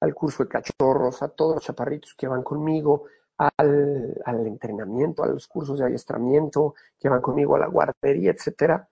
al 0.00 0.14
curso 0.14 0.44
de 0.44 0.48
cachorros, 0.48 1.22
a 1.22 1.28
todos 1.28 1.56
los 1.56 1.64
chaparritos 1.64 2.14
que 2.14 2.26
van 2.26 2.42
conmigo 2.42 3.04
al, 3.36 4.20
al 4.24 4.46
entrenamiento, 4.46 5.22
a 5.22 5.28
los 5.28 5.46
cursos 5.48 5.78
de 5.78 5.86
adiestramiento, 5.86 6.74
que 6.98 7.08
van 7.08 7.20
conmigo 7.20 7.56
a 7.56 7.60
la 7.60 7.66
guardería, 7.66 8.30
etcétera, 8.30 8.88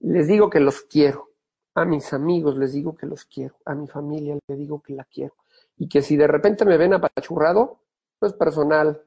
les 0.00 0.26
digo 0.26 0.50
que 0.50 0.60
los 0.60 0.82
quiero. 0.82 1.30
A 1.74 1.84
mis 1.84 2.12
amigos 2.12 2.56
les 2.56 2.72
digo 2.72 2.94
que 2.94 3.06
los 3.06 3.24
quiero. 3.24 3.56
A 3.64 3.74
mi 3.74 3.86
familia 3.86 4.38
les 4.46 4.58
digo 4.58 4.82
que 4.82 4.94
la 4.94 5.04
quiero. 5.04 5.34
Y 5.76 5.88
que 5.88 6.02
si 6.02 6.16
de 6.16 6.26
repente 6.26 6.64
me 6.64 6.76
ven 6.76 6.94
apachurrado, 6.94 7.80
no 8.20 8.28
es 8.28 8.34
personal, 8.34 9.02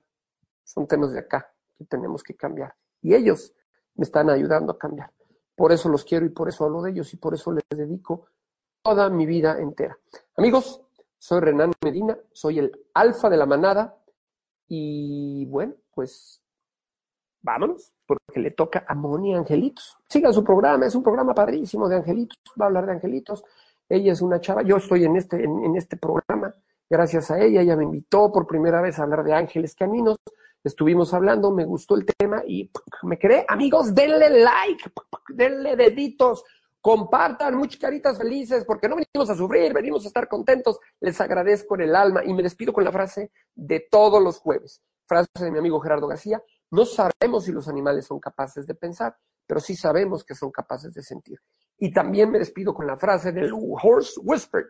son 0.64 0.88
temas 0.88 1.12
de 1.14 1.20
acá 1.20 1.54
que 1.78 1.86
tenemos 1.86 2.24
que 2.24 2.36
cambiar. 2.36 2.74
Y 3.02 3.14
ellos 3.14 3.54
me 3.96 4.04
están 4.04 4.30
ayudando 4.30 4.72
a 4.72 4.80
cambiar. 4.80 5.12
Por 5.56 5.72
eso 5.72 5.90
los 5.90 6.04
quiero 6.04 6.26
y 6.26 6.30
por 6.30 6.50
eso 6.50 6.66
hablo 6.66 6.82
de 6.82 6.92
ellos 6.92 7.14
y 7.14 7.18
por 7.18 7.34
eso 7.34 7.52
les 7.52 7.64
dedico 7.70 8.28
toda 8.82 9.10
mi 9.10 9.26
vida 9.26 9.58
entera. 9.60 9.98
Amigos, 10.38 10.82
soy 11.18 11.40
Renan 11.40 11.72
Medina, 11.84 12.18
soy 12.32 12.60
el 12.60 12.72
alfa 12.94 13.30
de 13.30 13.38
la 13.38 13.46
manada 13.46 13.98
y 14.68 15.46
bueno, 15.46 15.74
pues 15.94 16.42
vámonos, 17.42 17.94
porque 18.06 18.40
le 18.40 18.52
toca 18.52 18.86
a 18.88 18.96
Moni 18.96 19.36
Angelitos. 19.36 19.98
Sigan 20.10 20.34
su 20.34 20.44
programa, 20.44 20.86
es 20.86 20.96
un 20.96 21.04
programa 21.04 21.34
padrísimo 21.34 21.88
de 21.88 21.98
Angelitos, 21.98 22.38
va 22.60 22.66
a 22.66 22.68
hablar 22.68 22.86
de 22.86 22.94
Angelitos. 22.94 23.44
Ella 23.88 24.12
es 24.12 24.22
una 24.22 24.42
chava, 24.42 24.64
yo 24.64 24.78
estoy 24.78 25.06
en 25.06 25.16
este, 25.16 25.44
en, 25.44 25.76
este 25.76 25.96
programa 25.96 26.54
gracias 26.90 27.32
a 27.32 27.40
ella, 27.40 27.62
ella 27.62 27.76
me 27.76 27.84
invitó 27.84 28.32
por 28.32 28.48
primera 28.48 28.82
vez 28.82 29.00
a 29.00 29.04
hablar 29.04 29.24
de 29.24 29.34
ángeles 29.34 29.76
caninos 29.76 30.18
estuvimos 30.66 31.14
hablando, 31.14 31.52
me 31.52 31.64
gustó 31.64 31.96
el 31.96 32.06
tema 32.06 32.44
y 32.46 32.72
me 33.04 33.18
quedé. 33.18 33.46
Amigos, 33.48 33.94
denle 33.94 34.30
like, 34.42 34.92
denle 35.30 35.76
deditos, 35.76 36.44
compartan, 36.82 37.56
muchas 37.56 37.80
caritas 37.80 38.18
felices, 38.18 38.66
porque 38.66 38.90
no 38.90 38.96
venimos 38.96 39.30
a 39.30 39.36
sufrir, 39.36 39.74
venimos 39.74 40.04
a 40.04 40.08
estar 40.08 40.28
contentos. 40.28 40.80
Les 41.00 41.20
agradezco 41.22 41.76
en 41.76 41.82
el 41.82 41.96
alma 41.96 42.24
y 42.26 42.34
me 42.34 42.44
despido 42.44 42.74
con 42.74 42.84
la 42.84 42.92
frase 42.92 43.32
de 43.54 43.88
todos 43.90 44.22
los 44.22 44.40
jueves. 44.40 44.82
Frase 45.08 45.30
de 45.40 45.52
mi 45.52 45.60
amigo 45.60 45.80
Gerardo 45.80 46.08
García. 46.08 46.42
No 46.72 46.86
sabemos 46.86 47.46
si 47.46 47.52
los 47.52 47.68
animales 47.68 48.08
son 48.08 48.20
capaces 48.20 48.66
de 48.66 48.74
pensar, 48.74 49.16
pero 49.46 49.60
sí 49.60 49.76
sabemos 49.76 50.24
que 50.24 50.34
son 50.34 50.52
capaces 50.52 50.94
de 50.94 51.04
sentir. 51.04 51.40
Y 51.78 51.94
también 51.94 52.32
me 52.32 52.40
despido 52.40 52.74
con 52.74 52.88
la 52.88 52.98
frase 52.98 53.32
del 53.32 53.52
Horse 53.54 54.20
Whisper 54.24 54.66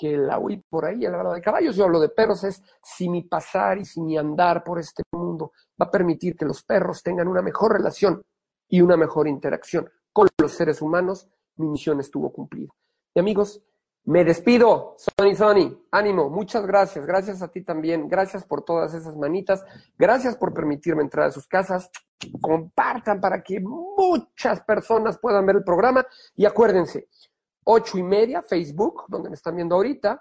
que 0.00 0.16
la 0.16 0.38
oí 0.38 0.56
por 0.56 0.86
ahí, 0.86 1.04
a 1.04 1.10
la 1.10 1.18
hora 1.18 1.34
de 1.34 1.42
caballos, 1.42 1.76
yo 1.76 1.84
hablo 1.84 2.00
de 2.00 2.08
perros, 2.08 2.42
es 2.44 2.62
si 2.82 3.06
mi 3.06 3.24
pasar 3.24 3.76
y 3.76 3.84
si 3.84 4.00
mi 4.00 4.16
andar 4.16 4.64
por 4.64 4.78
este 4.78 5.02
mundo 5.12 5.52
va 5.78 5.86
a 5.86 5.90
permitir 5.90 6.34
que 6.34 6.46
los 6.46 6.62
perros 6.62 7.02
tengan 7.02 7.28
una 7.28 7.42
mejor 7.42 7.74
relación 7.74 8.22
y 8.66 8.80
una 8.80 8.96
mejor 8.96 9.28
interacción 9.28 9.90
con 10.10 10.26
los 10.40 10.52
seres 10.52 10.80
humanos, 10.80 11.28
mi 11.56 11.68
misión 11.68 12.00
estuvo 12.00 12.32
cumplida. 12.32 12.72
Y 13.14 13.20
amigos, 13.20 13.62
me 14.04 14.24
despido, 14.24 14.96
Sony 14.96 15.34
Sony, 15.36 15.84
ánimo, 15.90 16.30
muchas 16.30 16.66
gracias, 16.66 17.04
gracias 17.04 17.42
a 17.42 17.48
ti 17.48 17.62
también, 17.62 18.08
gracias 18.08 18.46
por 18.46 18.62
todas 18.62 18.94
esas 18.94 19.14
manitas, 19.18 19.62
gracias 19.98 20.34
por 20.34 20.54
permitirme 20.54 21.02
entrar 21.02 21.26
a 21.26 21.30
sus 21.30 21.46
casas, 21.46 21.90
compartan 22.40 23.20
para 23.20 23.42
que 23.42 23.60
muchas 23.60 24.62
personas 24.62 25.18
puedan 25.18 25.44
ver 25.44 25.56
el 25.56 25.64
programa. 25.64 26.06
Y 26.34 26.46
acuérdense, 26.46 27.08
ocho 27.64 27.98
y 27.98 28.02
media, 28.02 28.42
Facebook, 28.42 29.04
donde 29.08 29.30
me 29.30 29.34
están 29.34 29.56
viendo 29.56 29.74
ahorita, 29.74 30.20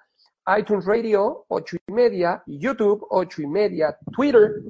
iTunes 0.57 0.85
Radio, 0.85 1.45
ocho 1.47 1.77
y 1.87 1.91
media, 1.91 2.43
YouTube, 2.45 3.05
ocho 3.09 3.41
y 3.41 3.47
media, 3.47 3.97
Twitter, 4.11 4.63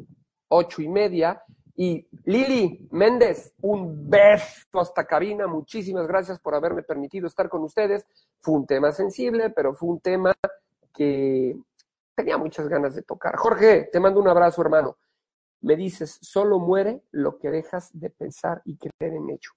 ocho 0.49 0.81
y 0.81 0.87
media, 0.87 1.41
y 1.81 2.05
Lili 2.25 2.89
Méndez, 2.91 3.53
un 3.61 4.09
beso 4.09 4.81
hasta 4.81 5.05
cabina, 5.05 5.47
muchísimas 5.47 6.05
gracias 6.07 6.37
por 6.37 6.53
haberme 6.53 6.83
permitido 6.83 7.25
estar 7.25 7.47
con 7.47 7.63
ustedes. 7.63 8.05
Fue 8.41 8.55
un 8.55 8.67
tema 8.67 8.91
sensible, 8.91 9.49
pero 9.49 9.73
fue 9.73 9.87
un 9.87 10.01
tema 10.01 10.33
que 10.93 11.57
tenía 12.13 12.37
muchas 12.37 12.67
ganas 12.67 12.95
de 12.95 13.03
tocar. 13.03 13.37
Jorge, 13.37 13.87
te 13.93 13.99
mando 14.01 14.19
un 14.19 14.27
abrazo, 14.27 14.61
hermano. 14.61 14.97
Me 15.61 15.77
dices, 15.77 16.19
solo 16.21 16.59
muere 16.59 17.01
lo 17.11 17.39
que 17.39 17.49
dejas 17.49 17.97
de 17.97 18.09
pensar 18.09 18.61
y 18.65 18.75
creer 18.75 19.13
en 19.13 19.29
hecho. 19.29 19.51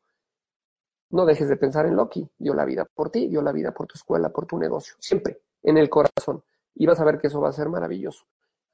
No 1.13 1.25
dejes 1.27 1.49
de 1.49 1.57
pensar 1.57 1.87
en 1.87 1.97
Loki. 1.97 2.29
Dio 2.39 2.55
la 2.55 2.65
vida 2.65 2.85
por 2.85 3.11
ti, 3.11 3.29
dio 3.29 3.41
la 3.43 3.53
vida 3.53 3.73
por 3.73 3.87
tu 3.87 3.95
escuela, 3.95 4.31
por 4.31 4.47
tu 4.47 4.59
negocio. 4.59 4.95
Siempre 4.99 5.41
en 5.63 5.79
el 5.79 5.89
corazón. 5.89 6.43
Y 6.75 6.87
vas 6.87 7.01
a 7.01 7.05
ver 7.05 7.19
que 7.19 7.29
eso 7.29 7.41
va 7.41 7.51
a 7.51 7.53
ser 7.53 7.69
maravilloso. 7.69 8.25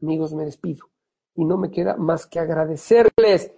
Amigos, 0.01 0.33
me 0.33 0.45
despido. 0.45 0.87
Y 1.35 1.45
no 1.45 1.57
me 1.57 1.71
queda 1.71 1.97
más 1.97 2.27
que 2.27 2.39
agradecerles. 2.39 3.53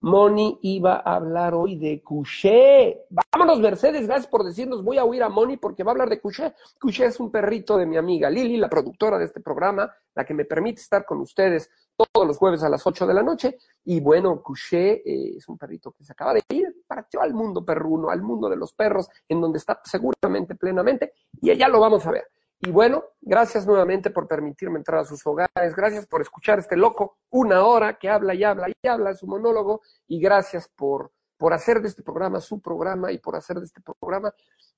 Moni 0.00 0.58
iba 0.62 1.02
a 1.04 1.16
hablar 1.16 1.54
hoy 1.54 1.76
de 1.76 2.02
Couché. 2.02 3.06
Vámonos, 3.32 3.60
Mercedes, 3.60 4.06
gracias 4.06 4.28
por 4.28 4.44
decirnos. 4.44 4.84
Voy 4.84 4.98
a 4.98 5.04
oír 5.04 5.22
a 5.22 5.28
Moni 5.28 5.56
porque 5.56 5.82
va 5.82 5.90
a 5.90 5.94
hablar 5.94 6.08
de 6.08 6.20
Couché. 6.20 6.54
Couché 6.78 7.06
es 7.06 7.18
un 7.18 7.30
perrito 7.30 7.76
de 7.76 7.86
mi 7.86 7.96
amiga 7.96 8.28
Lili, 8.28 8.56
la 8.56 8.68
productora 8.68 9.18
de 9.18 9.24
este 9.24 9.40
programa, 9.40 9.90
la 10.14 10.24
que 10.24 10.34
me 10.34 10.44
permite 10.44 10.80
estar 10.80 11.04
con 11.04 11.20
ustedes 11.20 11.70
todos 11.96 12.26
los 12.26 12.36
jueves 12.36 12.62
a 12.62 12.68
las 12.68 12.86
8 12.86 13.06
de 13.06 13.14
la 13.14 13.22
noche. 13.22 13.56
Y 13.84 14.00
bueno, 14.00 14.42
Couché 14.42 15.02
eh, 15.04 15.36
es 15.36 15.48
un 15.48 15.56
perrito 15.56 15.92
que 15.92 16.04
se 16.04 16.12
acaba 16.12 16.34
de 16.34 16.42
ir, 16.50 16.84
partió 16.86 17.22
al 17.22 17.32
mundo 17.32 17.64
perruno, 17.64 18.10
al 18.10 18.22
mundo 18.22 18.48
de 18.48 18.56
los 18.56 18.72
perros, 18.74 19.08
en 19.28 19.40
donde 19.40 19.58
está 19.58 19.80
seguramente 19.84 20.54
plenamente, 20.54 21.12
y 21.40 21.50
allá 21.50 21.68
lo 21.68 21.80
vamos 21.80 22.06
a 22.06 22.10
ver. 22.10 22.28
Y 22.60 22.70
bueno, 22.70 23.04
gracias 23.20 23.66
nuevamente 23.66 24.10
por 24.10 24.26
permitirme 24.26 24.78
entrar 24.78 25.00
a 25.00 25.04
sus 25.04 25.26
hogares, 25.26 25.76
gracias 25.76 26.06
por 26.06 26.22
escuchar 26.22 26.58
a 26.58 26.62
este 26.62 26.76
loco 26.76 27.18
una 27.30 27.64
hora 27.64 27.98
que 27.98 28.08
habla 28.08 28.34
y 28.34 28.44
habla 28.44 28.68
y 28.68 28.88
habla 28.88 29.14
su 29.14 29.26
monólogo, 29.26 29.82
y 30.08 30.20
gracias 30.20 30.68
por, 30.68 31.12
por 31.36 31.52
hacer 31.52 31.82
de 31.82 31.88
este 31.88 32.02
programa 32.02 32.40
su 32.40 32.60
programa 32.60 33.12
y 33.12 33.18
por 33.18 33.36
hacer 33.36 33.58
de 33.58 33.66
este 33.66 33.80
programa 33.82 34.32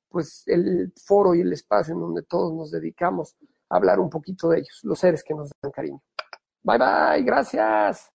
pues 0.09 0.43
el 0.47 0.93
foro 1.05 1.35
y 1.35 1.43
el 1.43 1.53
espacio 1.53 1.95
en 1.95 2.01
donde 2.01 2.23
todos 2.23 2.53
nos 2.55 2.71
dedicamos 2.71 3.37
a 3.69 3.77
hablar 3.77 4.01
un 4.01 4.11
poquito 4.11 4.49
de 4.49 4.59
ellos, 4.59 4.81
los 4.83 4.99
seres 4.99 5.23
que 5.23 5.35
nos 5.35 5.51
dan 5.63 5.71
cariño. 5.71 6.03
Bye 6.63 6.79
bye, 6.79 7.23
gracias. 7.23 8.11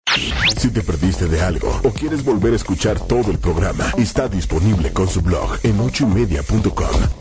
Si 0.57 0.73
te 0.73 0.81
perdiste 0.81 1.27
de 1.27 1.41
algo 1.41 1.69
o 1.83 1.91
quieres 1.91 2.25
volver 2.25 2.53
a 2.53 2.55
escuchar 2.55 2.99
todo 2.99 3.31
el 3.31 3.39
programa, 3.39 3.85
está 3.97 4.27
disponible 4.27 4.91
con 4.91 5.07
su 5.07 5.21
blog 5.21 5.57
en 5.63 5.79
ochoymedia.com. 5.79 7.20